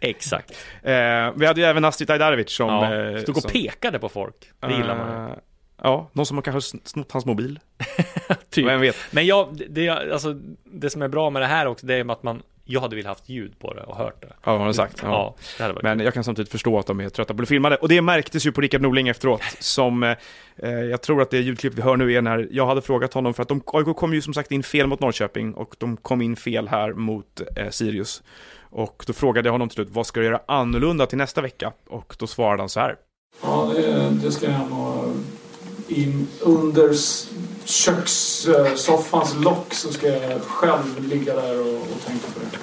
Exakt. 0.00 0.50
Eh, 0.82 0.92
vi 1.36 1.46
hade 1.46 1.60
ju 1.60 1.64
även 1.66 1.84
Astrid 1.84 2.10
Ajdarevic 2.10 2.50
som... 2.50 2.68
Ja, 2.68 2.94
eh, 2.94 3.22
stod 3.22 3.36
och 3.36 3.42
som- 3.42 3.50
pekade 3.50 3.98
på 3.98 4.08
folk. 4.08 4.50
Det 4.60 4.72
gillar 4.72 4.96
man 4.96 5.26
ju. 5.26 5.32
Eh, 5.32 5.38
Ja, 5.82 6.10
någon 6.12 6.26
som 6.26 6.36
har 6.36 6.42
kanske 6.42 6.76
sn- 6.76 6.80
snott 6.84 7.12
hans 7.12 7.26
mobil. 7.26 7.60
Typ. 8.50 8.66
Vem 8.66 8.80
vet? 8.80 8.96
Men 9.10 9.26
det, 9.52 9.66
det, 9.68 9.88
alltså, 9.88 10.32
det 10.64 10.90
som 10.90 11.02
är 11.02 11.08
bra 11.08 11.30
med 11.30 11.42
det 11.42 11.46
här 11.46 11.66
också, 11.66 11.86
det 11.86 11.94
är 11.94 12.04
att 12.10 12.22
man, 12.22 12.42
jag 12.70 12.80
hade 12.80 12.96
velat 12.96 13.08
haft 13.08 13.28
ljud 13.28 13.58
på 13.58 13.74
det 13.74 13.82
och 13.82 13.96
hört 13.96 14.22
det. 14.22 14.32
Ja, 14.44 14.52
har 14.52 14.58
han 14.64 14.74
sagt. 14.74 14.98
Ja, 15.02 15.08
Ja. 15.08 15.34
det 15.56 15.62
hade 15.62 15.74
varit 15.74 15.82
Men 15.82 16.00
jag 16.00 16.14
kan 16.14 16.24
samtidigt 16.24 16.50
förstå 16.52 16.78
att 16.78 16.86
de 16.86 17.00
är 17.00 17.08
trötta 17.08 17.34
på 17.34 17.40
det 17.40 17.46
filmade. 17.46 17.76
Och 17.76 17.88
det 17.88 18.02
märktes 18.02 18.46
ju 18.46 18.52
på 18.52 18.60
Rickard 18.60 18.80
Norling 18.80 19.08
efteråt. 19.08 19.42
Som, 19.58 20.02
eh, 20.02 20.70
jag 20.70 21.02
tror 21.02 21.22
att 21.22 21.30
det 21.30 21.38
ljudklipp 21.38 21.74
vi 21.74 21.82
hör 21.82 21.96
nu 21.96 22.12
är 22.12 22.22
när 22.22 22.48
jag 22.50 22.66
hade 22.66 22.82
frågat 22.82 23.14
honom 23.14 23.34
för 23.34 23.42
att 23.42 23.48
de, 23.48 23.62
AIK 23.66 23.96
kom 23.96 24.14
ju 24.14 24.22
som 24.22 24.34
sagt 24.34 24.52
in 24.52 24.62
fel 24.62 24.86
mot 24.86 25.00
Norrköping 25.00 25.54
och 25.54 25.74
de 25.78 25.96
kom 25.96 26.22
in 26.22 26.36
fel 26.36 26.68
här 26.68 26.92
mot 26.92 27.40
eh, 27.56 27.70
Sirius. 27.70 28.22
Och 28.70 29.04
då 29.06 29.12
frågade 29.12 29.46
jag 29.48 29.52
honom 29.52 29.68
till 29.68 29.74
slut, 29.74 29.88
vad 29.90 30.06
ska 30.06 30.20
du 30.20 30.26
göra 30.26 30.40
annorlunda 30.48 31.06
till 31.06 31.18
nästa 31.18 31.40
vecka? 31.40 31.72
Och 31.88 32.16
då 32.18 32.26
svarade 32.26 32.62
han 32.62 32.68
så 32.68 32.80
här. 32.80 32.96
Ja, 33.42 33.72
det, 33.76 34.10
det 34.22 34.32
ska 34.32 34.50
jag 34.50 34.70
nog... 34.70 35.14
In, 35.88 36.28
under 36.42 36.92
kökssoffans 37.68 39.36
lock 39.44 39.74
så 39.74 39.92
ska 39.92 40.06
jag 40.08 40.42
själv 40.42 41.08
ligga 41.08 41.34
där 41.34 41.60
och, 41.60 41.82
och 41.82 42.00
tänka 42.06 42.26
på 42.34 42.40
det. 42.40 42.58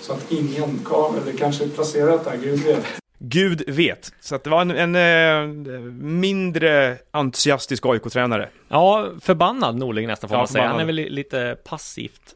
Så 0.00 0.12
att 0.12 0.32
ingen 0.32 0.78
kamera, 0.84 1.24
det 1.26 1.32
kanske 1.32 1.64
är 1.64 1.68
placerat 1.68 2.24
där, 2.24 2.36
gud 2.36 2.58
vet. 2.60 2.84
Gud 3.18 3.62
vet. 3.70 4.12
Så 4.20 4.34
att 4.34 4.44
det 4.44 4.50
var 4.50 4.60
en, 4.60 4.96
en 4.96 5.66
eh, 5.66 5.80
mindre 6.02 6.98
entusiastisk 7.10 7.86
AIK-tränare. 7.86 8.48
Ja, 8.68 9.08
förbannad 9.20 9.76
Norling 9.76 10.06
nästan 10.06 10.28
får 10.28 10.34
Ja, 10.36 10.40
man 10.40 10.48
säga. 10.48 10.62
Han 10.62 10.70
är 10.70 10.78
förbannad. 10.78 10.86
väl 10.86 10.94
li- 10.96 11.10
lite 11.10 11.56
passivt 11.64 12.34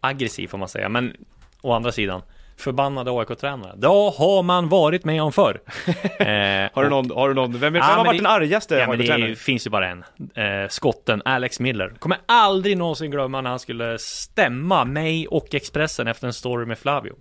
aggressiv 0.00 0.48
får 0.48 0.58
man 0.58 0.68
säga. 0.68 0.88
Men 0.88 1.16
å 1.60 1.72
andra 1.72 1.92
sidan, 1.92 2.22
förbannade 2.56 3.10
AIK-tränare. 3.10 3.72
Det 3.76 3.86
har 3.86 4.42
man 4.42 4.68
varit 4.68 5.04
med 5.04 5.22
om 5.22 5.32
förr. 5.32 5.60
eh, 6.18 6.26
Har 6.72 6.82
du 6.82 6.88
någon, 6.90 7.10
har 7.10 7.28
du 7.28 7.34
någon, 7.34 7.52
vem, 7.52 7.60
vem 7.60 7.74
Ja, 7.74 7.82
har 7.82 8.04
varit 8.04 8.10
det- 8.12 8.16
den 8.18 8.26
argaste 8.32 8.74
Ja, 8.74 8.80
det 8.80 8.92
är, 8.92 8.98
AIK-tränaren? 8.98 9.28
ju- 9.28 9.36
finns 9.36 9.66
ju 9.66 9.70
bara 9.70 9.88
en. 9.88 10.04
Eh, 10.34 10.68
skotten, 10.68 11.22
Alex 11.24 11.60
Miller. 11.60 11.92
Kommer 11.98 12.18
aldrig 12.26 12.76
någonsin 12.76 13.10
glömma 13.10 13.40
när 13.40 13.50
han 13.50 13.58
skulle 13.58 13.98
stämma 13.98 14.84
mig 14.84 15.26
och 15.28 15.54
Expressen 15.54 16.08
efter 16.08 16.26
en 16.26 16.32
story 16.32 16.66
med 16.66 16.78
Flavio. 16.78 17.12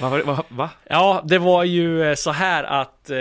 Va, 0.00 0.08
va, 0.08 0.18
va, 0.24 0.44
va? 0.48 0.70
Ja, 0.90 1.22
det 1.24 1.38
var 1.38 1.64
ju 1.64 2.02
eh, 2.10 2.14
så 2.14 2.30
här 2.30 2.64
att 2.64 3.10
eh, 3.10 3.16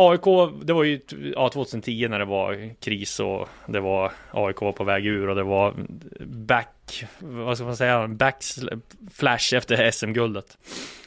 AIK, 0.00 0.24
det 0.62 0.72
var 0.72 0.84
ju 0.84 1.00
ja, 1.34 1.48
2010 1.52 2.08
när 2.08 2.18
det 2.18 2.24
var 2.24 2.74
kris 2.80 3.20
och 3.20 3.48
det 3.66 3.80
var 3.80 4.12
AIK 4.30 4.60
var 4.60 4.72
på 4.72 4.84
väg 4.84 5.06
ur 5.06 5.28
och 5.28 5.36
det 5.36 5.42
var 5.42 5.74
back, 6.26 7.04
vad 7.18 7.56
ska 7.56 7.64
man 7.66 7.76
säga, 7.76 8.08
backflash 8.08 9.54
efter 9.54 9.90
SM-guldet. 9.90 10.58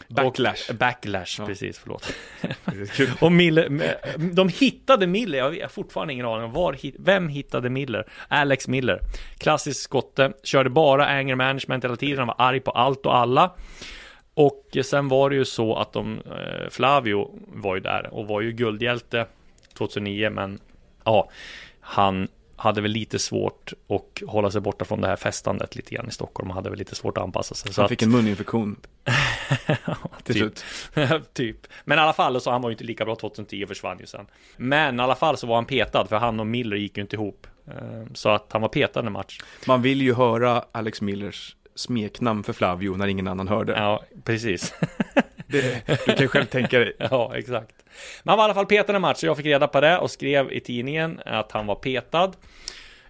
Backlash. 0.07 0.69
Och, 0.69 0.75
backlash, 0.75 1.35
Ja. 1.39 1.45
precis, 1.45 1.79
förlåt. 1.79 2.13
Och 3.21 3.31
Miller, 3.31 3.93
de 4.33 4.49
hittade 4.49 5.07
Miller, 5.07 5.37
jag 5.37 5.61
har 5.61 5.67
fortfarande 5.67 6.13
ingen 6.13 6.25
aning 6.25 6.43
om 6.45 6.51
var, 6.51 6.77
vem 6.99 7.27
hittade 7.27 7.69
Miller? 7.69 8.05
Alex 8.27 8.67
Miller. 8.67 8.99
Klassisk 9.37 9.81
skotte, 9.81 10.33
körde 10.43 10.69
bara 10.69 11.05
anger 11.05 11.35
management 11.35 11.83
hela 11.83 11.95
tiden, 11.95 12.17
han 12.17 12.27
var 12.27 12.35
arg 12.37 12.59
på 12.59 12.71
allt 12.71 13.05
och 13.05 13.17
alla. 13.17 13.51
Och 14.33 14.77
sen 14.83 15.07
var 15.07 15.29
det 15.29 15.35
ju 15.35 15.45
så 15.45 15.75
att 15.75 15.93
de, 15.93 16.19
eh, 16.25 16.69
Flavio 16.69 17.39
var 17.47 17.75
ju 17.75 17.81
där 17.81 18.13
och 18.13 18.27
var 18.27 18.41
ju 18.41 18.51
guldhjälte 18.51 19.25
2009, 19.73 20.29
men 20.29 20.59
ja, 21.03 21.29
han 21.81 22.27
hade 22.55 22.81
väl 22.81 22.91
lite 22.91 23.19
svårt 23.19 23.73
att 23.89 24.29
hålla 24.29 24.51
sig 24.51 24.61
borta 24.61 24.85
från 24.85 25.01
det 25.01 25.07
här 25.07 25.15
festandet 25.15 25.75
lite 25.75 25.95
grann 25.95 26.07
i 26.07 26.11
Stockholm. 26.11 26.49
Han 26.49 26.55
hade 26.57 26.69
väl 26.69 26.79
lite 26.79 26.95
svårt 26.95 27.17
att 27.17 27.23
anpassa 27.23 27.55
sig. 27.55 27.73
Så 27.73 27.81
Han 27.81 27.85
att- 27.85 27.89
fick 27.89 28.01
en 28.01 28.11
muninfektion 28.11 28.75
till 30.23 30.35
typ. 30.35 30.57
slut. 30.57 30.63
typ. 31.33 31.57
Men 31.85 31.97
i 31.97 32.01
alla 32.01 32.13
fall 32.13 32.41
så 32.41 32.51
han 32.51 32.61
var 32.61 32.69
ju 32.69 32.73
inte 32.73 32.83
lika 32.83 33.05
bra 33.05 33.15
2010 33.15 33.63
och 33.63 33.67
försvann 33.69 33.99
ju 33.99 34.05
sen. 34.05 34.25
Men 34.57 34.99
i 34.99 35.03
alla 35.03 35.15
fall 35.15 35.37
så 35.37 35.47
var 35.47 35.55
han 35.55 35.65
petad 35.65 36.05
för 36.09 36.15
han 36.17 36.39
och 36.39 36.47
Miller 36.47 36.77
gick 36.77 36.97
ju 36.97 37.01
inte 37.01 37.15
ihop. 37.15 37.47
Eh, 37.67 38.03
Så 38.13 38.29
att 38.29 38.47
han 38.51 38.61
var 38.61 38.69
petad 38.69 38.99
en 38.99 39.11
match. 39.11 39.39
Man 39.67 39.81
vill 39.81 40.01
ju 40.01 40.13
höra 40.13 40.65
Alex 40.71 41.01
Millers 41.01 41.55
smeknamn 41.75 42.43
för 42.43 42.53
Flavio 42.53 42.97
när 42.97 43.07
ingen 43.07 43.27
annan 43.27 43.47
hörde. 43.47 43.73
Ja, 43.73 44.03
precis. 44.23 44.73
Det, 45.47 45.87
du 46.05 46.15
kan 46.15 46.27
själv 46.27 46.45
tänka 46.45 46.79
dig. 46.79 46.93
ja, 46.99 47.31
exakt. 47.35 47.75
Men 48.23 48.31
han 48.31 48.37
var 48.37 48.43
i 48.43 48.45
alla 48.45 48.53
fall 48.53 48.65
petad 48.65 48.95
en 48.95 49.01
match, 49.01 49.17
så 49.17 49.25
jag 49.25 49.37
fick 49.37 49.45
reda 49.45 49.67
på 49.67 49.81
det 49.81 49.97
och 49.97 50.11
skrev 50.11 50.51
i 50.51 50.59
tidningen 50.59 51.21
att 51.25 51.51
han 51.51 51.67
var 51.67 51.75
petad. 51.75 52.31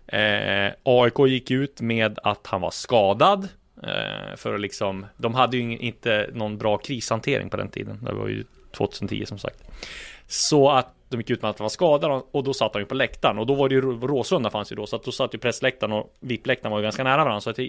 Eh, 0.07 0.71
AIK 0.83 1.19
gick 1.27 1.51
ut 1.51 1.81
med 1.81 2.19
att 2.23 2.47
han 2.47 2.61
var 2.61 2.71
skadad. 2.71 3.47
Eh, 3.83 4.35
för 4.35 4.53
att 4.53 4.61
liksom, 4.61 5.05
de 5.17 5.35
hade 5.35 5.57
ju 5.57 5.77
inte 5.77 6.29
någon 6.33 6.57
bra 6.57 6.77
krishantering 6.77 7.49
på 7.49 7.57
den 7.57 7.69
tiden. 7.69 7.99
Det 8.01 8.13
var 8.13 8.27
ju 8.27 8.43
2010 8.71 9.25
som 9.25 9.37
sagt. 9.37 9.63
Så 10.31 10.69
att 10.69 10.95
de 11.09 11.17
gick 11.17 11.29
ut 11.29 11.41
med 11.41 11.49
att 11.49 11.59
han 11.59 11.63
var 11.63 11.69
skadad 11.69 12.23
och 12.31 12.43
då 12.43 12.53
satt 12.53 12.73
han 12.73 12.81
ju 12.81 12.85
på 12.85 12.95
läktaren 12.95 13.37
och 13.37 13.45
då 13.45 13.53
var 13.53 13.69
det 13.69 13.75
ju 13.75 13.81
Råsunda 13.81 14.49
fanns 14.49 14.71
ju 14.71 14.75
då 14.75 14.85
så 14.87 14.95
att 14.95 15.03
då 15.03 15.11
satt 15.11 15.33
ju 15.33 15.37
pressläktaren 15.37 15.93
och 15.93 16.17
VIP-läktaren 16.19 16.71
var 16.71 16.79
ju 16.79 16.83
ganska 16.83 17.03
nära 17.03 17.23
varandra 17.23 17.41
så 17.41 17.49
att 17.49 17.59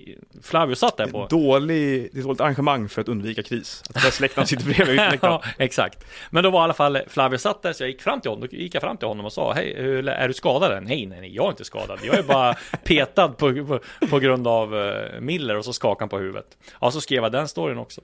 Flavio 0.43 0.75
satt 0.75 0.97
där 0.97 1.07
på 1.07 1.27
Dålig, 1.31 2.11
det 2.13 2.19
är 2.19 2.21
ett 2.21 2.25
dåligt 2.25 2.41
arrangemang 2.41 2.89
för 2.89 3.01
att 3.01 3.09
undvika 3.09 3.43
kris. 3.43 3.83
Att 3.89 4.03
pressläktaren 4.03 4.47
sitter 4.47 4.65
bredvid 4.65 5.01
ja, 5.23 5.43
exakt. 5.59 6.05
Men 6.31 6.45
då 6.45 6.51
var 6.51 6.61
i 6.61 6.65
alla 6.65 6.75
fall 6.75 6.99
Flavio 7.09 7.39
satt 7.39 7.63
där 7.63 7.73
så 7.73 7.83
jag 7.83 7.91
gick 7.91 8.03
fram 8.03 8.21
till 8.21 8.31
honom. 8.31 8.49
Då 8.51 8.57
gick 8.57 8.75
jag 8.75 8.83
fram 8.83 8.97
till 8.97 9.09
honom 9.09 9.27
och 9.27 9.33
sa 9.33 9.53
Hej, 9.53 9.73
är 10.09 10.29
du 10.29 10.35
skadad? 10.35 10.73
än?" 10.73 10.85
Nej, 10.85 11.07
nej, 11.07 11.21
nej, 11.21 11.35
jag 11.35 11.47
är 11.47 11.51
inte 11.51 11.65
skadad. 11.65 11.99
Jag 12.03 12.19
är 12.19 12.23
bara 12.23 12.55
petad 12.85 13.29
på, 13.29 13.55
på, 13.67 13.81
på 14.11 14.19
grund 14.19 14.49
av 14.49 14.77
eh, 14.77 15.21
Miller 15.21 15.57
och 15.57 15.65
så 15.65 15.73
skakade 15.73 16.03
han 16.03 16.09
på 16.09 16.19
huvudet. 16.19 16.59
Ja, 16.81 16.91
så 16.91 17.01
skrev 17.01 17.23
jag 17.23 17.33
den 17.33 17.49
storyn 17.49 17.79
också. 17.79 18.01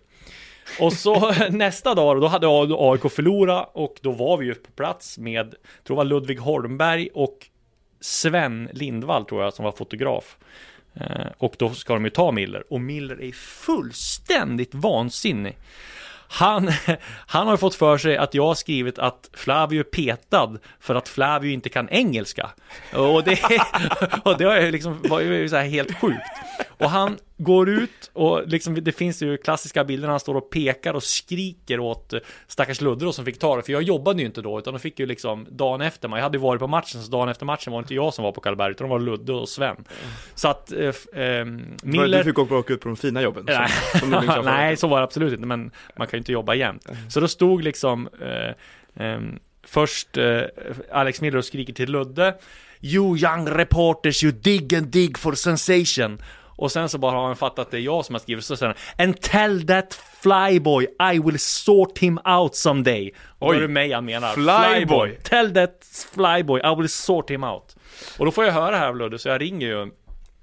Och 0.81 0.93
så 0.93 1.33
nästa 1.51 1.95
dag, 1.95 2.21
då 2.21 2.27
hade 2.27 2.47
AIK 2.47 3.13
förlorat 3.13 3.71
och 3.73 3.99
då 4.03 4.13
var 4.13 4.37
vi 4.37 4.47
ju 4.47 4.55
på 4.55 4.71
plats 4.71 5.19
med, 5.19 5.51
tror 5.85 5.97
det 5.97 5.99
var 5.99 6.05
Ludvig 6.05 6.39
Holmberg 6.39 7.09
och 7.15 7.47
Sven 8.01 8.69
Lindvall 8.73 9.25
tror 9.25 9.43
jag 9.43 9.55
som 9.55 9.65
var 9.65 9.73
fotograf. 9.73 10.37
Eh, 10.95 11.27
och 11.39 11.55
då 11.59 11.71
ska 11.71 11.95
de 11.95 12.05
ju 12.05 12.11
ta 12.11 12.33
Miller 12.33 12.73
och 12.73 12.81
Miller 12.81 13.23
är 13.23 13.33
fullständigt 13.33 14.75
vansinnig. 14.75 15.57
Han, 16.29 16.71
han 17.27 17.47
har 17.47 17.55
ju 17.55 17.59
fått 17.59 17.75
för 17.75 17.99
sig 17.99 18.17
att 18.17 18.35
jag 18.35 18.47
har 18.47 18.55
skrivit 18.55 18.99
att 18.99 19.31
Flavio 19.33 19.81
är 19.81 19.85
petad 19.85 20.59
för 20.81 20.95
att 20.95 21.09
Flavio 21.09 21.53
inte 21.53 21.69
kan 21.69 21.89
engelska. 21.89 22.51
Och 22.95 23.25
det, 23.25 23.41
och 24.23 24.39
det 24.39 24.45
har 24.45 24.61
ju 24.61 24.71
liksom 24.71 25.03
var 25.03 25.21
ju 25.21 25.49
så 25.49 25.57
här 25.57 25.65
helt 25.65 26.01
sjukt. 26.01 26.23
Och 26.79 26.91
han 26.91 27.19
går 27.41 27.69
ut 27.69 28.11
och 28.13 28.49
liksom, 28.49 28.85
det 28.85 28.93
finns 28.93 29.23
ju 29.23 29.37
klassiska 29.37 29.85
bilder 29.85 30.07
när 30.07 30.11
han 30.11 30.21
står 30.21 30.35
och 30.35 30.51
pekar 30.51 30.95
och 30.95 31.03
skriker 31.03 31.81
åt 31.81 32.13
eh, 32.13 32.21
stackars 32.47 32.81
Ludde 32.81 33.13
som 33.13 33.25
fick 33.25 33.39
ta 33.39 33.57
det. 33.57 33.63
För 33.63 33.73
jag 33.73 33.83
jobbade 33.83 34.21
ju 34.21 34.27
inte 34.27 34.43
då, 34.43 34.59
utan 34.59 34.73
de 34.75 34.81
fick 34.81 34.99
ju 34.99 35.07
liksom 35.07 35.47
dagen 35.51 35.81
efter 35.81 36.09
mig. 36.09 36.17
Jag 36.19 36.23
hade 36.23 36.39
ju 36.39 36.43
varit 36.43 36.61
på 36.61 36.67
matchen, 36.67 37.03
så 37.03 37.11
dagen 37.11 37.29
efter 37.29 37.47
matchen 37.47 37.73
var 37.73 37.81
det 37.81 37.85
inte 37.85 37.95
jag 37.95 38.15
som 38.15 38.25
var 38.25 38.33
på 38.33 38.41
Karlberg, 38.41 38.71
utan 38.71 38.87
det 38.87 38.91
var 38.91 39.01
Ludde 39.01 39.33
och 39.33 39.49
Sven. 39.49 39.77
Så 40.35 40.49
att 40.49 40.73
eh, 40.73 40.95
ehm, 41.15 41.63
Miller... 41.83 42.19
Du 42.19 42.25
fick 42.25 42.39
åka 42.39 42.73
ut 42.73 42.81
på 42.81 42.89
de 42.89 42.97
fina 42.97 43.23
jobben. 43.23 43.45
som- 43.47 43.55
Nej, 43.55 43.71
som 44.01 44.11
liksom 44.23 44.45
nej, 44.45 44.77
så 44.77 44.89
var 44.89 44.99
det 44.99 45.05
absolut 45.05 45.33
inte, 45.33 45.47
men 45.47 45.71
man 45.97 46.07
kan 46.07 46.17
ju 46.17 46.19
inte 46.19 46.33
jobba 46.33 46.55
jämt. 46.55 46.87
Så 47.11 47.21
då 47.21 47.29
stod 47.29 47.63
liksom 47.65 48.09
eh, 48.21 49.05
ehm, 49.07 49.39
först 49.65 50.17
eh, 50.17 50.41
Alex 50.93 51.21
Miller 51.21 51.39
och 51.39 51.45
skriker 51.45 51.73
till 51.73 51.93
Ludde 51.93 52.35
You 52.81 53.17
young 53.17 53.49
reporters, 53.49 54.25
you 54.25 54.33
dig 54.33 54.69
and 54.77 54.87
dig 54.87 55.13
for 55.19 55.33
sensation. 55.35 56.23
Och 56.59 56.73
sen 56.73 56.89
så 56.89 56.99
bara 56.99 57.13
har 57.17 57.27
han 57.27 57.37
fattat 57.37 57.59
att 57.59 57.71
det 57.71 57.77
är 57.77 57.81
jag 57.81 58.05
som 58.05 58.15
har 58.15 58.21
skrivit 58.21 58.45
så 58.45 58.57
säger 58.57 58.75
han 58.97 59.07
And 59.07 59.21
tell 59.21 59.67
that 59.67 60.01
flyboy 60.23 60.87
I 61.15 61.19
will 61.19 61.39
sort 61.39 61.99
him 61.99 62.19
out 62.25 62.55
someday. 62.55 63.13
Och 63.39 63.47
då 63.47 63.51
Oj. 63.53 63.57
är 63.57 63.61
det 63.61 63.69
mig 63.69 63.93
han 63.93 64.05
menar. 64.05 64.33
Flyboy. 64.33 65.19
Tell 65.23 65.55
that 65.55 65.87
flyboy 66.15 66.61
I 66.61 66.75
will 66.77 66.89
sort 66.89 67.31
him 67.31 67.45
out. 67.45 67.77
Och 68.19 68.25
då 68.25 68.31
får 68.31 68.45
jag 68.45 68.53
höra 68.53 68.77
här 68.77 68.89
av 68.89 68.97
Ludde, 68.97 69.19
så 69.19 69.29
jag 69.29 69.41
ringer 69.41 69.67
ju 69.67 69.91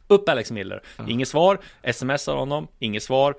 upp 0.08 0.30
Alex 0.30 0.52
Miller. 0.52 0.84
Inget 1.08 1.28
svar, 1.28 1.60
smsar 1.94 2.36
honom, 2.36 2.68
inget 2.80 3.04
svar. 3.04 3.36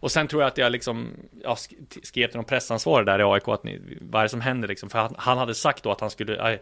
Och 0.00 0.12
sen 0.12 0.28
tror 0.28 0.42
jag 0.42 0.46
att 0.48 0.58
jag 0.58 0.72
liksom, 0.72 1.10
jag 1.42 1.54
sk- 1.54 1.98
skrev 2.02 2.26
till 2.28 2.36
någon 2.36 2.44
pressansvarig 2.44 3.06
där 3.06 3.18
i 3.18 3.22
AIK 3.22 3.48
att 3.48 3.64
ni, 3.64 3.80
vad 4.00 4.20
är 4.20 4.22
det 4.24 4.28
som 4.28 4.40
händer 4.40 4.68
liksom? 4.68 4.90
För 4.90 4.98
han, 4.98 5.14
han 5.18 5.38
hade 5.38 5.54
sagt 5.54 5.82
då 5.84 5.92
att 5.92 6.00
han 6.00 6.10
skulle, 6.10 6.58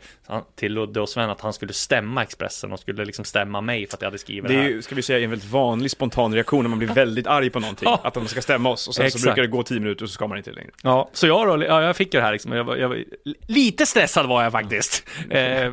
till 0.55 0.73
Ludde 0.75 1.01
och 1.01 1.09
Sven 1.09 1.31
att 1.31 1.41
han 1.41 1.53
skulle 1.53 1.73
stämma 1.73 2.23
Expressen 2.23 2.73
och 2.73 2.81
skulle 2.81 3.05
liksom 3.05 3.25
stämma 3.25 3.61
mig 3.61 3.87
för 3.87 3.97
att 3.97 4.03
jag 4.03 4.07
hade 4.07 4.19
skrivit 4.19 4.49
Det 4.49 4.55
det, 4.55 4.61
är 4.61 4.63
här. 4.63 4.71
ju, 4.71 4.83
ska 4.83 4.95
vi 4.95 5.03
säga, 5.03 5.25
en 5.25 5.31
väldigt 5.31 5.51
vanlig 5.51 5.91
spontan 5.91 6.35
reaktion 6.35 6.63
när 6.65 6.69
man 6.69 6.79
blir 6.79 6.89
väldigt 6.89 7.27
arg 7.27 7.51
på 7.51 7.61
någonting. 7.61 7.89
Ja. 7.89 8.01
Att 8.05 8.15
de 8.15 8.27
ska 8.29 8.43
stämma 8.43 8.69
oss 8.71 8.89
och 8.89 8.95
sen 8.95 9.07
Exakt. 9.07 9.23
så 9.23 9.27
brukar 9.29 9.43
det 9.43 9.49
gå 9.49 9.63
tio 9.63 9.81
minuter 9.81 10.03
och 10.05 10.09
så 10.09 10.15
ska 10.15 10.27
man 10.27 10.39
inte 10.39 10.53
längre. 10.53 10.71
Ja, 10.83 11.11
så 11.13 11.27
jag 11.27 11.47
då, 11.47 11.65
ja, 11.67 11.83
jag 11.83 11.97
fick 11.97 12.15
ju 12.15 12.21
det 12.21 12.27
här 12.27 12.33
liksom, 12.33 12.53
jag 12.53 12.65
var, 12.65 12.77
jag 12.77 12.89
var, 12.89 13.05
lite 13.47 13.87
stressad 13.87 14.27
var 14.29 14.43
jag 14.43 14.53
faktiskt. 14.53 15.05
Eh, 15.31 15.73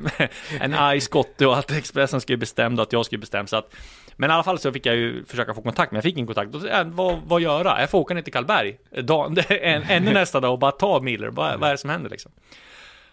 en 0.59 0.73
arg 0.73 1.01
skotte 1.01 1.47
och 1.47 1.57
att 1.57 1.71
Expressen 1.71 2.21
skulle 2.21 2.37
bestämma 2.37 2.81
att 2.81 2.93
jag 2.93 3.05
skulle 3.05 3.19
bestämma 3.19 3.47
så 3.47 3.55
att 3.57 3.73
men 4.15 4.29
i 4.29 4.33
alla 4.33 4.43
fall 4.43 4.59
så 4.59 4.71
fick 4.71 4.85
jag 4.85 4.95
ju 4.95 5.25
försöka 5.25 5.53
få 5.53 5.61
kontakt, 5.61 5.91
men 5.91 5.97
jag 5.97 6.03
fick 6.03 6.17
ingen 6.17 6.27
kontakt. 6.27 6.51
Då, 6.51 6.67
äh, 6.67 6.83
vad, 6.83 7.19
vad 7.25 7.41
göra? 7.41 7.79
Jag 7.79 7.89
får 7.89 7.99
åka 7.99 8.13
ner 8.13 8.21
till 8.21 8.33
Karlberg, 8.33 8.77
en, 9.49 9.83
ännu 9.83 10.13
nästa 10.13 10.39
dag 10.39 10.51
och 10.51 10.59
bara 10.59 10.71
ta 10.71 10.99
Miller. 11.01 11.27
Vad, 11.27 11.59
vad 11.59 11.69
är 11.69 11.73
det 11.73 11.77
som 11.77 11.89
händer 11.89 12.09
liksom? 12.09 12.31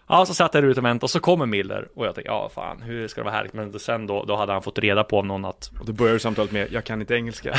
Ja, 0.07 0.25
så 0.25 0.33
satt 0.33 0.53
jag 0.53 0.63
där 0.63 0.69
ute 0.69 0.79
och 0.79 0.85
väntade 0.85 1.05
och 1.05 1.09
så 1.09 1.19
kommer 1.19 1.45
Miller 1.45 1.87
och 1.95 2.05
jag 2.05 2.15
tänkte, 2.15 2.31
ja 2.31 2.49
fan, 2.55 2.81
hur 2.81 3.07
ska 3.07 3.21
det 3.21 3.25
vara 3.25 3.35
här? 3.35 3.49
Men 3.53 3.79
sen 3.79 4.07
då, 4.07 4.23
då 4.23 4.35
hade 4.35 4.53
han 4.53 4.61
fått 4.61 4.79
reda 4.79 5.03
på 5.03 5.17
av 5.17 5.25
någon 5.25 5.45
att 5.45 5.71
Och 5.79 5.85
då 5.85 5.93
börjar 5.93 6.17
samtalet 6.17 6.51
med, 6.51 6.71
jag 6.71 6.83
kan 6.83 7.01
inte 7.01 7.15
engelska. 7.15 7.55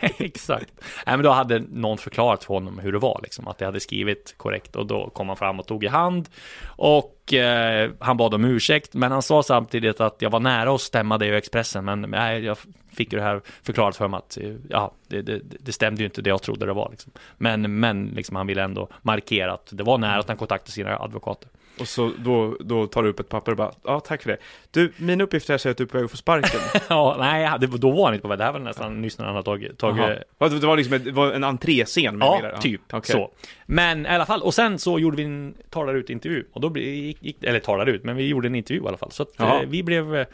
Exakt. 0.00 0.72
Nej, 1.06 1.16
men 1.16 1.22
då 1.22 1.30
hade 1.30 1.58
någon 1.58 1.98
förklarat 1.98 2.44
för 2.44 2.54
honom 2.54 2.78
hur 2.78 2.92
det 2.92 2.98
var, 2.98 3.20
liksom, 3.22 3.48
att 3.48 3.60
jag 3.60 3.68
hade 3.68 3.80
skrivit 3.80 4.34
korrekt 4.36 4.76
och 4.76 4.86
då 4.86 5.10
kom 5.10 5.28
han 5.28 5.36
fram 5.36 5.60
och 5.60 5.66
tog 5.66 5.84
i 5.84 5.88
hand 5.88 6.28
och 6.66 7.21
eh, 7.30 7.90
han 7.98 8.16
bad 8.16 8.34
om 8.34 8.44
ursäkt, 8.44 8.94
men 8.94 9.12
han 9.12 9.22
sa 9.22 9.42
samtidigt 9.42 10.00
att 10.00 10.16
jag 10.18 10.30
var 10.30 10.40
nära 10.40 10.74
att 10.74 10.80
stämma 10.80 11.18
det 11.18 11.26
i 11.26 11.36
Expressen, 11.36 11.84
men 11.84 12.04
eh, 12.04 12.10
nej, 12.10 12.44
jag 12.44 12.58
fick 12.92 13.12
ju 13.12 13.18
det 13.18 13.24
här 13.24 13.40
förklarat 13.62 13.96
för 13.96 14.08
mig 14.08 14.18
att 14.18 14.38
eh, 14.38 14.54
ja, 14.68 14.92
det, 15.08 15.22
det, 15.22 15.40
det 15.60 15.72
stämde 15.72 16.02
ju 16.02 16.04
inte 16.04 16.22
det 16.22 16.30
jag 16.30 16.42
trodde 16.42 16.66
det 16.66 16.72
var. 16.72 16.88
Liksom. 16.90 17.12
Men, 17.38 17.80
men 17.80 18.06
liksom, 18.06 18.36
han 18.36 18.46
ville 18.46 18.62
ändå 18.62 18.88
markera 19.02 19.52
att 19.52 19.68
det 19.72 19.82
var 19.82 19.98
nära 19.98 20.18
att 20.18 20.28
han 20.28 20.36
kontaktade 20.36 20.72
sina 20.72 20.98
advokater. 20.98 21.48
Och 21.78 21.88
så 21.88 22.12
då, 22.18 22.56
då 22.60 22.86
tar 22.86 23.02
du 23.02 23.08
upp 23.08 23.20
ett 23.20 23.28
papper 23.28 23.50
och 23.52 23.56
bara, 23.58 23.72
ja 23.84 24.00
tack 24.00 24.22
för 24.22 24.30
det. 24.30 24.36
Du, 24.70 24.92
min 24.96 25.20
uppgift 25.20 25.48
här 25.48 25.58
säger 25.58 25.70
att 25.72 25.76
du 25.78 25.84
är 25.84 25.88
på 25.88 25.96
väg 25.96 26.04
att 26.04 26.10
få 26.10 26.16
sparken. 26.16 26.60
ja, 26.88 27.16
nej, 27.18 27.50
det, 27.60 27.66
då 27.66 27.90
var 27.90 28.04
han 28.04 28.14
inte 28.14 28.22
på 28.22 28.28
väg. 28.28 28.38
Det 28.38 28.44
här 28.44 28.52
var 28.52 28.60
nästan 28.60 29.02
nyss 29.02 29.18
när 29.18 29.26
han 29.26 29.34
hade 29.34 29.44
tagit, 29.44 29.78
tagit. 29.78 30.18
Ja, 30.38 30.48
Det 30.48 30.66
var 30.66 30.76
liksom 30.76 30.94
ett, 30.94 31.04
det 31.04 31.10
var 31.12 31.32
en 31.32 31.44
entréscen 31.44 32.18
med 32.18 32.26
Ja, 32.26 32.38
det 32.42 32.48
där. 32.48 32.56
typ 32.56 32.80
Okej. 32.92 33.12
så. 33.12 33.30
Men 33.66 34.06
i 34.06 34.08
alla 34.08 34.26
fall, 34.26 34.42
och 34.42 34.54
sen 34.54 34.78
så 34.78 34.98
gjorde 34.98 35.16
vi 35.16 35.22
en 35.22 35.54
talar 35.70 35.94
ut 35.94 36.10
intervju 36.10 36.44
och 36.52 36.60
då 36.60 36.78
gick, 36.78 37.22
gick, 37.22 37.44
eller 37.44 37.60
talar 37.60 37.86
ut, 37.86 38.04
men 38.04 38.16
vi 38.16 38.26
gjorde 38.28 38.48
en 38.48 38.54
intervju 38.54 38.82
i 38.84 38.88
alla 38.88 38.96
fall. 38.96 39.10
Så 39.12 39.22
att 39.22 39.28
Ja. 39.36 39.62
eh, 39.62 39.68
vi 39.68 39.82
blev 39.82 40.16
eh, 40.16 40.26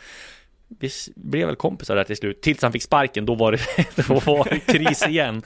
vi 0.80 0.90
blev 1.16 1.46
väl 1.46 1.56
kompisar 1.56 1.96
där 1.96 2.04
till 2.04 2.16
slut, 2.16 2.42
tills 2.42 2.62
han 2.62 2.72
fick 2.72 2.82
sparken, 2.82 3.26
då 3.26 3.34
var 3.34 3.52
det, 3.52 3.58
då 4.08 4.14
var 4.14 4.44
det 4.50 4.58
kris 4.72 5.06
igen. 5.08 5.42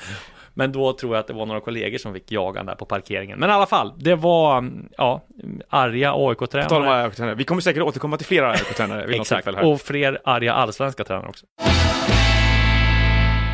Men 0.54 0.72
då 0.72 0.92
tror 0.92 1.14
jag 1.14 1.20
att 1.20 1.26
det 1.26 1.32
var 1.32 1.46
några 1.46 1.60
kollegor 1.60 1.98
som 1.98 2.14
fick 2.14 2.32
jaga 2.32 2.62
där 2.62 2.74
på 2.74 2.84
parkeringen. 2.84 3.38
Men 3.38 3.50
i 3.50 3.52
alla 3.52 3.66
fall, 3.66 3.92
det 3.98 4.14
var, 4.14 4.70
ja, 4.96 5.22
arga 5.68 6.12
AIK-tränare. 6.16 7.04
AIK-tränare. 7.04 7.34
Vi 7.34 7.44
kommer 7.44 7.62
säkert 7.62 7.82
återkomma 7.82 8.16
till 8.16 8.26
flera 8.26 8.50
AIK-tränare 8.50 9.06
vid 9.06 9.18
något 9.18 9.26
tillfälle 9.28 9.58
här. 9.58 9.72
och 9.72 9.80
fler 9.80 10.18
arga 10.24 10.52
allsvenska 10.52 11.04
tränare 11.04 11.28
också. 11.28 11.46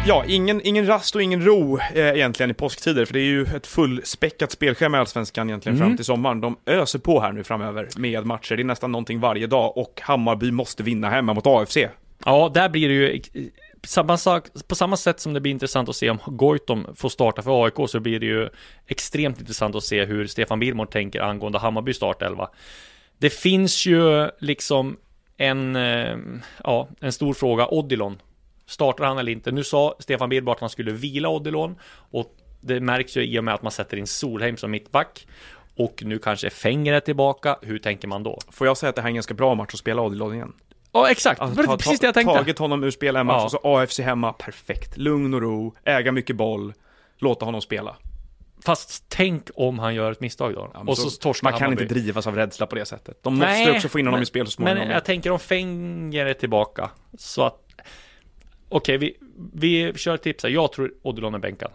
Ja, 0.07 0.25
ingen, 0.27 0.61
ingen 0.67 0.87
rast 0.87 1.15
och 1.15 1.23
ingen 1.23 1.45
ro 1.45 1.79
eh, 1.95 2.09
egentligen 2.09 2.51
i 2.51 2.55
påsktider, 2.55 3.05
för 3.05 3.13
det 3.15 3.21
är 3.21 3.25
ju 3.25 3.43
ett 3.43 3.67
fullspäckat 3.67 4.51
spelschema 4.53 4.97
i 4.97 5.01
Allsvenskan 5.01 5.49
egentligen 5.51 5.77
Mm. 5.77 5.89
fram 5.89 5.97
till 5.97 6.05
sommaren. 6.05 6.41
De 6.41 6.57
öser 6.67 6.99
på 6.99 7.21
här 7.21 7.33
nu 7.33 7.45
framöver 7.45 7.89
med 7.97 8.27
matcher. 8.27 8.57
Det 8.57 8.63
är 8.63 8.65
nästan 8.65 8.93
någonting 8.93 9.21
varje 9.21 9.47
dag 9.47 9.77
och 9.79 10.01
Hammarby 10.03 10.51
måste 10.51 10.83
vinna 10.83 11.11
hemma 11.11 11.35
mot 11.35 11.47
AFC. 11.47 11.77
Ja, 12.25 12.51
där 12.55 12.69
blir 12.69 12.89
det 12.89 12.95
ju 12.95 13.21
samma 13.87 14.17
sak, 14.17 14.47
på 14.69 14.75
samma 14.75 14.97
sätt 14.97 15.21
som 15.21 15.33
det 15.33 15.41
blir 15.41 15.53
intressant 15.53 15.89
att 15.89 15.97
se 15.97 16.11
om 16.11 16.19
Goitom 16.27 16.87
får 16.95 17.09
starta 17.09 17.43
för 17.43 17.65
AIK 17.65 17.91
så 17.91 18.01
blir 18.01 18.21
det 18.21 18.27
ju 18.27 18.49
extremt 18.87 19.41
intressant 19.41 19.75
att 19.75 19.85
se 19.85 20.05
hur 20.05 20.27
Stefan 20.27 20.61
Billmore 20.61 20.89
tänker 20.91 21.21
angående 21.21 21.59
Hammarby 21.59 21.95
startelva. 21.95 22.51
Det 23.19 23.31
finns 23.31 23.87
ju 23.87 24.31
liksom 24.39 24.97
en, 25.37 25.77
eh, 25.77 26.17
ja, 26.65 26.89
en 27.01 27.13
stor 27.13 27.35
fråga, 27.35 27.69
Odilon. 27.69 28.19
Startar 28.67 29.05
han 29.05 29.19
eller 29.19 29.33
inte? 29.33 29.53
Nu 29.53 29.65
sa 29.65 29.95
Stefan 29.99 30.29
Billborn 30.29 30.55
att 30.55 30.61
han 30.61 30.71
skulle 30.71 30.93
vila 30.93 31.29
Odilon 31.29 31.77
och 32.11 32.37
det 32.61 32.81
märks 32.81 33.17
ju 33.17 33.25
i 33.25 33.39
och 33.39 33.45
med 33.45 33.55
att 33.55 33.63
man 33.63 33.73
sätter 33.73 33.97
in 33.97 34.07
Solheim 34.07 34.57
som 34.57 34.71
mittback. 34.71 35.27
Och 35.77 36.03
nu 36.05 36.19
kanske 36.19 36.51
Fenger 36.51 36.93
är 36.93 37.01
tillbaka. 37.01 37.57
Hur 37.63 37.79
tänker 37.79 38.09
man 38.09 38.23
då? 38.23 38.39
Får 38.51 38.67
jag 38.67 38.77
säga 38.77 38.91
att 38.91 38.97
det 38.97 39.03
här 39.03 39.07
är 39.07 39.11
en 39.11 39.15
ganska 39.15 39.35
bra 39.35 39.55
match 39.55 39.71
att 39.73 39.79
spela 39.79 40.03
Odilon 40.03 40.35
igen? 40.35 40.53
Ja, 40.93 41.11
exakt. 41.11 41.41
Alltså, 41.41 41.63
det 41.63 41.69
var 41.69 41.77
precis 41.77 42.01
det 42.01 42.07
jag 42.07 42.15
tänkte. 42.15 42.35
Tagit 42.35 42.59
honom 42.59 42.85
ur 42.85 42.91
spel 42.91 43.17
en 43.17 43.27
match 43.27 43.37
Ja. 43.39 43.45
och 43.45 43.51
så 43.51 43.61
AFC 43.63 43.99
hemma, 44.01 44.33
perfekt. 44.33 44.97
Lugn 44.97 45.35
och 45.35 45.43
ro, 45.43 45.75
äga 45.85 46.13
mycket 46.13 46.37
boll, 46.37 46.75
låta 47.19 47.45
honom 47.45 47.61
spela. 47.61 47.97
Fast 48.65 49.05
tänk 49.09 49.51
om 49.55 49.79
han 49.79 49.95
gör 49.95 50.13
ett 50.13 50.21
misstag 50.21 50.55
då. 50.55 50.71
Ja, 50.75 50.81
och 50.87 50.99
så, 50.99 51.11
torskar 51.11 51.45
man 51.45 51.53
kan 51.53 51.63
Hammarby. 51.63 51.83
inte 51.83 51.95
drivas 51.95 52.27
av 52.27 52.35
rädsla 52.37 52.67
på 52.67 52.75
det 52.77 52.85
sättet. 52.87 53.23
De 53.23 53.39
Nej, 53.39 53.59
måste 53.61 53.77
också 53.77 53.89
få 53.89 53.99
in 53.99 54.07
honom 54.07 54.19
men- 54.19 54.23
i 54.23 54.27
spel 54.27 54.47
så 54.47 54.53
småningom. 54.53 54.79
Men 54.79 54.91
jag 54.91 55.05
tänker 55.05 55.31
om 55.31 55.39
Fenger 55.39 56.27
är 56.27 56.35
tillbaka. 56.35 56.91
Så 57.19 57.43
att... 57.45 57.65
Okej, 58.69 58.99
vi, 58.99 59.17
vi 59.55 59.93
kör 59.97 60.17
tips 60.17 60.43
här. 60.43 60.51
Jag 60.51 60.73
tror 60.73 60.93
Odilon 61.03 61.35
är 61.35 61.39
bänkad. 61.39 61.71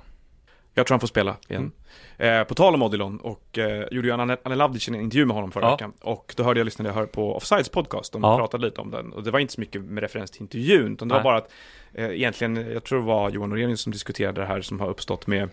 Jag 0.74 0.88
tror 0.88 0.96
han 0.96 1.00
får 1.00 1.08
spela 1.08 1.36
igen. 1.48 1.72
Mm. 2.18 2.40
Eh, 2.42 2.48
på 2.48 2.56
tal 2.56 2.74
om 2.74 2.82
Odilon, 2.82 3.18
och 3.20 3.58
eh, 3.58 3.86
gjorde 3.92 4.08
ju 4.08 4.14
Anne, 4.14 4.38
Anne 4.44 4.56
Lavdic 4.56 4.88
en 4.88 4.96
intervju 4.96 5.26
med 5.26 5.36
honom 5.36 5.52
förra 5.52 5.66
Ja. 5.66 5.72
veckan. 5.72 5.94
Och 6.02 6.34
då 6.38 6.44
hörde 6.44 6.60
jag, 6.60 6.66
lyssnade 6.66 6.90
jag 6.90 6.96
hör 6.96 7.06
på 7.06 7.36
Offsides 7.36 7.70
podcast, 7.70 8.14
de 8.14 8.24
Ja. 8.24 8.38
pratade 8.38 8.66
lite 8.66 8.82
om 8.82 8.92
den. 8.92 9.14
Och 9.14 9.24
det 9.24 9.32
var 9.32 9.40
inte 9.40 9.54
så 9.54 9.62
mycket 9.62 9.82
med 9.82 10.02
referens 10.04 10.32
till 10.32 10.42
intervjun, 10.42 10.94
utan 10.94 11.08
det 11.08 11.16
Nej. 11.16 11.24
var 11.24 11.32
bara 11.32 11.38
att 11.38 11.52
eh, 11.94 12.06
egentligen, 12.10 12.72
jag 12.74 12.84
tror 12.84 13.00
det 13.00 13.06
var 13.06 13.30
Johan 13.30 13.50
Norenius 13.50 13.82
som 13.82 13.92
diskuterade 13.92 14.42
det 14.42 14.48
här 14.48 14.62
som 14.62 14.80
har 14.80 14.88
uppstått 14.90 15.28
med 15.28 15.50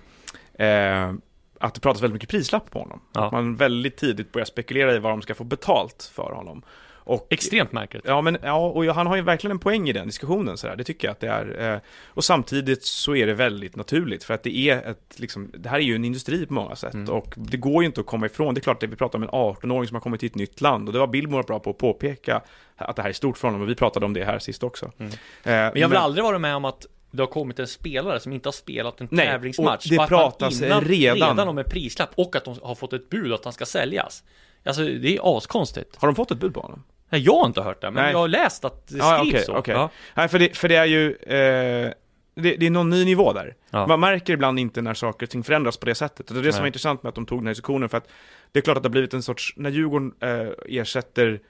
eh, 0.55 1.12
att 1.59 1.75
det 1.75 1.81
pratas 1.81 2.03
väldigt 2.03 2.14
mycket 2.14 2.29
prislapp 2.31 2.71
på 2.71 2.79
honom. 2.79 3.01
Ja. 3.12 3.27
Att 3.27 3.33
man 3.33 3.57
väldigt 3.57 3.97
tidigt 3.97 4.33
börjar 4.33 4.45
spekulera 4.47 4.95
i 4.95 4.99
vad 4.99 5.12
de 5.12 5.23
ska 5.23 5.35
få 5.35 5.45
betalt 5.45 6.11
för 6.14 6.33
honom. 6.33 6.62
Och, 7.11 7.27
Extremt 7.31 7.73
märkligt. 7.73 8.03
Ja, 8.07 8.21
men 8.21 8.39
ja, 8.43 8.57
och 8.59 8.85
han 8.85 9.07
har 9.07 9.17
ju 9.17 9.23
verkligen 9.23 9.51
en 9.53 9.59
poäng 9.59 9.89
i 9.89 9.93
den 9.93 10.07
diskussionen 10.07 10.57
sådär. 10.57 10.77
Det 10.77 10.85
tycker 10.85 11.09
jag 11.09 11.13
att 11.13 11.21
det 11.21 11.29
är. 11.29 11.73
Eh, 11.75 11.81
och 12.07 12.25
samtidigt 12.25 12.85
så 12.85 13.17
är 13.17 13.27
det 13.27 13.35
väldigt 13.35 13.77
naturligt 13.77 14.25
för 14.25 14.35
att 14.35 14.43
det 14.43 14.57
är 14.57 14.91
ett, 14.91 15.15
liksom, 15.21 15.51
det 15.55 15.69
här 15.69 15.77
är 15.79 15.83
ju 15.83 15.95
en 15.95 16.05
industri 16.05 16.47
på 16.47 16.53
många 16.55 16.77
sätt 16.77 16.95
Mm. 16.95 17.15
och 17.15 17.35
det 17.37 17.57
går 17.57 17.83
ju 17.83 17.87
inte 17.87 18.01
att 18.01 18.07
komma 18.07 18.27
ifrån. 18.27 18.55
Det 18.55 18.59
är 18.59 18.63
klart 18.63 18.83
att 18.83 18.91
vi 18.91 18.97
pratar 18.97 19.19
om 19.19 19.23
en 19.23 19.29
18-åring 19.29 19.89
som 19.89 19.95
har 19.95 20.01
kommit 20.01 20.21
till 20.21 20.27
ett 20.27 20.35
nytt 20.35 20.61
land 20.61 20.89
och 20.89 20.93
det 20.93 20.99
var 20.99 21.07
Billmore 21.07 21.43
bra 21.43 21.59
på 21.61 21.71
att 21.71 21.79
påpeka 21.79 22.41
att 22.77 22.97
det 22.97 23.03
här 23.03 23.09
är 23.09 23.13
stort 23.13 23.39
för 23.39 23.49
honom 23.49 23.63
och 23.63 23.69
vi 23.69 23.75
pratade 23.75 24.07
om 24.07 24.13
det 24.15 24.25
här 24.25 24.39
sist 24.39 24.63
också. 24.63 24.93
Mm. 24.99 25.13
Eh, 25.13 25.17
Men 25.45 25.73
jag 25.75 25.83
har 25.83 25.89
väl 25.89 25.99
aldrig 25.99 26.25
varit 26.25 26.41
med 26.41 26.57
om 26.57 26.65
att 26.65 26.87
det 27.11 27.23
har 27.23 27.27
kommit 27.27 27.59
en 27.59 27.67
spelare 27.69 28.21
som 28.21 28.33
inte 28.33 28.47
har 28.47 28.53
spelat 28.53 29.01
en 29.01 29.09
Nej, 29.11 29.27
tävlingsmatch. 29.27 29.87
och 29.87 29.91
det 29.99 30.07
pratas 30.07 30.63
innan, 30.63 30.81
redan. 30.85 31.29
redan 31.31 31.49
om 31.49 31.59
en 31.59 31.65
prislapp 31.65 32.11
och 32.15 32.37
att 32.37 32.45
de 32.45 32.57
har 32.63 32.75
fått 32.75 32.93
ett 32.93 33.09
bud 33.11 33.33
att 33.33 33.45
han 33.45 33.53
ska 33.53 33.67
säljas. 33.67 34.25
Alltså 34.65 34.83
det 34.85 35.17
är 35.17 35.37
askonstigt. 35.37 35.97
Har 35.97 36.09
de 36.09 36.15
fått 36.15 36.31
ett 36.31 36.39
bud 36.39 36.55
på 36.55 36.61
honom? 36.61 36.83
Nej, 37.11 37.21
jag 37.21 37.33
har 37.35 37.47
inte 37.47 37.63
hört 37.63 37.81
det, 37.81 37.91
men 37.91 38.03
Nej. 38.03 38.13
jag 38.13 38.19
har 38.19 38.29
läst 38.29 38.65
att 38.65 38.89
det 38.89 38.99
Ja, 38.99 39.19
skrivs 39.19 39.35
okej, 39.35 39.45
så. 39.45 39.57
okej. 39.57 39.75
Ja. 39.75 39.91
Nej, 40.15 40.29
för 40.29 40.39
det, 40.39 40.57
för 40.57 40.69
det 40.69 40.77
är 40.77 40.85
ju, 40.85 41.07
eh, 41.15 41.93
det, 42.35 42.57
det 42.57 42.67
är 42.67 42.71
någon 42.71 42.91
ny 42.91 43.05
nivå 43.05 43.33
där. 43.33 43.55
Ja. 43.71 43.87
Man 43.87 44.01
märker 44.01 44.33
ibland 44.33 44.59
inte 44.59 44.83
när 44.83 44.95
saker 44.95 45.27
och 45.27 45.31
ting 45.31 45.43
förändras 45.45 45.77
på 45.77 45.87
det 45.87 45.95
sättet. 45.95 46.29
Och 46.29 46.35
det 46.35 46.41
är 46.41 46.45
det 46.45 46.53
som 46.53 46.59
Nej. 46.61 46.65
är 46.65 46.69
intressant 46.69 47.03
med 47.03 47.09
att 47.09 47.15
de 47.15 47.27
tog 47.27 47.39
den 47.39 47.47
här 47.47 47.55
diskussionen, 47.55 47.89
för 47.89 47.99
att 47.99 48.09
det 48.53 48.59
är 48.59 48.63
klart 48.63 48.77
att 48.77 48.83
det 48.83 48.89
har 48.89 48.93
blivit 48.93 49.15
en 49.15 49.23
sorts, 49.23 49.55
när 49.57 49.71
Djurgården 49.71 50.13
eh, 50.21 50.49
ersätter 50.81 51.41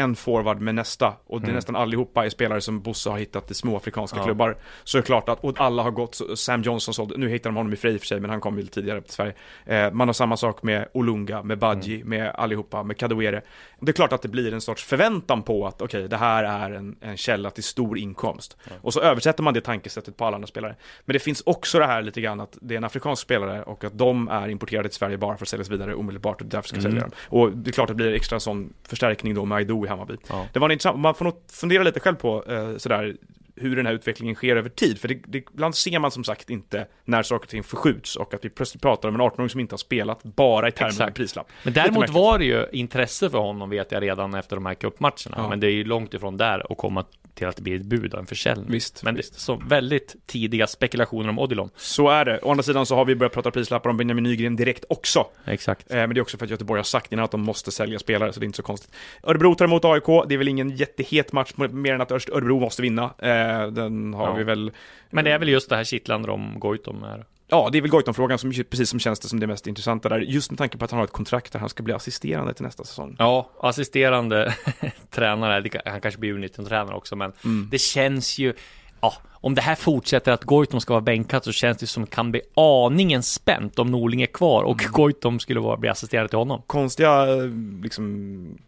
en 0.00 0.16
forward 0.16 0.60
med 0.60 0.74
nästa, 0.74 1.12
och 1.26 1.40
det 1.40 1.44
är 1.44 1.48
Mm. 1.48 1.54
nästan 1.54 1.76
allihopa 1.76 2.24
är 2.24 2.28
spelare 2.28 2.60
som 2.60 2.80
Bosse 2.82 3.10
har 3.10 3.18
hittat 3.18 3.50
i 3.50 3.54
små 3.54 3.76
afrikanska 3.76 4.16
Ja. 4.18 4.24
klubbar, 4.24 4.56
så 4.84 4.98
är 4.98 5.02
det 5.02 5.06
klart 5.06 5.28
att, 5.28 5.44
och 5.44 5.60
alla 5.60 5.82
har 5.82 5.90
gått, 5.90 6.20
Sam 6.34 6.62
Johnson 6.62 6.94
sålde, 6.94 7.16
nu 7.16 7.28
hittar 7.28 7.50
de 7.50 7.56
honom 7.56 7.72
i 7.72 7.76
Frej 7.76 7.98
för 7.98 8.06
sig, 8.06 8.20
men 8.20 8.30
han 8.30 8.40
kom 8.40 8.56
väl 8.56 8.68
tidigare 8.68 9.00
till 9.00 9.12
Sverige. 9.12 9.32
Eh, 9.66 9.92
man 9.92 10.08
har 10.08 10.12
samma 10.12 10.36
sak 10.36 10.62
med 10.62 10.88
Olunga, 10.94 11.42
med 11.42 11.58
Badji, 11.58 11.94
Mm. 11.96 12.08
med 12.08 12.30
allihopa, 12.34 12.82
med 12.82 12.96
Kadewere. 12.98 13.42
Det 13.80 13.90
är 13.90 13.92
klart 13.92 14.12
att 14.12 14.22
det 14.22 14.28
blir 14.28 14.54
en 14.54 14.60
sorts 14.60 14.84
förväntan 14.84 15.42
på 15.42 15.66
att 15.66 15.82
okej, 15.82 16.08
det 16.08 16.16
här 16.16 16.44
är 16.44 16.70
en, 16.70 16.96
en 17.00 17.16
källa 17.16 17.50
till 17.50 17.64
stor 17.64 17.98
inkomst. 17.98 18.56
Och 18.82 18.92
så 18.94 19.00
översätter 19.00 19.42
man 19.42 19.54
det 19.54 19.60
tankesättet 19.60 20.16
på 20.16 20.24
alla 20.24 20.34
andra 20.34 20.46
spelare. 20.46 20.76
Men 21.04 21.12
det 21.12 21.18
finns 21.20 21.42
också 21.46 21.78
det 21.78 21.86
här 21.86 22.02
lite 22.02 22.20
grann 22.20 22.40
att 22.40 22.58
det 22.60 22.74
är 22.74 22.76
en 22.76 22.84
afrikansk 22.84 23.22
spelare 23.22 23.62
och 23.62 23.84
att 23.84 23.98
de 23.98 24.28
är 24.28 24.48
importerade 24.48 24.88
till 24.88 24.96
Sverige 24.98 25.16
bara 25.18 25.36
för 25.36 25.44
att 25.44 25.48
säljas 25.48 25.70
vidare 25.70 25.94
omedelbart 25.94 26.40
och 26.40 26.46
därför 26.46 26.68
ska 26.68 26.76
Mm. 26.78 26.90
sälja 26.90 27.00
dem. 27.00 27.10
Och 27.28 27.52
det 27.52 27.70
är 27.70 27.72
klart 27.72 27.90
att 27.90 27.96
det 27.96 28.02
blir 28.04 28.12
extra 28.14 28.40
sån 28.40 28.72
förstärkning 28.88 29.34
då 29.34 29.44
med 29.44 29.56
Aido 29.56 29.84
i 29.84 29.88
Hammarby. 29.90 30.16
Ja. 30.28 30.46
Det 30.52 30.58
var 30.58 30.68
en 30.68 30.72
intressant, 30.72 30.98
man 30.98 31.14
får 31.14 31.24
nog 31.24 31.34
fundera 31.52 31.82
lite 31.82 32.00
själv 32.00 32.14
på 32.16 32.44
eh, 32.44 32.76
sådär 32.76 33.16
hur 33.60 33.76
den 33.76 33.86
här 33.86 33.92
utvecklingen 33.92 34.34
sker 34.34 34.56
över 34.56 34.68
tid. 34.68 34.98
För 35.00 35.08
det, 35.08 35.14
det, 35.26 35.38
ibland 35.38 35.74
ser 35.74 35.98
man 35.98 36.10
som 36.10 36.24
sagt 36.24 36.50
inte 36.50 36.86
när 37.04 37.22
saker 37.22 37.44
och 37.44 37.48
ting 37.48 37.62
förskjuts 37.62 38.16
och 38.16 38.34
att 38.34 38.44
vi 38.44 38.50
plötsligt 38.50 38.82
pratar 38.82 39.08
om 39.08 39.14
en 39.14 39.20
18-åring 39.20 39.48
som 39.48 39.60
inte 39.60 39.72
har 39.72 39.78
spelat 39.78 40.22
bara 40.22 40.68
i 40.68 40.72
termer 40.72 41.06
av 41.06 41.10
prislapp. 41.10 41.48
Men 41.64 41.72
däremot 41.72 42.10
var 42.10 42.38
det 42.38 42.44
ju 42.44 42.66
intresse 42.72 43.30
för 43.30 43.38
honom 43.38 43.70
vet 43.70 43.92
jag 43.92 44.02
redan 44.02 44.34
efter 44.34 44.56
de 44.56 44.66
här 44.66 44.74
cupmatcherna. 44.74 45.36
Ja. 45.36 45.48
Men 45.48 45.60
det 45.60 45.66
är 45.66 45.72
ju 45.72 45.84
långt 45.84 46.14
ifrån 46.14 46.36
där 46.36 46.72
och 46.72 46.78
komma 46.78 47.04
till 47.34 47.46
att 47.46 47.56
det 47.56 47.62
blir 47.62 47.76
ett 47.76 47.82
bud 47.86 48.14
och 48.14 48.20
en 48.20 48.26
försäljning. 48.26 48.70
Visst, 48.70 49.02
Men 49.02 49.14
visst. 49.14 49.34
det 49.34 49.40
så 49.40 49.62
väldigt 49.68 50.16
tidiga 50.26 50.66
spekulationer 50.66 51.28
om 51.28 51.38
Odilon. 51.38 51.70
Så 51.76 52.08
är 52.08 52.24
det. 52.24 52.38
Å 52.42 52.50
andra 52.50 52.62
sidan 52.62 52.86
så 52.86 52.94
har 52.94 53.04
vi 53.04 53.14
börjat 53.14 53.32
prata 53.32 53.50
prislappar 53.50 53.90
om 53.90 53.96
Benjamin 53.96 54.24
Nygren 54.24 54.56
direkt 54.56 54.84
också. 54.88 55.26
Exakt. 55.44 55.90
Eh, 55.90 55.96
men 55.96 56.10
det 56.14 56.18
är 56.18 56.22
också 56.22 56.36
för 56.38 56.44
att 56.44 56.50
Göteborg 56.50 56.78
har 56.78 56.84
sagt 56.84 57.12
innan 57.12 57.24
att 57.24 57.30
de 57.30 57.40
måste 57.40 57.70
sälja 57.72 57.98
spelare, 57.98 58.32
så 58.32 58.40
det 58.40 58.44
är 58.44 58.46
inte 58.46 58.56
så 58.56 58.62
konstigt. 58.62 58.92
Örebro 59.22 59.54
tar 59.54 59.64
emot 59.64 59.84
AIK, 59.84 60.06
det 60.28 60.34
är 60.34 60.38
väl 60.38 60.48
ingen 60.48 60.70
jättehet 60.76 61.32
match, 61.32 61.52
mer 61.56 61.94
än 61.94 62.00
att 62.00 62.10
Örebro 62.12 62.60
måste 62.60 62.82
vinna. 62.82 63.04
Eh, 63.18 63.66
den 63.66 64.14
har 64.14 64.26
Ja. 64.26 64.34
vi 64.34 64.44
väl... 64.44 64.72
Men 65.10 65.24
det 65.24 65.30
är 65.32 65.38
väl 65.38 65.48
just 65.48 65.68
det 65.68 65.76
här 65.76 65.84
kittlande 65.84 66.30
om 66.30 66.54
Goitom 66.60 67.02
är. 67.02 67.24
Ja, 67.50 67.68
det 67.72 67.78
är 67.78 67.82
väl 67.82 67.90
Goitom-frågan 67.90 68.38
som 68.38 68.50
precis 68.52 68.90
som 68.90 68.98
känns 69.00 69.20
det 69.20 69.28
som 69.28 69.40
det 69.40 69.46
mest 69.46 69.66
intressanta 69.66 70.08
där, 70.08 70.18
just 70.18 70.50
med 70.50 70.58
tanke 70.58 70.78
på 70.78 70.84
att 70.84 70.90
han 70.90 70.98
har 70.98 71.04
ett 71.04 71.12
kontrakt 71.12 71.52
där 71.52 71.60
han 71.60 71.68
ska 71.68 71.82
bli 71.82 71.92
assisterande 71.94 72.54
till 72.54 72.64
nästa 72.64 72.84
säsong. 72.84 73.16
Ja, 73.18 73.50
assisterande 73.60 74.54
tränare. 75.10 75.80
Han 75.84 76.00
kanske 76.00 76.20
blir 76.20 76.34
U19-tränare 76.34 76.94
också, 76.96 77.16
men 77.16 77.32
Mm. 77.44 77.68
det 77.70 77.78
känns 77.80 78.38
ju... 78.38 78.54
Ja, 79.02 79.12
om 79.32 79.54
det 79.54 79.60
här 79.60 79.74
fortsätter 79.74 80.32
att 80.32 80.44
Goitom 80.44 80.80
ska 80.80 80.92
vara 80.92 81.00
bänkad 81.00 81.44
så 81.44 81.52
känns 81.52 81.78
det 81.78 81.86
som 81.86 82.04
det 82.04 82.10
kan 82.10 82.30
bli 82.30 82.40
aningen 82.54 83.22
spänt 83.22 83.78
om 83.78 83.90
Norling 83.90 84.22
är 84.22 84.26
kvar 84.26 84.62
och 84.62 84.80
Mm. 84.82 84.92
Goitom 84.92 85.38
skulle 85.40 85.60
vara, 85.60 85.76
bli 85.76 85.88
assisterande 85.88 86.28
till 86.28 86.38
honom. 86.38 86.62
konstiga 86.66 87.26
eh, 87.36 87.50
liksom, 87.82 88.58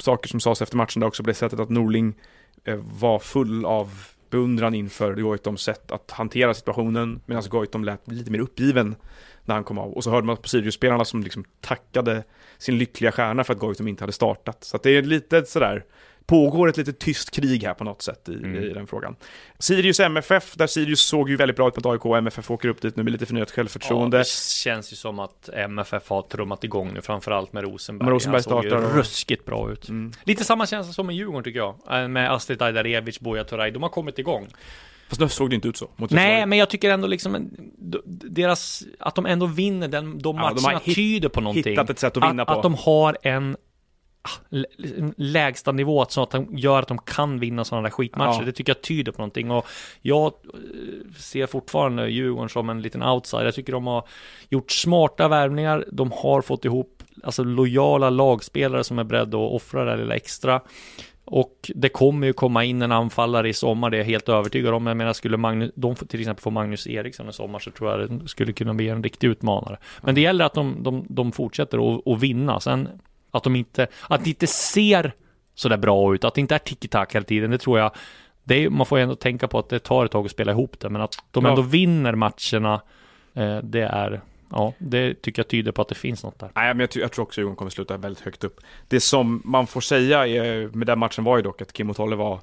saker 0.00 0.28
som 0.28 0.40
sades 0.40 0.62
efter 0.62 0.76
matchen 0.76 1.00
där 1.00 1.06
också 1.06 1.22
det 1.22 1.34
sättet 1.34 1.60
att 1.60 1.70
Norling 1.70 2.14
eh, 2.64 2.74
var 3.00 3.18
full 3.18 3.64
av 3.64 3.90
beundran 4.34 4.74
inför 4.74 5.14
Goitoms 5.14 5.62
sätt 5.62 5.92
att 5.92 6.10
hantera 6.10 6.54
situationen 6.54 7.20
medan 7.26 7.36
alltså 7.36 7.50
Goitom 7.50 7.84
lät 7.84 8.08
lite 8.08 8.30
mer 8.30 8.38
uppgiven 8.38 8.94
när 9.44 9.54
han 9.54 9.64
kom 9.64 9.78
av. 9.78 9.92
Och 9.92 10.04
så 10.04 10.10
hörde 10.10 10.26
man 10.26 10.36
på 10.36 10.48
Sirius-spelarna 10.48 11.04
som 11.04 11.22
liksom 11.22 11.44
tackade 11.60 12.24
sin 12.58 12.78
lyckliga 12.78 13.12
stjärna 13.12 13.44
för 13.44 13.52
att 13.52 13.58
Goitom 13.58 13.88
inte 13.88 14.02
hade 14.02 14.12
startat. 14.12 14.64
Så 14.64 14.76
att 14.76 14.82
det 14.82 14.90
är 14.90 15.02
lite 15.02 15.44
sådär 15.44 15.84
Pågår 16.26 16.68
ett 16.68 16.76
lite 16.76 16.92
tyst 16.92 17.30
krig 17.30 17.62
här 17.64 17.74
på 17.74 17.84
något 17.84 18.02
sätt 18.02 18.28
i, 18.28 18.34
Mm. 18.34 18.62
i 18.64 18.68
den 18.68 18.86
frågan. 18.86 19.16
Sirius 19.58 20.00
MFF, 20.00 20.54
där 20.54 20.66
Sirius 20.66 21.00
såg 21.00 21.30
ju 21.30 21.36
väldigt 21.36 21.56
bra 21.56 21.68
ut 21.68 21.76
mot 21.76 21.86
AIK 21.86 22.06
och 22.06 22.16
MFF 22.18 22.50
åker 22.50 22.68
upp 22.68 22.80
dit 22.82 22.96
nu 22.96 23.02
med 23.02 23.12
lite 23.12 23.26
förnyat 23.26 23.48
Ja, 23.50 23.54
självförtroende. 23.56 24.18
det 24.18 24.26
känns 24.28 24.92
ju 24.92 24.96
som 24.96 25.18
att 25.18 25.48
MFF 25.52 26.08
har 26.08 26.22
trummat 26.22 26.64
igång 26.64 26.90
nu, 26.94 27.02
framförallt 27.02 27.52
med 27.52 27.64
Rosenberg. 27.64 28.04
Men 28.06 28.12
Rosenberg 28.14 28.36
Han 28.36 28.42
såg 28.42 28.64
ju 28.64 28.70
startar 28.70 28.86
ruskigt 28.96 29.44
bra 29.44 29.72
ut. 29.72 29.88
Mm. 29.88 30.12
Lite 30.24 30.44
samma 30.44 30.66
känsla 30.66 30.92
som 30.92 31.06
med 31.06 31.16
Djurgården 31.16 31.44
tycker 31.44 31.58
jag. 31.58 31.74
Eh, 32.02 32.08
Med 32.08 32.32
Astrid 32.32 32.62
Ajdarevic, 32.62 33.20
Buya 33.20 33.44
Turay. 33.44 33.70
De 33.70 33.82
har 33.82 33.90
kommit 33.90 34.18
igång. 34.18 34.48
Fast 35.08 35.20
nu 35.20 35.28
såg 35.28 35.50
det 35.50 35.54
inte 35.56 35.68
ut 35.68 35.76
så. 35.76 35.90
Mot 35.96 36.10
Nej, 36.10 36.46
men 36.46 36.58
jag 36.58 36.70
tycker 36.70 36.90
ändå 36.90 37.06
liksom 37.06 37.50
deras, 38.08 38.82
att 38.98 39.14
de 39.14 39.26
ändå 39.26 39.46
vinner 39.46 39.88
den, 39.88 40.18
de 40.18 40.36
Ja, 40.36 40.42
de 40.54 40.62
matcherna 40.62 40.78
har 40.78 40.84
hit- 40.84 40.94
tyder 40.96 41.28
på 41.28 41.40
någonting. 41.40 41.72
hittat 41.72 41.90
ett 41.90 41.98
sätt 41.98 42.16
att 42.16 42.30
vinna 42.30 42.42
att, 42.42 42.48
på. 42.48 42.54
Att 42.54 42.62
de 42.62 42.74
har 42.74 43.16
en 43.22 43.56
lägsta 45.16 45.72
nivå 45.72 46.06
så 46.08 46.22
att 46.22 46.30
de 46.30 46.48
gör 46.56 46.82
att 46.82 46.88
de 46.88 46.98
kan 46.98 47.40
vinna 47.40 47.64
sådana 47.64 47.82
där 47.82 47.90
skitmatcher. 47.90 48.40
Ja. 48.40 48.44
Det 48.44 48.52
tycker 48.52 48.70
jag 48.70 48.82
tyder 48.82 49.12
på 49.12 49.18
någonting. 49.18 49.50
Och 49.50 49.66
jag 50.02 50.24
eh, 50.26 51.12
ser 51.16 51.46
fortfarande 51.46 52.08
Djurgården 52.08 52.48
som 52.48 52.70
en 52.70 52.82
liten 52.82 53.02
outsider. 53.02 53.44
Jag 53.44 53.54
tycker 53.54 53.72
de 53.72 53.86
har 53.86 54.08
gjort 54.48 54.70
smarta 54.70 55.28
värvningar. 55.28 55.84
De 55.92 56.12
har 56.12 56.42
fått 56.42 56.64
ihop 56.64 57.02
alltså, 57.22 57.44
lojala 57.44 58.10
lagspelare 58.10 58.84
som 58.84 58.98
är 58.98 59.04
beredda 59.04 59.38
att 59.38 59.52
offra 59.52 59.84
det 59.84 59.90
där 59.90 59.96
lilla 59.96 60.14
extra. 60.14 60.60
Och 61.26 61.70
det 61.74 61.88
kommer 61.88 62.26
ju 62.26 62.32
komma 62.32 62.64
in 62.64 62.82
en 62.82 62.92
anfallare 62.92 63.48
i 63.48 63.52
sommar, 63.52 63.90
det 63.90 63.96
är 63.96 63.98
jag 63.98 64.06
helt 64.06 64.28
övertygad 64.28 64.74
om. 64.74 64.86
Jag 64.86 64.96
menar, 64.96 65.12
skulle 65.12 65.36
Magnus, 65.36 65.70
de 65.74 65.94
till 65.94 66.20
exempel 66.20 66.42
få 66.42 66.50
Magnus 66.50 66.86
Eriksson 66.86 67.28
i 67.28 67.32
sommar 67.32 67.58
så 67.58 67.70
tror 67.70 67.90
jag 67.90 68.10
det 68.10 68.28
skulle 68.28 68.52
kunna 68.52 68.74
bli 68.74 68.88
en 68.88 69.02
riktig 69.02 69.26
utmanare. 69.26 69.78
Men 70.02 70.14
det 70.14 70.20
gäller 70.20 70.44
att 70.44 70.54
de, 70.54 70.82
de, 70.82 71.06
de 71.08 71.32
fortsätter 71.32 72.00
att 72.14 72.20
vinna. 72.22 72.60
Sen 72.60 72.88
att 73.34 73.44
de 73.44 73.56
inte, 73.56 73.86
att 74.08 74.24
det 74.24 74.30
inte 74.30 74.46
ser 74.46 75.12
så 75.54 75.68
där 75.68 75.76
bra 75.76 76.14
ut, 76.14 76.24
att 76.24 76.34
det 76.34 76.40
inte 76.40 76.54
är 76.54 76.58
tiki-tak 76.58 77.14
hela 77.14 77.24
tiden, 77.24 77.50
det 77.50 77.58
tror 77.58 77.78
jag 77.78 77.90
det 78.44 78.54
är, 78.64 78.70
man 78.70 78.86
får 78.86 78.98
ju 78.98 79.02
ändå 79.02 79.14
tänka 79.14 79.48
på 79.48 79.58
att 79.58 79.68
det 79.68 79.78
tar 79.78 80.04
ett 80.04 80.10
tag 80.10 80.24
att 80.24 80.30
spela 80.30 80.52
ihop 80.52 80.80
det, 80.80 80.90
men 80.90 81.02
att 81.02 81.14
de 81.30 81.44
Ja. 81.44 81.50
ändå 81.50 81.62
vinner 81.62 82.14
matcherna, 82.14 82.80
eh, 83.34 83.58
det 83.58 83.80
är, 83.82 84.20
ja, 84.50 84.72
det 84.78 85.22
tycker 85.22 85.40
jag 85.42 85.48
tyder 85.48 85.72
på 85.72 85.82
att 85.82 85.88
det 85.88 85.94
finns 85.94 86.24
något 86.24 86.38
där. 86.38 86.50
Nej, 86.54 86.74
men 86.74 86.80
jag, 86.80 87.02
jag 87.02 87.12
tror 87.12 87.22
också 87.22 87.40
Djurgården 87.40 87.56
kommer 87.56 87.70
sluta 87.70 87.96
väldigt 87.96 88.24
högt 88.24 88.44
upp. 88.44 88.60
Det 88.88 89.00
som 89.00 89.42
man 89.44 89.66
får 89.66 89.80
säga 89.80 90.26
är, 90.26 90.68
med 90.68 90.86
den 90.86 90.98
matchen 90.98 91.24
var 91.24 91.36
ju 91.36 91.42
dock 91.42 91.62
att 91.62 91.72
Kim 91.72 91.90
Otolle 91.90 92.16
var 92.16 92.40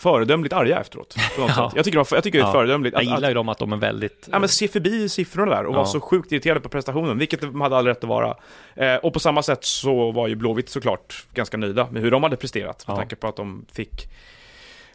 föredömligt 0.00 0.52
arga 0.54 0.80
efteråt. 0.80 1.16
På 1.36 1.40
något 1.40 1.50
Ja. 1.56 1.68
sätt. 1.70 1.76
Jag 1.76 1.84
tycker, 1.84 1.98
jag 2.14 2.24
tycker 2.24 2.38
det 2.38 2.42
är 2.44 2.46
Ja. 2.48 2.52
föredömligt. 2.52 2.94
Jag 2.94 3.02
att- 3.02 3.14
gillar 3.16 3.28
ju 3.28 3.34
dem 3.34 3.48
att 3.48 3.58
de 3.58 3.72
är 3.72 3.76
väldigt... 3.76 4.28
Ja 4.32 4.38
men 4.38 4.48
se 4.48 4.68
förbi 4.68 5.08
siffrorna 5.08 5.50
där 5.54 5.64
och 5.64 5.72
Ja. 5.72 5.76
vara 5.76 5.86
så 5.86 6.00
sjukt 6.00 6.32
irriterade 6.32 6.60
på 6.60 6.68
prestationen, 6.68 7.18
vilket 7.18 7.40
de 7.40 7.60
hade 7.60 7.76
all 7.76 7.86
rätt 7.86 8.04
att 8.04 8.08
vara. 8.08 8.36
Eh, 8.74 8.94
och 8.94 9.12
på 9.12 9.20
samma 9.20 9.42
sätt 9.42 9.64
så 9.64 10.10
var 10.12 10.28
ju 10.28 10.34
Blåvitt 10.34 10.68
såklart 10.68 11.24
ganska 11.34 11.56
nöjda 11.56 11.88
med 11.90 12.02
hur 12.02 12.10
de 12.10 12.22
hade 12.22 12.36
presterat, 12.36 12.84
med 12.88 12.94
Ja. 12.94 12.98
tanke 12.98 13.16
på 13.16 13.26
att 13.28 13.36
de 13.36 13.64
fick 13.72 14.08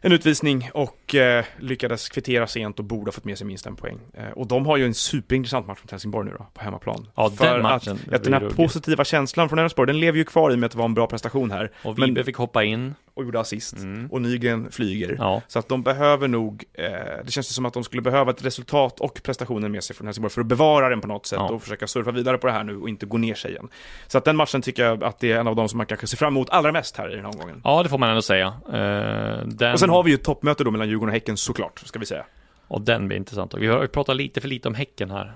en 0.01 0.11
utvisning 0.11 0.69
och 0.73 1.15
eh, 1.15 1.45
lyckades 1.59 2.09
kvittera 2.09 2.47
sent 2.47 2.79
och 2.79 2.85
borde 2.85 3.07
ha 3.07 3.11
fått 3.11 3.25
med 3.25 3.37
sig 3.37 3.47
minst 3.47 3.65
en 3.65 3.75
poäng. 3.75 3.97
Eh, 4.13 4.29
och 4.35 4.47
de 4.47 4.65
har 4.65 4.77
ju 4.77 4.85
en 4.85 4.93
superintressant 4.93 5.67
match 5.67 5.79
mot 5.83 5.91
Helsingborg 5.91 6.25
nu 6.29 6.35
då, 6.37 6.45
på 6.53 6.61
hemmaplan. 6.63 7.07
Ja, 7.15 7.29
För 7.29 7.53
den 7.53 7.61
matchen 7.61 7.99
att, 8.07 8.13
att 8.13 8.23
den 8.23 8.33
här 8.33 8.49
positiva 8.49 9.05
känslan 9.05 9.49
från 9.49 9.59
Elfsborg, 9.59 9.87
den 9.87 9.99
lever 9.99 10.17
ju 10.17 10.23
kvar 10.23 10.51
i 10.51 10.55
och 10.55 10.59
med 10.59 10.65
att 10.65 10.71
det 10.71 10.77
var 10.77 10.85
en 10.85 10.93
bra 10.93 11.07
prestation 11.07 11.51
här. 11.51 11.71
Och 11.83 11.99
Men- 11.99 12.09
Vibe 12.09 12.23
fick 12.23 12.35
hoppa 12.35 12.63
in. 12.63 12.95
Och 13.15 13.23
gjorde 13.25 13.39
assist. 13.39 13.77
Mm. 13.77 14.07
Och 14.11 14.21
Nygren 14.21 14.71
flyger. 14.71 15.15
Ja. 15.19 15.41
Så 15.47 15.59
att 15.59 15.67
de 15.69 15.83
behöver 15.83 16.27
nog, 16.27 16.63
eh, 16.73 16.85
det 17.25 17.31
känns 17.31 17.49
ju 17.49 17.53
som 17.53 17.65
att 17.65 17.73
de 17.73 17.83
skulle 17.83 18.01
behöva 18.01 18.31
ett 18.31 18.45
resultat 18.45 18.99
och 18.99 19.19
prestationen 19.23 19.71
med 19.71 19.83
sig 19.83 19.95
från 19.95 20.07
Helsingborg 20.07 20.31
för 20.31 20.41
att 20.41 20.47
bevara 20.47 20.89
den 20.89 21.01
på 21.01 21.07
något 21.07 21.25
sätt 21.25 21.39
Ja. 21.39 21.49
och 21.49 21.61
försöka 21.61 21.87
surfa 21.87 22.11
vidare 22.11 22.37
på 22.37 22.47
det 22.47 22.53
här 22.53 22.63
nu 22.63 22.77
och 22.77 22.89
inte 22.89 23.05
gå 23.05 23.17
ner 23.17 23.33
sig 23.35 23.51
igen. 23.51 23.67
Så 24.07 24.17
att 24.17 24.25
den 24.25 24.35
matchen 24.35 24.61
tycker 24.61 24.83
jag 24.85 25.03
att 25.03 25.19
det 25.19 25.31
är 25.31 25.39
en 25.39 25.47
av 25.47 25.55
de 25.55 25.69
som 25.69 25.77
man 25.77 25.85
kanske 25.85 26.07
ser 26.07 26.17
fram 26.17 26.33
emot 26.33 26.49
allra 26.49 26.71
mest 26.71 26.97
här 26.97 27.11
i 27.11 27.15
den 27.15 27.25
här 27.25 27.31
omgången. 27.33 27.61
Ja, 27.63 27.83
det 27.83 27.89
får 27.89 27.97
man 27.97 28.09
ändå 28.09 28.21
säga. 28.21 28.47
Eh, 28.67 29.47
den... 29.47 29.73
Och 29.73 29.79
sen 29.79 29.89
har 29.89 30.03
vi 30.03 30.09
ju 30.09 30.15
ett 30.15 30.23
toppmöte 30.23 30.63
då 30.63 30.71
mellan 30.71 30.87
Djurgården 30.89 31.09
och 31.09 31.13
Häcken 31.13 31.37
såklart, 31.37 31.79
ska 31.85 31.99
vi 31.99 32.05
säga. 32.05 32.25
Och 32.67 32.81
den 32.81 33.07
blir 33.07 33.17
intressant. 33.17 33.53
Och 33.53 33.61
vi 33.61 33.67
har 33.67 33.87
pratat 33.87 34.15
lite 34.15 34.41
för 34.41 34.47
lite 34.47 34.67
om 34.67 34.75
Häcken 34.75 35.11
här. 35.11 35.33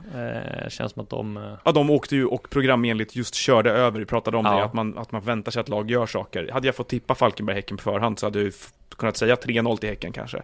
Eh, 0.64 0.70
känns 0.70 0.92
som 0.92 1.04
att 1.04 1.10
de... 1.10 1.38
eh, 1.38 1.44
Ja, 1.66 1.72
de 1.72 1.90
åkte 1.90 2.16
ju 2.16 2.26
och 2.26 2.50
programenligt 2.50 3.16
just 3.16 3.36
körde 3.36 3.72
över, 3.72 4.00
vi 4.00 4.06
pratade 4.06 4.38
om 4.38 4.46
Ja. 4.46 4.56
det, 4.58 4.64
att 4.64 4.74
man, 4.74 4.98
att 4.98 5.12
man 5.12 5.22
väntar 5.22 5.52
sig 5.52 5.60
att 5.60 5.70
lag 5.70 5.92
gör 5.92 6.06
saker. 6.06 6.50
Hade 6.52 6.68
jag 6.68 6.76
fått 6.76 6.90
tippa 6.90 7.14
Falkenberg-Häcken 7.16 7.78
på 7.78 7.84
förhand 7.84 8.20
så 8.20 8.26
hade 8.26 8.42
jag 8.44 8.54
kunnat 8.98 9.18
säga 9.18 9.36
3-0 9.36 9.78
till 9.78 9.90
Häcken 9.90 10.12
kanske. 10.12 10.42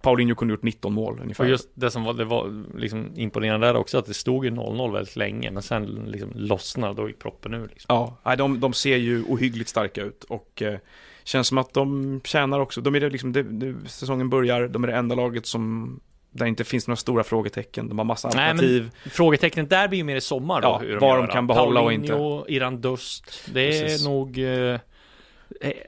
Paulinho 0.00 0.34
kunde 0.34 0.52
gjort 0.54 0.62
19 0.62 0.92
mål 0.92 1.18
ungefär. 1.22 1.44
Och 1.44 1.50
just 1.50 1.68
det 1.74 1.90
som 1.90 2.04
var, 2.04 2.14
det 2.14 2.24
var 2.24 2.64
liksom 2.78 3.12
imponerande 3.16 3.66
där 3.66 3.76
också, 3.76 3.98
att 3.98 4.06
det 4.06 4.14
stod 4.14 4.44
ju 4.44 4.50
0-0 4.50 4.92
väldigt 4.92 5.16
länge, 5.16 5.50
men 5.50 5.62
sen 5.62 5.84
liksom 5.86 6.30
lossnade, 6.34 6.94
då 6.94 7.08
gick 7.08 7.18
proppen 7.18 7.54
ur 7.54 7.68
liksom. 7.68 7.86
Ja, 7.88 8.16
nej, 8.24 8.36
de, 8.36 8.60
de 8.60 8.72
ser 8.72 8.96
ju 8.96 9.22
ohyggligt 9.24 9.68
starka 9.70 10.02
ut 10.02 10.24
och 10.24 10.62
eh, 10.62 10.78
känns 11.24 11.48
som 11.48 11.58
att 11.58 11.74
de 11.74 12.20
tjänar 12.24 12.60
också. 12.60 12.80
De 12.80 12.94
är 12.94 13.00
det 13.00 13.10
liksom, 13.10 13.32
det, 13.32 13.42
det, 13.42 13.88
säsongen 13.88 14.30
börjar, 14.30 14.68
de 14.68 14.84
är 14.84 14.88
det 14.88 14.94
enda 14.94 15.14
laget 15.14 15.46
som 15.46 16.00
där 16.38 16.46
inte 16.46 16.64
finns 16.64 16.88
några 16.88 16.96
stora 16.96 17.24
frågetecken. 17.24 17.88
De 17.88 17.98
har 17.98 18.04
massa 18.04 18.28
Nej, 18.34 18.50
alternativ. 18.50 18.90
Frågetecknet 19.10 19.70
där 19.70 19.88
blir 19.88 19.98
ju 19.98 20.04
mer 20.04 20.16
i 20.16 20.20
sommar 20.20 20.60
då, 20.60 20.68
Ja, 20.68 20.78
hur 20.78 20.98
vad 20.98 21.18
de 21.18 21.26
kan 21.26 21.46
behålla 21.46 21.80
och 21.80 21.92
inte. 21.92 22.08
Paulinho, 22.08 22.44
Iran 22.48 22.80
Dust, 22.80 23.48
det 23.54 23.78
är 23.78 23.82
Precis. 23.82 24.04
nog... 24.06 24.38
Eh, 24.38 24.48
eh, 24.48 24.80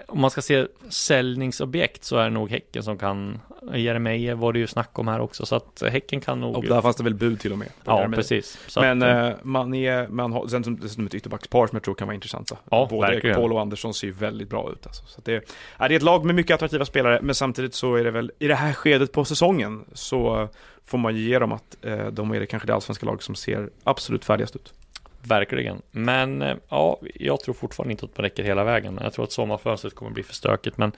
om 0.06 0.20
man 0.20 0.30
ska 0.30 0.42
se 0.42 0.66
säljningsobjekt 0.88 2.04
så 2.04 2.16
är 2.16 2.24
det 2.24 2.30
nog 2.30 2.50
Häcken 2.50 2.82
som 2.82 2.98
kan... 2.98 3.40
Jeremejeff 3.74 4.38
var 4.38 4.52
det 4.52 4.58
ju 4.58 4.66
snack 4.66 4.98
om 4.98 5.08
här 5.08 5.20
också, 5.20 5.46
så 5.46 5.56
att 5.56 5.82
Häcken 5.90 6.20
kan 6.20 6.40
nog... 6.40 6.56
Och 6.56 6.64
där 6.64 6.82
fanns 6.82 6.96
det 6.96 7.04
väl 7.04 7.14
bud 7.14 7.40
till 7.40 7.52
och 7.52 7.58
med. 7.58 7.68
ja, 7.84 7.96
Jeremy. 7.96 8.16
precis. 8.16 8.58
Så 8.66 8.80
Men 8.80 9.02
att, 9.02 9.08
eh, 9.08 9.26
eh, 9.26 9.34
man 9.42 9.74
är, 9.74 10.08
man 10.08 10.32
har, 10.32 10.46
sen 10.46 10.64
som, 10.64 10.80
dessutom 10.80 11.06
ett 11.06 11.14
ytterbackspar 11.14 11.66
som 11.66 11.76
jag 11.76 11.82
tror 11.82 11.94
kan 11.94 12.08
vara 12.08 12.14
intressanta. 12.14 12.56
Ja, 12.70 12.86
Både 12.90 13.11
verkligen. 13.11 13.36
Paul 13.36 13.52
och 13.52 13.61
Andersson 13.61 13.94
ser 13.94 14.06
ju 14.06 14.12
väldigt 14.12 14.50
bra 14.50 14.72
ut 14.72 14.86
alltså. 14.86 15.04
Så 15.06 15.20
det, 15.24 15.52
ja, 15.78 15.88
det 15.88 15.94
är 15.94 15.96
ett 15.96 16.02
lag 16.02 16.24
med 16.24 16.34
mycket 16.34 16.54
attraktiva 16.54 16.84
spelare, 16.84 17.18
men 17.22 17.34
samtidigt 17.34 17.74
så 17.74 17.94
är 17.94 18.04
det 18.04 18.11
väl, 18.11 18.32
i 18.38 18.46
det 18.46 18.54
här 18.54 18.72
skedet 18.72 19.12
på 19.12 19.24
säsongen, 19.24 19.84
så 19.92 20.48
får 20.84 20.98
man 20.98 21.16
ju 21.16 21.22
ge 21.22 21.38
dem 21.38 21.52
att 21.52 21.76
eh, 21.82 22.06
de 22.06 22.30
är 22.30 22.40
det 22.40 22.46
kanske 22.46 22.66
det 22.66 22.74
allsvenska 22.74 23.06
lag 23.06 23.22
som 23.22 23.34
ser 23.34 23.70
absolut 23.84 24.24
färdigast 24.24 24.56
ut. 24.56 24.72
Verkligen. 25.22 25.82
Men 25.90 26.42
eh, 26.42 26.56
ja, 26.68 27.00
jag 27.14 27.40
tror 27.40 27.54
fortfarande 27.54 27.92
inte 27.92 28.04
att 28.04 28.18
man 28.18 28.22
räcker 28.22 28.42
hela 28.42 28.64
vägen. 28.64 28.98
Jag 29.02 29.12
tror 29.12 29.24
att 29.24 29.32
sommarfönstret 29.32 29.94
kommer 29.94 30.10
bli 30.10 30.22
för 30.22 30.34
stökigt. 30.34 30.78
Men 30.78 30.92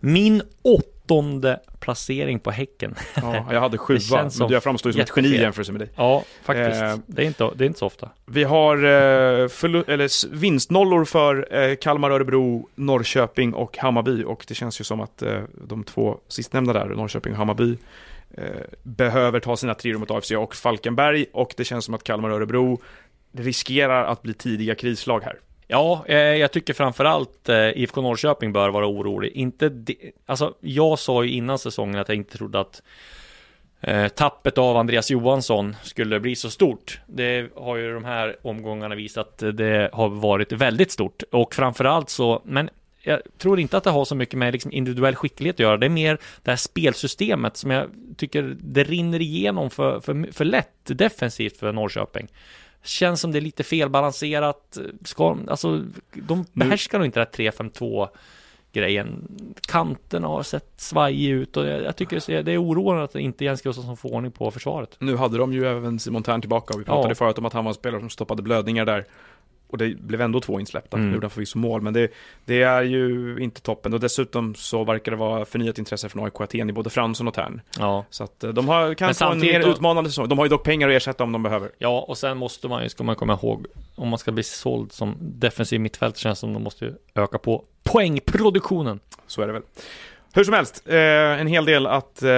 min 0.00 0.42
åttonde 0.62 1.60
placering 1.80 2.38
på 2.38 2.50
Häcken. 2.50 2.94
Ja, 3.16 3.46
jag 3.52 3.60
hade 3.60 3.78
sjua, 3.78 4.30
men 4.38 4.48
jag 4.48 4.62
framstår 4.62 4.90
ju 4.90 4.92
som 4.92 5.00
ett 5.02 5.12
geni 5.16 5.40
jämförelse 5.40 5.72
med 5.72 5.80
dig. 5.80 5.88
Ja, 5.96 6.24
faktiskt. 6.42 6.82
Eh, 6.82 6.96
det, 7.06 7.22
är 7.22 7.26
inte, 7.26 7.50
det 7.56 7.64
är 7.64 7.66
inte 7.66 7.78
så 7.78 7.86
ofta. 7.86 8.08
Vi 8.26 8.44
har 8.44 8.76
eh, 8.76 9.48
förlu- 9.48 9.90
eller 9.90 10.34
vinstnollor 10.36 11.04
för 11.04 11.54
eh, 11.56 11.76
Kalmar, 11.76 12.10
Örebro, 12.10 12.68
Norrköping 12.74 13.54
och 13.54 13.78
Hammarby 13.78 14.24
och 14.24 14.44
det 14.48 14.54
känns 14.54 14.80
ju 14.80 14.84
som 14.84 15.00
att 15.00 15.22
eh, 15.22 15.40
de 15.66 15.84
två 15.84 16.18
sistnämnda 16.28 16.72
där, 16.72 16.86
Norrköping 16.86 17.32
och 17.32 17.38
Hammarby, 17.38 17.76
eh, 18.34 18.44
behöver 18.82 19.40
ta 19.40 19.56
sina 19.56 19.74
trior 19.74 19.98
mot 19.98 20.10
AFC 20.10 20.30
och 20.30 20.54
Falkenberg 20.54 21.26
och 21.32 21.54
det 21.56 21.64
känns 21.64 21.84
som 21.84 21.94
att 21.94 22.04
Kalmar 22.04 22.30
och 22.30 22.36
Örebro 22.36 22.80
riskerar 23.32 24.04
att 24.04 24.22
bli 24.22 24.34
tidiga 24.34 24.74
krislag 24.74 25.20
här. 25.20 25.38
Ja, 25.72 26.04
eh, 26.06 26.16
jag 26.16 26.52
tycker 26.52 26.74
framförallt 26.74 27.48
eh, 27.48 27.68
IFK 27.68 28.02
Norrköping 28.02 28.52
bör 28.52 28.68
vara 28.68 28.86
orolig. 28.86 29.32
Inte 29.32 29.68
de, 29.68 29.96
alltså, 30.26 30.54
jag 30.60 30.98
sa 30.98 31.24
ju 31.24 31.30
innan 31.30 31.58
säsongen 31.58 32.00
att 32.00 32.08
jag 32.08 32.16
inte 32.16 32.38
trodde 32.38 32.60
att 32.60 32.82
eh, 33.80 34.08
tappet 34.08 34.58
av 34.58 34.76
Andreas 34.76 35.10
Johansson 35.10 35.76
skulle 35.82 36.20
bli 36.20 36.36
så 36.36 36.50
stort. 36.50 37.00
Det 37.06 37.50
har 37.56 37.76
ju 37.76 37.94
de 37.94 38.04
här 38.04 38.36
omgångarna 38.42 38.94
visat 38.94 39.42
att 39.42 39.56
det 39.56 39.90
har 39.92 40.08
varit 40.08 40.52
väldigt 40.52 40.92
stort 40.92 41.22
och 41.32 41.54
framförallt 41.54 42.10
så, 42.10 42.42
men 42.44 42.70
jag 43.02 43.20
tror 43.38 43.60
inte 43.60 43.76
att 43.76 43.84
det 43.84 43.90
har 43.90 44.04
så 44.04 44.14
mycket 44.14 44.38
med 44.38 44.52
liksom 44.52 44.72
individuell 44.72 45.16
skicklighet 45.16 45.56
att 45.56 45.60
göra. 45.60 45.76
Det 45.76 45.86
är 45.86 45.90
mer 45.90 46.18
det 46.42 46.50
här 46.50 46.56
spelsystemet 46.56 47.56
som 47.56 47.70
jag 47.70 47.88
tycker 48.16 48.56
det 48.60 48.84
rinner 48.84 49.20
igenom 49.20 49.70
för, 49.70 50.00
för, 50.00 50.32
för 50.32 50.44
lätt 50.44 50.68
defensivt 50.84 51.56
för 51.56 51.72
Norrköping. 51.72 52.28
Känns 52.82 53.20
som 53.20 53.32
det 53.32 53.38
är 53.38 53.40
lite 53.40 53.62
felbalanserat. 53.64 54.78
Ska, 55.04 55.36
alltså, 55.48 55.84
de 56.12 56.44
behärskar 56.52 56.98
nog 56.98 57.06
inte 57.06 57.20
det 57.20 57.44
här 57.44 57.50
3-5-2 57.50 58.08
grejen. 58.72 59.28
Kanterna 59.60 60.28
har 60.28 60.42
sett 60.42 60.72
svajig 60.76 61.30
ut 61.30 61.56
och 61.56 61.66
jag, 61.66 61.82
jag 61.82 61.96
tycker 61.96 62.42
det 62.42 62.52
är- 62.52 62.62
oroande 62.62 63.02
att 63.02 63.14
inte 63.14 63.44
Jens 63.44 63.62
Gustafsson 63.62 63.96
får 63.96 64.12
ordning 64.14 64.32
på 64.32 64.50
försvaret. 64.50 64.96
Nu 64.98 65.16
hade 65.16 65.38
de 65.38 65.52
ju 65.52 65.66
även 65.66 65.98
Simon 65.98 66.22
Tern 66.22 66.40
tillbaka 66.40 66.74
och 66.74 66.80
vi 66.80 66.84
pratade 66.84 67.08
Ja. 67.10 67.14
förut 67.14 67.38
om 67.38 67.44
att 67.46 67.52
han 67.52 67.64
var 67.64 67.70
en 67.70 67.74
spelare 67.74 68.00
som 68.00 68.10
stoppade 68.10 68.42
blödningar 68.42 68.84
där. 68.84 69.04
Och 69.72 69.78
det 69.78 69.96
blev 69.98 70.20
ändå 70.20 70.40
två 70.40 70.60
insläppta, 70.60 70.96
Mm. 70.96 71.08
nu 71.08 71.14
gjorde 71.14 71.24
han 71.24 71.30
förvisso 71.30 71.58
mål, 71.58 71.80
men 71.82 71.92
det, 71.92 72.12
det 72.44 72.62
är 72.62 72.82
ju 72.82 73.36
inte 73.40 73.60
toppen. 73.60 73.94
Och 73.94 74.00
dessutom 74.00 74.54
så 74.54 74.84
verkar 74.84 75.12
det 75.12 75.18
vara 75.18 75.44
förnyat 75.44 75.78
intresse 75.78 76.08
från 76.08 76.24
AIK 76.24 76.40
Aten 76.40 76.70
i 76.70 76.72
både 76.72 76.90
Fransson 76.90 77.28
och 77.28 77.34
Tern. 77.34 77.60
Ja. 77.78 78.04
Så 78.10 78.24
att 78.24 78.44
eh, 78.44 78.50
de 78.50 78.68
har, 78.68 78.94
kan 78.94 79.14
få 79.14 79.30
en 79.30 79.40
mer 79.40 79.68
utmanande 79.70 80.10
säsong. 80.10 80.28
De 80.28 80.38
har 80.38 80.44
ju 80.44 80.48
dock 80.48 80.64
pengar 80.64 80.88
att 80.88 80.94
ersätta 80.94 81.24
om 81.24 81.32
de 81.32 81.42
behöver. 81.42 81.70
Ja, 81.78 82.00
och 82.08 82.18
sen 82.18 82.38
måste 82.38 82.68
man 82.68 82.82
ju, 82.82 82.88
ska 82.88 83.04
man 83.04 83.16
komma 83.16 83.32
ihåg, 83.42 83.66
om 83.94 84.08
man 84.08 84.18
ska 84.18 84.32
bli 84.32 84.42
såld 84.42 84.92
som 84.92 85.16
defensiv 85.20 85.80
mittfält 85.80 86.16
känns 86.16 86.38
som 86.38 86.52
de 86.52 86.62
måste 86.62 86.84
ju 86.84 86.92
öka 87.14 87.38
på 87.38 87.64
poängproduktionen. 87.82 89.00
Så 89.26 89.42
är 89.42 89.46
det 89.46 89.52
väl. 89.52 89.62
Hur 90.34 90.44
som 90.44 90.54
helst, 90.54 90.82
eh, 90.86 90.96
en 91.40 91.46
hel 91.46 91.64
del 91.64 91.86
att 91.86 92.22
eh, 92.22 92.28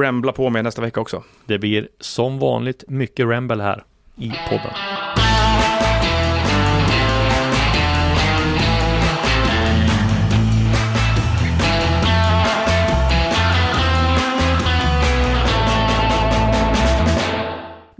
rambla 0.00 0.32
på 0.32 0.50
med 0.50 0.64
nästa 0.64 0.82
vecka 0.82 1.00
också. 1.00 1.22
Det 1.46 1.58
blir 1.58 1.88
som 2.00 2.38
vanligt 2.38 2.84
mycket 2.88 3.26
Ramble 3.26 3.62
här 3.62 3.84
i 4.16 4.32
podden. 4.48 4.70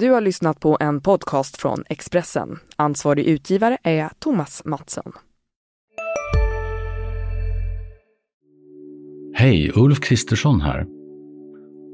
Du 0.05 0.11
har 0.11 0.21
lyssnat 0.21 0.61
på 0.61 0.77
en 0.81 1.01
podcast 1.01 1.57
från 1.57 1.85
Expressen. 1.89 2.59
Ansvarig 2.77 3.25
utgivare 3.25 3.79
är 3.83 4.09
Thomas 4.19 4.63
Mattsson. 4.65 5.13
Hej, 9.35 9.73
Ulf 9.75 10.01
Kristersson 10.01 10.61
här. 10.61 10.87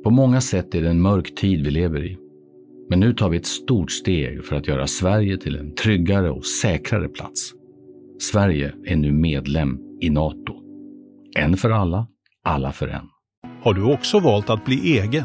På 0.04 0.10
många 0.10 0.40
sätt 0.40 0.74
är 0.74 0.82
det 0.82 0.88
en 0.88 1.02
mörk 1.02 1.34
tid 1.34 1.64
vi 1.64 1.70
lever 1.70 2.04
i. 2.04 2.18
Men 2.88 3.00
nu 3.00 3.14
tar 3.14 3.28
vi 3.28 3.36
ett 3.36 3.46
stort 3.46 3.90
steg 3.90 4.44
för 4.44 4.56
att 4.56 4.68
göra 4.68 4.86
Sverige 4.86 5.38
till 5.38 5.56
en 5.56 5.74
tryggare 5.74 6.30
och 6.30 6.46
säkrare 6.46 7.08
plats. 7.08 7.52
Sverige 8.20 8.74
är 8.84 8.96
nu 8.96 9.12
medlem 9.12 9.78
i 10.00 10.10
Nato. 10.10 10.54
En 11.36 11.56
för 11.56 11.70
alla, 11.70 12.06
alla 12.44 12.72
för 12.72 12.88
en. 12.88 13.08
Har 13.62 13.74
du 13.74 13.92
också 13.92 14.20
valt 14.20 14.50
att 14.50 14.64
bli 14.64 14.98
egen? 14.98 15.24